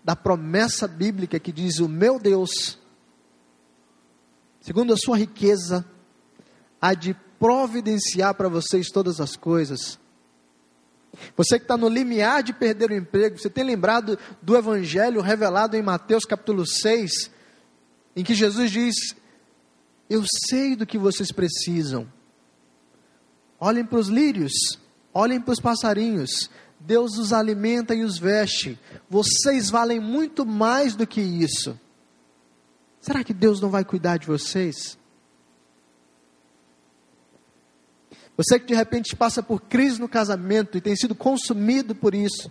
da 0.04 0.16
promessa 0.16 0.88
bíblica 0.88 1.40
que 1.40 1.52
diz: 1.52 1.78
O 1.78 1.88
meu 1.88 2.20
Deus, 2.20 2.80
segundo 4.60 4.92
a 4.92 4.98
sua 4.98 5.18
riqueza, 5.18 5.86
há 6.82 6.96
de 6.96 7.14
providenciar 7.38 8.34
para 8.34 8.50
vocês 8.50 8.90
todas 8.90 9.22
as 9.22 9.36
coisas. 9.36 10.00
Você 11.36 11.58
que 11.58 11.66
está 11.66 11.76
no 11.76 11.90
limiar 11.90 12.44
de 12.44 12.54
perder 12.54 12.92
o 12.92 12.96
emprego, 12.96 13.38
você 13.38 13.50
tem 13.50 13.64
lembrado 13.64 14.18
do 14.42 14.56
evangelho 14.56 15.22
revelado 15.22 15.76
em 15.76 15.82
Mateus 15.82 16.24
capítulo 16.26 16.66
6, 16.66 17.32
em 18.16 18.24
que 18.24 18.34
Jesus 18.34 18.72
diz: 18.72 18.96
Eu 20.10 20.24
sei 20.48 20.76
do 20.76 20.86
que 20.86 20.98
vocês 20.98 21.32
precisam 21.32 22.08
Olhem 23.60 23.84
para 23.84 24.00
os 24.00 24.08
lírios, 24.08 24.80
olhem 25.14 25.42
para 25.42 25.52
os 25.52 25.60
passarinhos. 25.60 26.50
Deus 26.80 27.18
os 27.18 27.34
alimenta 27.34 27.94
e 27.94 28.04
os 28.04 28.18
veste. 28.18 28.80
Vocês 29.10 29.70
valem 29.70 30.00
muito 30.00 30.46
mais 30.46 30.96
do 30.96 31.06
que 31.06 31.20
isso. 31.20 31.78
Será 33.02 33.22
que 33.24 33.34
Deus 33.34 33.60
não 33.60 33.70
vai 33.70 33.84
cuidar 33.84 34.18
de 34.18 34.28
vocês? 34.28 34.98
Você 38.40 38.58
que 38.58 38.68
de 38.68 38.74
repente 38.74 39.18
passa 39.18 39.44
por 39.44 39.60
crise 39.60 40.00
no 40.00 40.08
casamento 40.08 40.78
e 40.78 40.82
tem 40.82 40.96
sido 40.96 41.14
consumido 41.14 41.94
por 41.94 42.16
isso, 42.16 42.50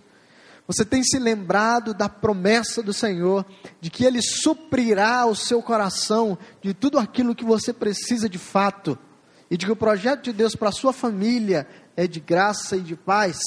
você 0.67 0.85
tem 0.85 1.01
se 1.01 1.17
lembrado 1.17 1.95
da 1.95 2.07
promessa 2.07 2.83
do 2.83 2.93
Senhor, 2.93 3.43
de 3.81 3.89
que 3.89 4.05
Ele 4.05 4.21
suprirá 4.21 5.25
o 5.25 5.35
seu 5.35 5.63
coração 5.63 6.37
de 6.61 6.75
tudo 6.75 6.99
aquilo 6.99 7.33
que 7.33 7.43
você 7.43 7.73
precisa 7.73 8.29
de 8.29 8.37
fato 8.37 8.99
e 9.49 9.57
de 9.57 9.65
que 9.65 9.71
o 9.71 9.75
projeto 9.75 10.25
de 10.25 10.31
Deus 10.31 10.53
para 10.53 10.69
a 10.69 10.71
sua 10.71 10.93
família 10.93 11.67
é 11.97 12.05
de 12.05 12.19
graça 12.19 12.77
e 12.77 12.81
de 12.81 12.95
paz. 12.95 13.39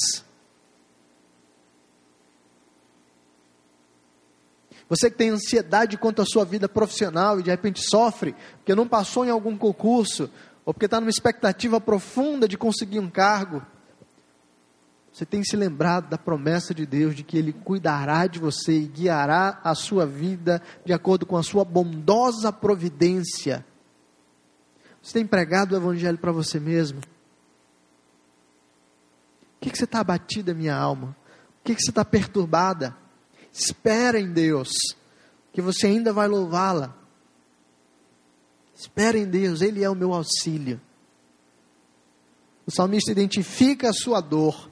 Você 4.89 5.09
que 5.09 5.15
tem 5.15 5.29
ansiedade 5.29 5.97
quanto 5.97 6.21
à 6.21 6.25
sua 6.25 6.43
vida 6.43 6.67
profissional 6.67 7.39
e 7.39 7.43
de 7.43 7.49
repente 7.49 7.81
sofre 7.89 8.35
porque 8.57 8.75
não 8.75 8.85
passou 8.85 9.25
em 9.25 9.29
algum 9.29 9.57
concurso 9.57 10.29
ou 10.65 10.73
porque 10.73 10.85
está 10.85 10.99
numa 10.99 11.09
expectativa 11.09 11.79
profunda 11.81 12.47
de 12.47 12.57
conseguir 12.57 12.99
um 12.99 13.09
cargo. 13.09 13.61
Você 15.11 15.25
tem 15.25 15.43
se 15.43 15.55
lembrado 15.55 16.09
da 16.09 16.17
promessa 16.17 16.73
de 16.73 16.85
Deus 16.85 17.15
de 17.15 17.23
que 17.23 17.37
Ele 17.37 17.53
cuidará 17.53 18.25
de 18.25 18.39
você 18.39 18.79
e 18.79 18.87
guiará 18.87 19.59
a 19.63 19.75
sua 19.75 20.05
vida 20.05 20.61
de 20.83 20.93
acordo 20.93 21.25
com 21.25 21.37
a 21.37 21.43
sua 21.43 21.63
bondosa 21.63 22.51
providência. 22.51 23.63
Você 25.01 25.13
tem 25.13 25.27
pregado 25.27 25.73
o 25.73 25.77
Evangelho 25.77 26.17
para 26.17 26.31
você 26.31 26.59
mesmo? 26.59 26.99
O 26.99 27.03
que, 29.59 29.69
que 29.69 29.77
você 29.77 29.83
está 29.83 29.99
abatida, 29.99 30.53
minha 30.53 30.75
alma? 30.75 31.15
O 31.59 31.63
que, 31.63 31.75
que 31.75 31.81
você 31.81 31.91
está 31.91 32.03
perturbada? 32.03 32.95
Espera 33.51 34.19
em 34.19 34.31
Deus, 34.31 34.69
que 35.51 35.61
você 35.61 35.87
ainda 35.87 36.11
vai 36.11 36.27
louvá-la. 36.27 37.02
Espera 38.83 39.17
em 39.17 39.25
Deus, 39.25 39.61
Ele 39.61 39.81
é 39.81 39.89
o 39.89 39.95
meu 39.95 40.13
auxílio. 40.13 40.79
O 42.65 42.71
salmista 42.71 43.11
identifica 43.11 43.89
a 43.89 43.93
sua 43.93 44.19
dor, 44.19 44.69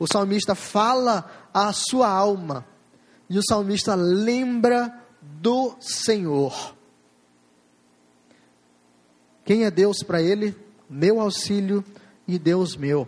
o 0.00 0.06
salmista 0.06 0.56
fala 0.56 1.48
à 1.54 1.72
sua 1.72 2.08
alma, 2.08 2.66
e 3.30 3.38
o 3.38 3.42
salmista 3.48 3.94
lembra 3.94 4.92
do 5.20 5.76
Senhor. 5.78 6.74
Quem 9.44 9.64
é 9.64 9.70
Deus 9.70 10.02
para 10.02 10.20
ele? 10.20 10.56
Meu 10.90 11.20
auxílio 11.20 11.84
e 12.26 12.40
Deus 12.40 12.76
meu. 12.76 13.06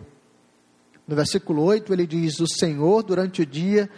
No 1.05 1.17
versículo 1.17 1.63
8 1.63 1.91
ele 1.91 2.07
diz: 2.07 2.39
O 2.39 2.47
Senhor 2.47 3.03
durante 3.03 3.41
o 3.41 3.45
dia 3.45 3.89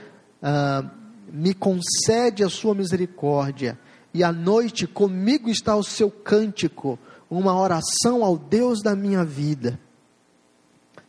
ah, 0.42 0.90
me 1.32 1.54
concede 1.54 2.44
a 2.44 2.50
sua 2.50 2.74
misericórdia, 2.74 3.80
e 4.18 4.24
à 4.24 4.32
noite 4.32 4.88
comigo 4.88 5.48
está 5.48 5.76
o 5.76 5.84
seu 5.84 6.10
cântico, 6.10 6.98
uma 7.30 7.56
oração 7.56 8.26
ao 8.26 8.36
Deus 8.36 8.82
da 8.82 8.96
minha 8.96 9.24
vida. 9.24 9.80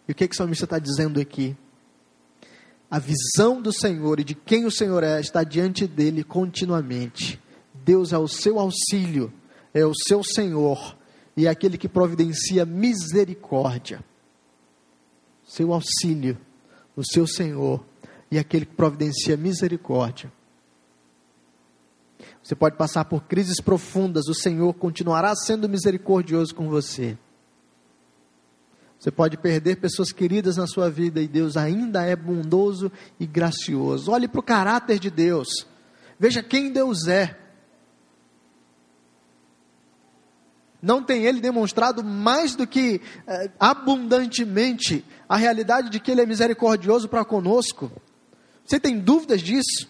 E 0.06 0.12
o 0.12 0.14
que, 0.14 0.28
que 0.28 0.34
o 0.34 0.36
salmista 0.36 0.64
está 0.64 0.78
dizendo 0.78 1.18
aqui? 1.18 1.56
A 2.90 2.98
visão 2.98 3.62
do 3.62 3.72
Senhor 3.72 4.20
e 4.20 4.24
de 4.24 4.34
quem 4.34 4.66
o 4.66 4.70
Senhor 4.70 5.02
é 5.02 5.18
está 5.20 5.42
diante 5.42 5.86
dele 5.86 6.22
continuamente. 6.22 7.40
Deus 7.72 8.12
é 8.12 8.18
o 8.18 8.28
seu 8.28 8.58
auxílio, 8.58 9.32
é 9.72 9.86
o 9.86 9.94
seu 9.94 10.22
Senhor, 10.22 10.94
e 11.34 11.46
é 11.46 11.48
aquele 11.48 11.78
que 11.78 11.88
providencia 11.88 12.66
misericórdia. 12.66 14.04
Seu 15.46 15.72
auxílio, 15.72 16.36
o 16.94 17.02
seu 17.02 17.26
Senhor, 17.26 17.82
e 18.30 18.38
aquele 18.38 18.66
que 18.66 18.74
providencia 18.74 19.34
misericórdia. 19.34 20.30
Você 22.48 22.54
pode 22.54 22.76
passar 22.76 23.04
por 23.04 23.24
crises 23.24 23.60
profundas, 23.60 24.26
o 24.26 24.32
Senhor 24.32 24.72
continuará 24.72 25.36
sendo 25.36 25.68
misericordioso 25.68 26.54
com 26.54 26.66
você. 26.66 27.18
Você 28.98 29.10
pode 29.10 29.36
perder 29.36 29.76
pessoas 29.76 30.12
queridas 30.12 30.56
na 30.56 30.66
sua 30.66 30.88
vida 30.88 31.20
e 31.20 31.28
Deus 31.28 31.58
ainda 31.58 32.02
é 32.04 32.16
bondoso 32.16 32.90
e 33.20 33.26
gracioso. 33.26 34.10
Olhe 34.10 34.26
para 34.26 34.40
o 34.40 34.42
caráter 34.42 34.98
de 34.98 35.10
Deus. 35.10 35.66
Veja 36.18 36.42
quem 36.42 36.72
Deus 36.72 37.06
é. 37.06 37.38
Não 40.80 41.02
tem 41.02 41.26
Ele 41.26 41.42
demonstrado 41.42 42.02
mais 42.02 42.54
do 42.54 42.66
que 42.66 43.02
eh, 43.26 43.50
abundantemente 43.60 45.04
a 45.28 45.36
realidade 45.36 45.90
de 45.90 46.00
que 46.00 46.12
Ele 46.12 46.22
é 46.22 46.26
misericordioso 46.26 47.10
para 47.10 47.26
conosco? 47.26 47.92
Você 48.64 48.80
tem 48.80 48.98
dúvidas 48.98 49.42
disso? 49.42 49.86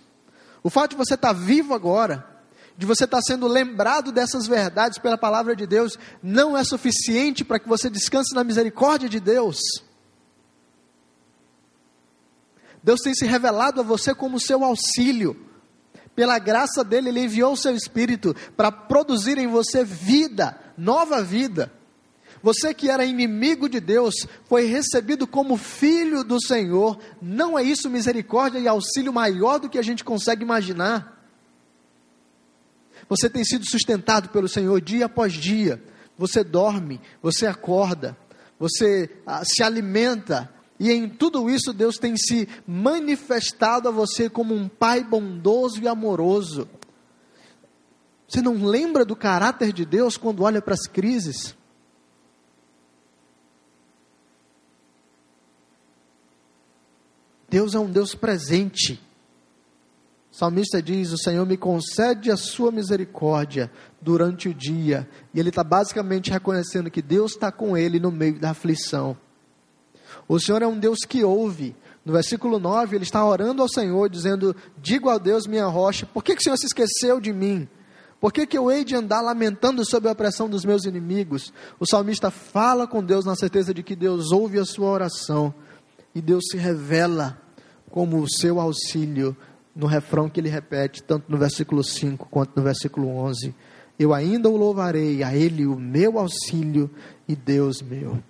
O 0.60 0.68
fato 0.68 0.90
de 0.90 0.96
você 0.96 1.14
estar 1.14 1.32
vivo 1.32 1.72
agora, 1.72 2.36
de 2.78 2.86
você 2.86 3.04
estar 3.04 3.20
sendo 3.20 3.48
lembrado 3.48 4.12
dessas 4.12 4.46
verdades 4.46 4.98
pela 4.98 5.18
palavra 5.18 5.56
de 5.56 5.66
Deus, 5.66 5.98
não 6.22 6.56
é 6.56 6.62
suficiente 6.62 7.44
para 7.44 7.58
que 7.58 7.68
você 7.68 7.90
descanse 7.90 8.32
na 8.36 8.44
misericórdia 8.44 9.08
de 9.08 9.18
Deus. 9.18 9.58
Deus 12.80 13.00
tem 13.00 13.12
se 13.12 13.26
revelado 13.26 13.80
a 13.80 13.84
você 13.84 14.14
como 14.14 14.38
seu 14.38 14.62
auxílio. 14.62 15.36
Pela 16.14 16.38
graça 16.38 16.84
dele, 16.84 17.08
ele 17.08 17.24
enviou 17.24 17.54
o 17.54 17.56
seu 17.56 17.74
espírito 17.74 18.32
para 18.56 18.70
produzir 18.70 19.38
em 19.38 19.48
você 19.48 19.82
vida, 19.82 20.56
nova 20.76 21.20
vida. 21.20 21.72
Você 22.40 22.72
que 22.72 22.88
era 22.88 23.04
inimigo 23.04 23.68
de 23.68 23.80
Deus, 23.80 24.14
foi 24.48 24.66
recebido 24.66 25.26
como 25.26 25.56
filho 25.56 26.22
do 26.22 26.40
Senhor. 26.40 26.96
Não 27.20 27.58
é 27.58 27.64
isso 27.64 27.90
misericórdia 27.90 28.60
e 28.60 28.68
auxílio 28.68 29.12
maior 29.12 29.58
do 29.58 29.68
que 29.68 29.78
a 29.78 29.82
gente 29.82 30.04
consegue 30.04 30.44
imaginar? 30.44 31.17
Você 33.08 33.30
tem 33.30 33.44
sido 33.44 33.64
sustentado 33.64 34.28
pelo 34.28 34.48
Senhor 34.48 34.80
dia 34.80 35.06
após 35.06 35.32
dia. 35.32 35.82
Você 36.16 36.42
dorme, 36.42 37.00
você 37.22 37.46
acorda, 37.46 38.16
você 38.58 39.08
ah, 39.24 39.42
se 39.44 39.62
alimenta, 39.62 40.52
e 40.78 40.90
em 40.90 41.08
tudo 41.08 41.48
isso 41.48 41.72
Deus 41.72 41.96
tem 41.96 42.16
se 42.16 42.48
manifestado 42.66 43.88
a 43.88 43.92
você 43.92 44.28
como 44.28 44.54
um 44.54 44.68
Pai 44.68 45.02
bondoso 45.02 45.82
e 45.82 45.88
amoroso. 45.88 46.68
Você 48.28 48.42
não 48.42 48.64
lembra 48.64 49.04
do 49.04 49.16
caráter 49.16 49.72
de 49.72 49.86
Deus 49.86 50.16
quando 50.16 50.42
olha 50.42 50.60
para 50.60 50.74
as 50.74 50.86
crises? 50.86 51.56
Deus 57.48 57.74
é 57.74 57.78
um 57.78 57.90
Deus 57.90 58.14
presente. 58.14 59.00
Salmista 60.38 60.80
diz: 60.80 61.10
O 61.10 61.18
Senhor 61.18 61.44
me 61.44 61.56
concede 61.56 62.30
a 62.30 62.36
sua 62.36 62.70
misericórdia 62.70 63.68
durante 64.00 64.48
o 64.48 64.54
dia. 64.54 65.08
E 65.34 65.40
ele 65.40 65.48
está 65.48 65.64
basicamente 65.64 66.30
reconhecendo 66.30 66.92
que 66.92 67.02
Deus 67.02 67.32
está 67.32 67.50
com 67.50 67.76
ele 67.76 67.98
no 67.98 68.12
meio 68.12 68.38
da 68.38 68.50
aflição. 68.50 69.16
O 70.28 70.38
Senhor 70.38 70.62
é 70.62 70.66
um 70.68 70.78
Deus 70.78 71.00
que 71.00 71.24
ouve. 71.24 71.74
No 72.04 72.12
versículo 72.12 72.60
9, 72.60 72.94
ele 72.94 73.02
está 73.02 73.26
orando 73.26 73.62
ao 73.62 73.68
Senhor, 73.68 74.08
dizendo: 74.08 74.54
Digo 74.80 75.10
a 75.10 75.18
Deus, 75.18 75.44
minha 75.44 75.66
rocha, 75.66 76.06
por 76.06 76.22
que, 76.22 76.36
que 76.36 76.40
o 76.40 76.44
Senhor 76.44 76.56
se 76.56 76.66
esqueceu 76.66 77.20
de 77.20 77.32
mim? 77.32 77.68
Por 78.20 78.32
que, 78.32 78.46
que 78.46 78.56
eu 78.56 78.70
hei 78.70 78.84
de 78.84 78.94
andar 78.94 79.20
lamentando 79.20 79.84
sob 79.84 80.08
a 80.08 80.12
opressão 80.12 80.48
dos 80.48 80.64
meus 80.64 80.84
inimigos? 80.84 81.52
O 81.80 81.86
salmista 81.86 82.30
fala 82.30 82.86
com 82.86 83.02
Deus 83.02 83.24
na 83.24 83.34
certeza 83.34 83.74
de 83.74 83.82
que 83.82 83.96
Deus 83.96 84.30
ouve 84.30 84.60
a 84.60 84.64
sua 84.64 84.88
oração 84.88 85.52
e 86.14 86.22
Deus 86.22 86.44
se 86.48 86.56
revela 86.56 87.40
como 87.90 88.20
o 88.20 88.30
seu 88.30 88.60
auxílio 88.60 89.36
no 89.78 89.86
refrão 89.86 90.28
que 90.28 90.40
ele 90.40 90.48
repete, 90.48 91.02
tanto 91.02 91.30
no 91.30 91.38
versículo 91.38 91.84
5 91.84 92.26
quanto 92.28 92.56
no 92.56 92.62
versículo 92.62 93.08
11. 93.16 93.54
Eu 93.96 94.12
ainda 94.12 94.48
o 94.48 94.56
louvarei, 94.56 95.22
a 95.22 95.34
ele 95.34 95.66
o 95.66 95.76
meu 95.76 96.18
auxílio 96.18 96.90
e 97.28 97.36
Deus 97.36 97.80
meu. 97.80 98.20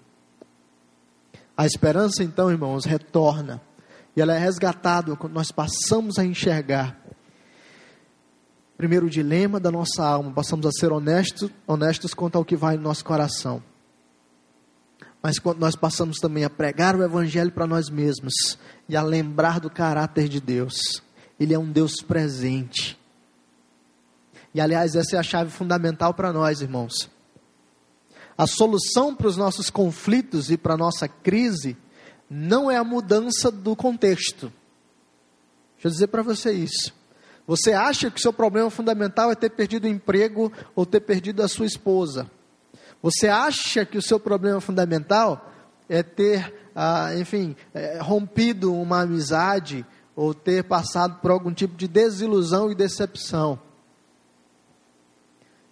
A 1.56 1.64
esperança, 1.64 2.22
então, 2.22 2.50
irmãos, 2.50 2.84
retorna. 2.84 3.62
E 4.14 4.20
ela 4.20 4.34
é 4.34 4.38
resgatada 4.38 5.16
quando 5.16 5.32
nós 5.32 5.50
passamos 5.50 6.18
a 6.18 6.24
enxergar. 6.24 7.00
Primeiro, 8.76 9.06
o 9.06 9.10
dilema 9.10 9.58
da 9.58 9.70
nossa 9.70 10.04
alma, 10.04 10.30
passamos 10.30 10.66
a 10.66 10.70
ser 10.70 10.92
honestos, 10.92 11.50
honestos 11.66 12.12
quanto 12.12 12.36
ao 12.36 12.44
que 12.44 12.56
vai 12.56 12.76
no 12.76 12.82
nosso 12.82 13.04
coração 13.04 13.62
mas 15.22 15.38
quando 15.38 15.58
nós 15.58 15.74
passamos 15.74 16.18
também 16.18 16.44
a 16.44 16.50
pregar 16.50 16.94
o 16.94 17.02
Evangelho 17.02 17.50
para 17.50 17.66
nós 17.66 17.90
mesmos 17.90 18.58
e 18.88 18.96
a 18.96 19.02
lembrar 19.02 19.60
do 19.60 19.68
caráter 19.68 20.28
de 20.28 20.40
Deus, 20.40 21.02
Ele 21.38 21.54
é 21.54 21.58
um 21.58 21.70
Deus 21.70 22.02
presente. 22.02 22.98
E 24.54 24.60
aliás, 24.60 24.94
essa 24.94 25.16
é 25.16 25.18
a 25.18 25.22
chave 25.22 25.50
fundamental 25.50 26.14
para 26.14 26.32
nós, 26.32 26.60
irmãos. 26.60 27.08
A 28.36 28.46
solução 28.46 29.14
para 29.14 29.26
os 29.26 29.36
nossos 29.36 29.68
conflitos 29.70 30.50
e 30.50 30.56
para 30.56 30.74
a 30.74 30.78
nossa 30.78 31.08
crise 31.08 31.76
não 32.30 32.70
é 32.70 32.76
a 32.76 32.84
mudança 32.84 33.50
do 33.50 33.74
contexto. 33.74 34.52
Deixa 35.74 35.88
eu 35.88 35.90
dizer 35.90 36.06
para 36.08 36.22
você 36.22 36.52
isso. 36.52 36.94
Você 37.46 37.72
acha 37.72 38.10
que 38.10 38.18
o 38.18 38.22
seu 38.22 38.32
problema 38.32 38.68
fundamental 38.68 39.30
é 39.30 39.34
ter 39.34 39.50
perdido 39.50 39.84
o 39.84 39.88
emprego 39.88 40.52
ou 40.74 40.84
ter 40.84 41.00
perdido 41.00 41.42
a 41.42 41.48
sua 41.48 41.66
esposa. 41.66 42.30
Você 43.02 43.28
acha 43.28 43.86
que 43.86 43.96
o 43.96 44.02
seu 44.02 44.20
problema 44.20 44.60
fundamental 44.60 45.50
é 45.88 46.02
ter, 46.02 46.52
ah, 46.74 47.14
enfim, 47.16 47.56
é, 47.72 47.98
rompido 48.00 48.74
uma 48.74 49.02
amizade 49.02 49.86
ou 50.18 50.34
ter 50.34 50.64
passado 50.64 51.20
por 51.20 51.30
algum 51.30 51.54
tipo 51.54 51.76
de 51.76 51.86
desilusão 51.86 52.72
e 52.72 52.74
decepção. 52.74 53.56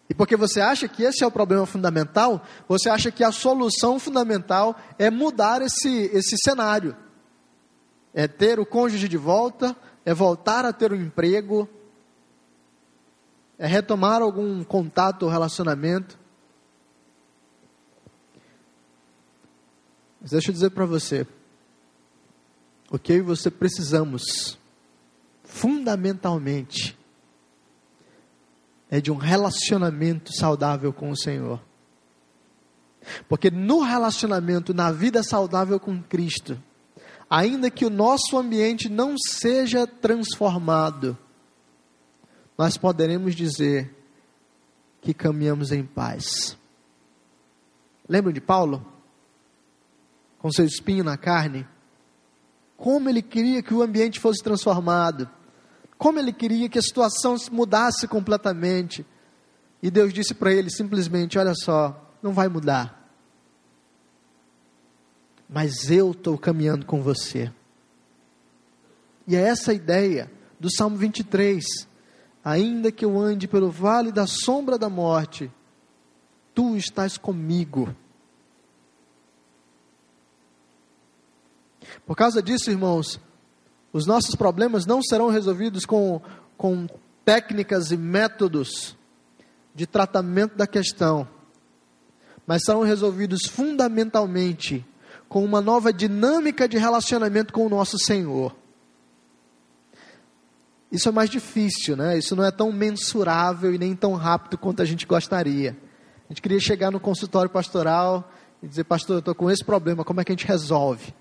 E 0.08 0.14
porque 0.14 0.36
você 0.36 0.60
acha 0.60 0.86
que 0.86 1.02
esse 1.02 1.24
é 1.24 1.26
o 1.26 1.32
problema 1.32 1.66
fundamental, 1.66 2.40
você 2.68 2.88
acha 2.88 3.10
que 3.10 3.24
a 3.24 3.32
solução 3.32 3.98
fundamental 3.98 4.76
é 5.00 5.10
mudar 5.10 5.62
esse, 5.62 5.88
esse 6.12 6.36
cenário. 6.44 6.96
É 8.14 8.28
ter 8.28 8.60
o 8.60 8.64
cônjuge 8.64 9.08
de 9.08 9.16
volta, 9.16 9.76
é 10.04 10.14
voltar 10.14 10.64
a 10.64 10.72
ter 10.72 10.92
um 10.92 11.02
emprego, 11.02 11.68
é 13.58 13.66
retomar 13.66 14.22
algum 14.22 14.62
contato 14.62 15.24
ou 15.24 15.28
relacionamento. 15.28 16.16
Mas 20.20 20.30
deixa 20.30 20.50
eu 20.50 20.54
dizer 20.54 20.70
para 20.70 20.86
você, 20.86 21.26
o 22.90 22.98
que 22.98 23.12
eu 23.12 23.16
e 23.16 23.22
você 23.22 23.50
precisamos, 23.50 24.58
fundamentalmente, 25.44 26.96
é 28.90 29.00
de 29.00 29.10
um 29.10 29.16
relacionamento 29.16 30.32
saudável 30.32 30.92
com 30.92 31.10
o 31.10 31.16
Senhor. 31.16 31.60
Porque 33.28 33.50
no 33.50 33.80
relacionamento, 33.80 34.72
na 34.72 34.90
vida 34.92 35.22
saudável 35.22 35.78
com 35.78 36.02
Cristo, 36.02 36.60
ainda 37.28 37.70
que 37.70 37.84
o 37.84 37.90
nosso 37.90 38.36
ambiente 38.36 38.88
não 38.88 39.16
seja 39.18 39.86
transformado, 39.86 41.16
nós 42.56 42.76
poderemos 42.76 43.34
dizer 43.34 43.94
que 45.00 45.12
caminhamos 45.12 45.72
em 45.72 45.84
paz. 45.84 46.56
Lembram 48.08 48.32
de 48.32 48.40
Paulo? 48.40 48.96
com 50.46 50.52
seu 50.52 50.64
espinho 50.64 51.02
na 51.02 51.16
carne, 51.16 51.66
como 52.76 53.08
ele 53.08 53.22
queria 53.22 53.62
que 53.62 53.72
o 53.72 53.82
ambiente 53.82 54.20
fosse 54.20 54.42
transformado, 54.42 55.28
como 55.96 56.18
ele 56.18 56.32
queria 56.32 56.68
que 56.68 56.78
a 56.78 56.82
situação 56.82 57.38
se 57.38 57.52
mudasse 57.52 58.06
completamente. 58.06 59.04
E 59.82 59.90
Deus 59.90 60.12
disse 60.12 60.34
para 60.34 60.52
ele 60.52 60.70
simplesmente: 60.70 61.38
Olha 61.38 61.54
só, 61.54 62.12
não 62.22 62.32
vai 62.32 62.48
mudar, 62.48 63.10
mas 65.48 65.90
eu 65.90 66.10
estou 66.10 66.36
caminhando 66.36 66.84
com 66.84 67.02
você. 67.02 67.50
E 69.26 69.34
é 69.34 69.40
essa 69.40 69.72
a 69.72 69.74
ideia 69.74 70.30
do 70.60 70.70
Salmo 70.70 70.96
23. 70.96 71.64
Ainda 72.44 72.92
que 72.92 73.04
eu 73.04 73.18
ande 73.18 73.48
pelo 73.48 73.70
vale 73.70 74.12
da 74.12 74.24
sombra 74.26 74.78
da 74.78 74.88
morte, 74.88 75.50
tu 76.54 76.76
estás 76.76 77.18
comigo 77.18 77.92
Por 82.06 82.16
causa 82.16 82.42
disso, 82.42 82.70
irmãos, 82.70 83.20
os 83.92 84.06
nossos 84.06 84.34
problemas 84.34 84.86
não 84.86 85.02
serão 85.02 85.28
resolvidos 85.28 85.84
com, 85.84 86.20
com 86.56 86.86
técnicas 87.24 87.90
e 87.90 87.96
métodos 87.96 88.96
de 89.74 89.86
tratamento 89.86 90.56
da 90.56 90.66
questão, 90.66 91.28
mas 92.46 92.62
serão 92.64 92.82
resolvidos 92.82 93.46
fundamentalmente 93.46 94.86
com 95.28 95.44
uma 95.44 95.60
nova 95.60 95.92
dinâmica 95.92 96.68
de 96.68 96.78
relacionamento 96.78 97.52
com 97.52 97.66
o 97.66 97.68
nosso 97.68 97.98
Senhor. 97.98 98.54
Isso 100.90 101.08
é 101.08 101.12
mais 101.12 101.28
difícil, 101.28 101.96
né? 101.96 102.16
Isso 102.16 102.36
não 102.36 102.44
é 102.44 102.50
tão 102.50 102.70
mensurável 102.70 103.74
e 103.74 103.78
nem 103.78 103.94
tão 103.94 104.14
rápido 104.14 104.56
quanto 104.56 104.82
a 104.82 104.84
gente 104.84 105.04
gostaria. 105.04 105.76
A 106.24 106.32
gente 106.32 106.40
queria 106.40 106.60
chegar 106.60 106.90
no 106.90 107.00
consultório 107.00 107.50
pastoral 107.50 108.30
e 108.62 108.68
dizer, 108.68 108.84
pastor, 108.84 109.16
eu 109.16 109.20
estou 109.20 109.34
com 109.34 109.50
esse 109.50 109.64
problema, 109.64 110.04
como 110.04 110.20
é 110.20 110.24
que 110.24 110.32
a 110.32 110.34
gente 110.34 110.46
resolve? 110.46 111.14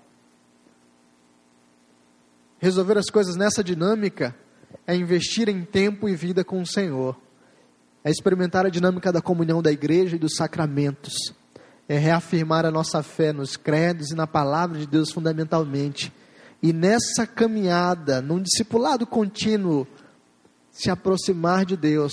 Resolver 2.58 2.96
as 2.96 3.10
coisas 3.10 3.36
nessa 3.36 3.62
dinâmica 3.62 4.34
é 4.86 4.94
investir 4.94 5.48
em 5.48 5.64
tempo 5.64 6.08
e 6.08 6.16
vida 6.16 6.42
com 6.42 6.60
o 6.62 6.66
Senhor, 6.66 7.16
é 8.02 8.10
experimentar 8.10 8.64
a 8.64 8.70
dinâmica 8.70 9.12
da 9.12 9.20
comunhão 9.20 9.60
da 9.60 9.70
igreja 9.70 10.16
e 10.16 10.18
dos 10.18 10.36
sacramentos, 10.36 11.14
é 11.88 11.98
reafirmar 11.98 12.64
a 12.64 12.70
nossa 12.70 13.02
fé 13.02 13.32
nos 13.32 13.56
credos 13.56 14.10
e 14.10 14.14
na 14.14 14.26
palavra 14.26 14.78
de 14.78 14.86
Deus 14.86 15.10
fundamentalmente. 15.12 16.12
E 16.62 16.72
nessa 16.72 17.26
caminhada, 17.26 18.22
num 18.22 18.40
discipulado 18.40 19.06
contínuo, 19.06 19.86
se 20.70 20.90
aproximar 20.90 21.64
de 21.64 21.76
Deus, 21.76 22.12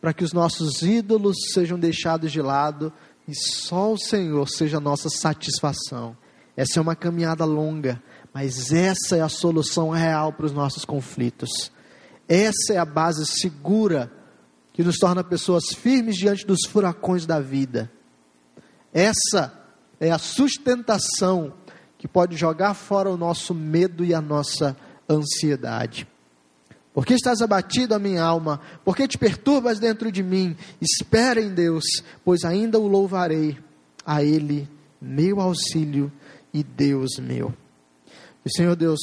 para 0.00 0.12
que 0.12 0.24
os 0.24 0.32
nossos 0.32 0.82
ídolos 0.82 1.36
sejam 1.52 1.78
deixados 1.78 2.32
de 2.32 2.42
lado 2.42 2.92
e 3.26 3.34
só 3.34 3.92
o 3.92 3.98
Senhor 3.98 4.48
seja 4.48 4.78
a 4.78 4.80
nossa 4.80 5.08
satisfação. 5.08 6.16
Essa 6.56 6.80
é 6.80 6.82
uma 6.82 6.96
caminhada 6.96 7.44
longa, 7.44 8.02
mas 8.32 8.72
essa 8.72 9.16
é 9.16 9.20
a 9.20 9.28
solução 9.28 9.90
real 9.90 10.32
para 10.32 10.46
os 10.46 10.52
nossos 10.52 10.84
conflitos. 10.84 11.70
Essa 12.28 12.74
é 12.74 12.78
a 12.78 12.84
base 12.84 13.26
segura 13.26 14.10
que 14.72 14.82
nos 14.82 14.96
torna 14.96 15.22
pessoas 15.22 15.64
firmes 15.74 16.16
diante 16.16 16.46
dos 16.46 16.60
furacões 16.66 17.26
da 17.26 17.40
vida. 17.40 17.90
Essa 18.92 19.52
é 20.00 20.10
a 20.10 20.18
sustentação 20.18 21.52
que 21.98 22.08
pode 22.08 22.36
jogar 22.36 22.74
fora 22.74 23.10
o 23.10 23.16
nosso 23.16 23.54
medo 23.54 24.04
e 24.04 24.14
a 24.14 24.20
nossa 24.20 24.76
ansiedade. 25.08 26.08
Por 26.92 27.06
que 27.06 27.14
estás 27.14 27.40
abatido, 27.40 27.94
a 27.94 27.98
minha 27.98 28.22
alma? 28.22 28.60
Por 28.84 28.96
que 28.96 29.08
te 29.08 29.16
perturbas 29.16 29.78
dentro 29.78 30.12
de 30.12 30.22
mim? 30.22 30.56
Espera 30.80 31.40
em 31.40 31.54
Deus, 31.54 31.84
pois 32.24 32.44
ainda 32.44 32.78
o 32.78 32.86
louvarei. 32.86 33.58
A 34.04 34.22
Ele, 34.22 34.68
meu 35.00 35.40
auxílio 35.40 36.10
e 36.52 36.62
Deus 36.62 37.18
meu. 37.18 37.54
E 38.44 38.50
Senhor 38.50 38.74
Deus, 38.74 39.00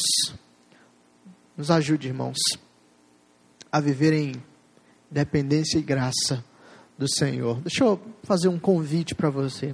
nos 1.56 1.72
ajude, 1.72 2.08
irmãos, 2.08 2.38
a 3.72 3.80
viver 3.80 4.14
em 4.14 4.34
dependência 5.10 5.78
e 5.78 5.82
graça 5.82 6.44
do 6.98 7.08
Senhor. 7.08 7.62
Deixa 7.62 7.84
eu 7.84 8.02
fazer 8.24 8.50
um 8.50 8.60
convite 8.60 9.16
para 9.16 9.30
você. 9.30 9.74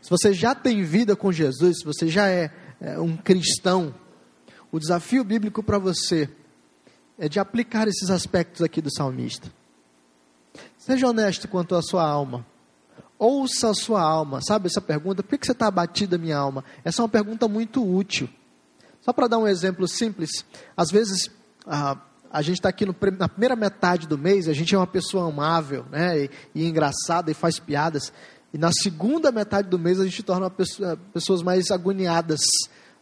Se 0.00 0.08
você 0.08 0.32
já 0.32 0.54
tem 0.54 0.84
vida 0.84 1.16
com 1.16 1.32
Jesus, 1.32 1.78
se 1.78 1.84
você 1.84 2.06
já 2.06 2.28
é, 2.28 2.52
é 2.80 2.98
um 3.00 3.16
cristão, 3.16 3.92
o 4.70 4.78
desafio 4.78 5.24
bíblico 5.24 5.62
para 5.62 5.78
você 5.78 6.28
é 7.18 7.28
de 7.28 7.40
aplicar 7.40 7.88
esses 7.88 8.10
aspectos 8.10 8.62
aqui 8.62 8.80
do 8.80 8.94
salmista. 8.94 9.50
Seja 10.78 11.08
honesto 11.08 11.48
quanto 11.48 11.74
à 11.74 11.82
sua 11.82 12.04
alma. 12.08 12.46
Ouça 13.18 13.70
a 13.70 13.74
sua 13.74 14.02
alma. 14.02 14.40
Sabe 14.42 14.66
essa 14.66 14.80
pergunta? 14.80 15.22
Por 15.22 15.38
que 15.38 15.46
você 15.46 15.52
está 15.52 15.66
abatida, 15.66 16.18
minha 16.18 16.36
alma? 16.36 16.64
Essa 16.84 17.00
é 17.00 17.02
uma 17.02 17.08
pergunta 17.08 17.46
muito 17.48 17.84
útil. 17.84 18.28
Só 19.00 19.12
para 19.12 19.28
dar 19.28 19.38
um 19.38 19.46
exemplo 19.46 19.86
simples, 19.86 20.44
às 20.76 20.90
vezes 20.90 21.30
a, 21.66 21.96
a 22.30 22.42
gente 22.42 22.56
está 22.56 22.70
aqui 22.70 22.86
no, 22.86 22.96
na 23.18 23.28
primeira 23.28 23.54
metade 23.54 24.08
do 24.08 24.16
mês, 24.16 24.48
a 24.48 24.52
gente 24.52 24.74
é 24.74 24.78
uma 24.78 24.86
pessoa 24.86 25.28
amável, 25.28 25.84
né? 25.90 26.24
E, 26.24 26.30
e 26.54 26.66
engraçada 26.66 27.30
e 27.30 27.34
faz 27.34 27.58
piadas. 27.58 28.12
E 28.52 28.58
na 28.58 28.70
segunda 28.72 29.30
metade 29.30 29.68
do 29.68 29.78
mês 29.78 30.00
a 30.00 30.04
gente 30.04 30.22
torna 30.22 30.48
pessoa, 30.48 30.96
pessoas 31.12 31.42
mais 31.42 31.70
agoniadas, 31.70 32.40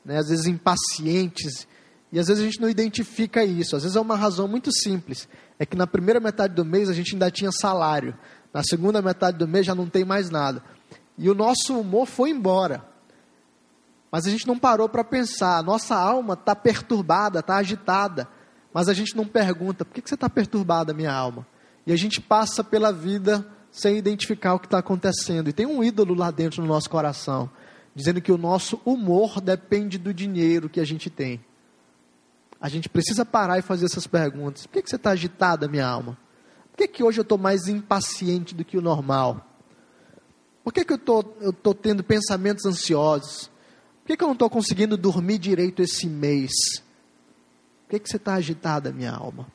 né? 0.05 0.19
às 0.19 0.29
vezes 0.29 0.47
impacientes 0.47 1.67
e 2.13 2.19
às 2.19 2.29
vezes 2.29 2.43
a 2.43 2.47
gente 2.47 2.61
não 2.61 2.69
identifica 2.69 3.43
isso. 3.43 3.75
Às 3.75 3.83
vezes 3.83 3.97
é 3.97 4.01
uma 4.01 4.17
razão 4.17 4.47
muito 4.47 4.71
simples. 4.71 5.27
É 5.59 5.65
que 5.65 5.77
na 5.77 5.87
primeira 5.87 6.21
metade 6.21 6.55
do 6.55 6.65
mês 6.65 6.91
a 6.91 6.93
gente 6.93 7.15
ainda 7.15 7.31
tinha 7.31 7.51
salário. 7.51 8.15
Na 8.53 8.63
segunda 8.63 9.01
metade 9.01 9.39
do 9.39 9.49
mês 9.49 9.65
já 9.65 9.75
não 9.75 9.89
tem 9.89 10.05
mais 10.05 10.31
nada. 10.31 10.63
E 11.17 11.29
o 11.31 11.35
nosso 11.35 11.79
humor 11.79 12.07
foi 12.07 12.31
embora. 12.31 12.85
Mas 14.11 14.27
a 14.27 14.31
gente 14.31 14.47
não 14.47 14.59
parou 14.59 14.89
para 14.89 15.03
pensar. 15.03 15.59
A 15.59 15.63
nossa 15.63 15.97
alma 15.97 16.35
está 16.35 16.55
perturbada, 16.55 17.41
está 17.41 17.57
agitada. 17.57 18.29
Mas 18.73 18.89
a 18.89 18.93
gente 18.93 19.17
não 19.17 19.27
pergunta: 19.27 19.85
por 19.85 19.95
que, 19.95 20.03
que 20.03 20.09
você 20.09 20.15
está 20.15 20.29
perturbada, 20.29 20.93
minha 20.93 21.13
alma? 21.13 21.47
E 21.87 21.93
a 21.93 21.97
gente 21.97 22.21
passa 22.21 22.63
pela 22.63 22.93
vida 22.93 23.47
sem 23.71 23.97
identificar 23.97 24.55
o 24.55 24.59
que 24.59 24.67
está 24.67 24.79
acontecendo. 24.79 25.49
E 25.49 25.53
tem 25.53 25.65
um 25.65 25.83
ídolo 25.83 26.15
lá 26.15 26.31
dentro 26.31 26.61
no 26.61 26.69
nosso 26.69 26.91
coração, 26.91 27.51
dizendo 27.95 28.21
que 28.21 28.31
o 28.31 28.37
nosso 28.37 28.81
humor 28.85 29.41
depende 29.41 29.97
do 29.97 30.13
dinheiro 30.13 30.69
que 30.69 30.79
a 30.79 30.85
gente 30.85 31.09
tem. 31.09 31.43
A 32.61 32.69
gente 32.69 32.89
precisa 32.89 33.25
parar 33.25 33.59
e 33.59 33.63
fazer 33.63 33.87
essas 33.87 34.07
perguntas. 34.07 34.67
Por 34.67 34.75
que, 34.75 34.83
que 34.83 34.91
você 34.91 34.97
está 34.97 35.11
agitada, 35.11 35.67
minha 35.67 35.87
alma? 35.87 36.17
Por 36.73 36.79
que, 36.79 36.89
que 36.89 37.03
hoje 37.05 37.21
eu 37.21 37.23
estou 37.23 37.39
mais 37.39 37.69
impaciente 37.69 38.55
do 38.55 38.65
que 38.65 38.79
o 38.79 38.83
normal? 38.83 39.47
Por 40.65 40.73
que, 40.73 40.85
que 40.85 40.93
eu 40.93 40.97
estou 41.51 41.75
tendo 41.75 42.03
pensamentos 42.03 42.65
ansiosos? 42.65 43.51
Por 44.01 44.09
que, 44.09 44.17
que 44.17 44.25
eu 44.25 44.29
não 44.29 44.33
estou 44.33 44.49
conseguindo 44.49 44.97
dormir 44.97 45.39
direito 45.39 45.83
esse 45.83 46.07
mês? 46.07 46.51
Por 47.85 47.91
que, 47.91 47.99
que 48.01 48.09
você 48.09 48.17
está 48.17 48.35
agitada, 48.35 48.91
minha 48.91 49.13
alma? 49.13 49.47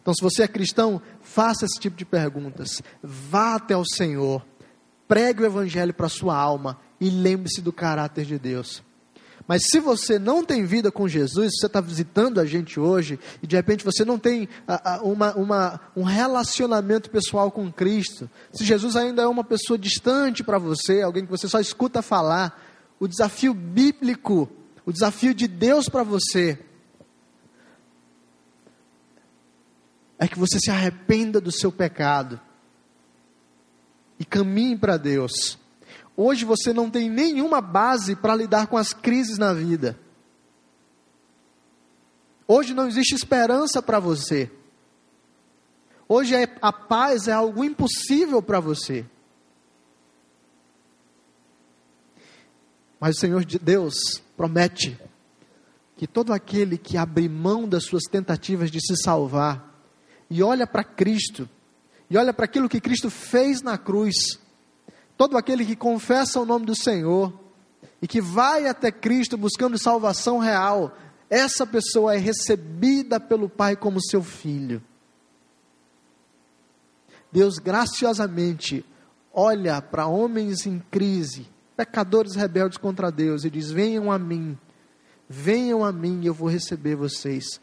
Então, 0.00 0.12
se 0.14 0.22
você 0.22 0.42
é 0.42 0.48
cristão, 0.48 1.00
faça 1.22 1.64
esse 1.64 1.78
tipo 1.80 1.96
de 1.96 2.04
perguntas. 2.04 2.82
Vá 3.02 3.54
até 3.54 3.76
o 3.76 3.84
Senhor, 3.84 4.44
pregue 5.08 5.42
o 5.42 5.46
Evangelho 5.46 5.94
para 5.94 6.06
a 6.06 6.10
sua 6.10 6.36
alma 6.36 6.78
e 7.00 7.08
lembre-se 7.08 7.62
do 7.62 7.72
caráter 7.72 8.24
de 8.24 8.38
Deus. 8.38 8.82
Mas 9.52 9.64
se 9.70 9.80
você 9.80 10.18
não 10.18 10.42
tem 10.42 10.64
vida 10.64 10.90
com 10.90 11.06
Jesus, 11.06 11.52
você 11.58 11.66
está 11.66 11.78
visitando 11.78 12.40
a 12.40 12.46
gente 12.46 12.80
hoje 12.80 13.20
e 13.42 13.46
de 13.46 13.54
repente 13.54 13.84
você 13.84 14.02
não 14.02 14.18
tem 14.18 14.48
uma, 15.02 15.34
uma, 15.34 15.80
um 15.94 16.04
relacionamento 16.04 17.10
pessoal 17.10 17.50
com 17.50 17.70
Cristo, 17.70 18.30
se 18.50 18.64
Jesus 18.64 18.96
ainda 18.96 19.20
é 19.20 19.26
uma 19.26 19.44
pessoa 19.44 19.78
distante 19.78 20.42
para 20.42 20.56
você, 20.56 21.02
alguém 21.02 21.26
que 21.26 21.30
você 21.30 21.46
só 21.46 21.60
escuta 21.60 22.00
falar, 22.00 22.64
o 22.98 23.06
desafio 23.06 23.52
bíblico, 23.52 24.48
o 24.86 24.90
desafio 24.90 25.34
de 25.34 25.46
Deus 25.46 25.86
para 25.86 26.02
você 26.02 26.58
é 30.18 30.26
que 30.26 30.38
você 30.38 30.58
se 30.58 30.70
arrependa 30.70 31.42
do 31.42 31.52
seu 31.52 31.70
pecado 31.70 32.40
e 34.18 34.24
caminhe 34.24 34.78
para 34.78 34.96
Deus. 34.96 35.58
Hoje 36.16 36.44
você 36.44 36.72
não 36.72 36.90
tem 36.90 37.08
nenhuma 37.08 37.60
base 37.60 38.14
para 38.14 38.34
lidar 38.34 38.66
com 38.66 38.76
as 38.76 38.92
crises 38.92 39.38
na 39.38 39.52
vida. 39.52 39.98
Hoje 42.46 42.74
não 42.74 42.86
existe 42.86 43.14
esperança 43.14 43.80
para 43.80 43.98
você. 43.98 44.50
Hoje 46.08 46.34
é, 46.34 46.54
a 46.60 46.72
paz 46.72 47.28
é 47.28 47.32
algo 47.32 47.64
impossível 47.64 48.42
para 48.42 48.60
você. 48.60 49.06
Mas 53.00 53.16
o 53.16 53.20
Senhor 53.20 53.44
de 53.44 53.58
Deus 53.58 53.94
promete 54.36 54.98
que 55.96 56.06
todo 56.06 56.32
aquele 56.32 56.76
que 56.76 56.96
abre 56.96 57.28
mão 57.28 57.68
das 57.68 57.84
suas 57.84 58.02
tentativas 58.04 58.70
de 58.70 58.80
se 58.80 58.96
salvar 59.02 59.72
e 60.28 60.42
olha 60.42 60.66
para 60.66 60.84
Cristo, 60.84 61.48
e 62.08 62.16
olha 62.16 62.32
para 62.32 62.44
aquilo 62.44 62.68
que 62.68 62.80
Cristo 62.80 63.10
fez 63.10 63.62
na 63.62 63.76
cruz, 63.76 64.38
todo 65.22 65.38
aquele 65.38 65.64
que 65.64 65.76
confessa 65.76 66.40
o 66.40 66.44
nome 66.44 66.66
do 66.66 66.74
Senhor 66.74 67.32
e 68.02 68.08
que 68.08 68.20
vai 68.20 68.66
até 68.66 68.90
Cristo 68.90 69.36
buscando 69.36 69.78
salvação 69.78 70.40
real, 70.40 70.96
essa 71.30 71.64
pessoa 71.64 72.16
é 72.16 72.18
recebida 72.18 73.20
pelo 73.20 73.48
Pai 73.48 73.76
como 73.76 74.02
seu 74.02 74.20
filho. 74.20 74.82
Deus 77.30 77.60
graciosamente 77.60 78.84
olha 79.32 79.80
para 79.80 80.08
homens 80.08 80.66
em 80.66 80.80
crise, 80.90 81.46
pecadores 81.76 82.34
rebeldes 82.34 82.76
contra 82.76 83.12
Deus, 83.12 83.44
e 83.44 83.50
diz: 83.50 83.70
Venham 83.70 84.10
a 84.10 84.18
mim, 84.18 84.58
venham 85.28 85.84
a 85.84 85.92
mim 85.92 86.22
e 86.22 86.26
eu 86.26 86.34
vou 86.34 86.48
receber 86.48 86.96
vocês. 86.96 87.60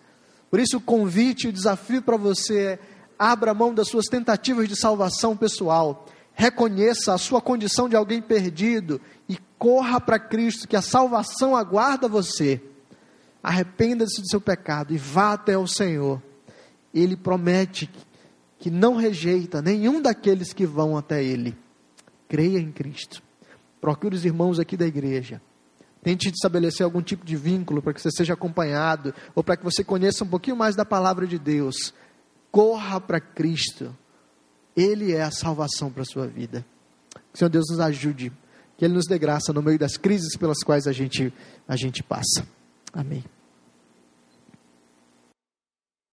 Por 0.50 0.62
isso, 0.62 0.78
o 0.78 0.82
convite, 0.82 1.50
o 1.50 1.54
desafio 1.54 2.02
para 2.02 2.16
você 2.16 2.58
é: 2.58 2.80
abra 3.20 3.54
mão 3.54 3.74
das 3.74 3.90
suas 3.90 4.06
tentativas 4.06 4.70
de 4.70 4.80
salvação 4.80 5.36
pessoal 5.36 6.06
reconheça 6.40 7.14
a 7.14 7.18
sua 7.18 7.42
condição 7.42 7.90
de 7.90 7.98
alguém 7.98 8.22
perdido 8.22 9.02
e 9.28 9.38
corra 9.58 10.00
para 10.00 10.18
Cristo, 10.18 10.70
que 10.70 10.78
a 10.78 10.82
salvação 10.82 11.54
aguarda 11.54 12.08
você. 12.08 12.62
Arrependa-se 13.44 14.22
do 14.22 14.30
seu 14.30 14.40
pecado 14.40 14.94
e 14.94 14.98
vá 14.98 15.34
até 15.34 15.58
o 15.58 15.68
Senhor. 15.68 16.24
Ele 16.94 17.18
promete 17.18 17.92
que 18.58 18.72
não 18.72 18.96
rejeita 18.96 19.62
nenhum 19.62 20.02
daqueles 20.02 20.54
que 20.54 20.66
vão 20.66 20.96
até 20.96 21.22
Ele. 21.22 21.58
Creia 22.30 22.60
em 22.60 22.72
Cristo. 22.72 23.22
Procure 23.82 24.16
os 24.16 24.24
irmãos 24.24 24.60
aqui 24.60 24.78
da 24.78 24.88
igreja. 24.88 25.42
Tente 26.02 26.30
estabelecer 26.30 26.86
algum 26.86 27.02
tipo 27.02 27.26
de 27.26 27.36
vínculo 27.36 27.82
para 27.82 27.94
que 27.94 28.02
você 28.02 28.12
seja 28.12 28.34
acompanhado 28.34 29.14
ou 29.36 29.44
para 29.44 29.58
que 29.58 29.66
você 29.66 29.84
conheça 29.84 30.24
um 30.24 30.28
pouquinho 30.28 30.56
mais 30.56 30.74
da 30.74 30.86
palavra 30.86 31.28
de 31.28 31.38
Deus. 31.38 31.94
Corra 32.50 33.02
para 33.02 33.20
Cristo. 33.20 33.94
Ele 34.76 35.14
é 35.14 35.22
a 35.22 35.32
salvação 35.32 35.92
para 35.92 36.04
a 36.04 36.06
sua 36.06 36.28
vida. 36.28 36.66
Que 37.12 37.36
o 37.36 37.38
Senhor 37.38 37.50
Deus 37.50 37.66
nos 37.70 37.80
ajude, 37.80 38.32
que 38.78 38.86
Ele 38.86 38.94
nos 38.94 39.06
dê 39.06 39.18
graça 39.18 39.52
no 39.54 39.62
meio 39.62 39.78
das 39.78 39.98
crises 39.98 40.36
pelas 40.38 40.60
quais 40.64 40.88
a 40.88 40.92
gente, 40.92 41.34
a 41.68 41.76
gente 41.76 42.02
passa. 42.04 42.46
Amém. 42.94 43.24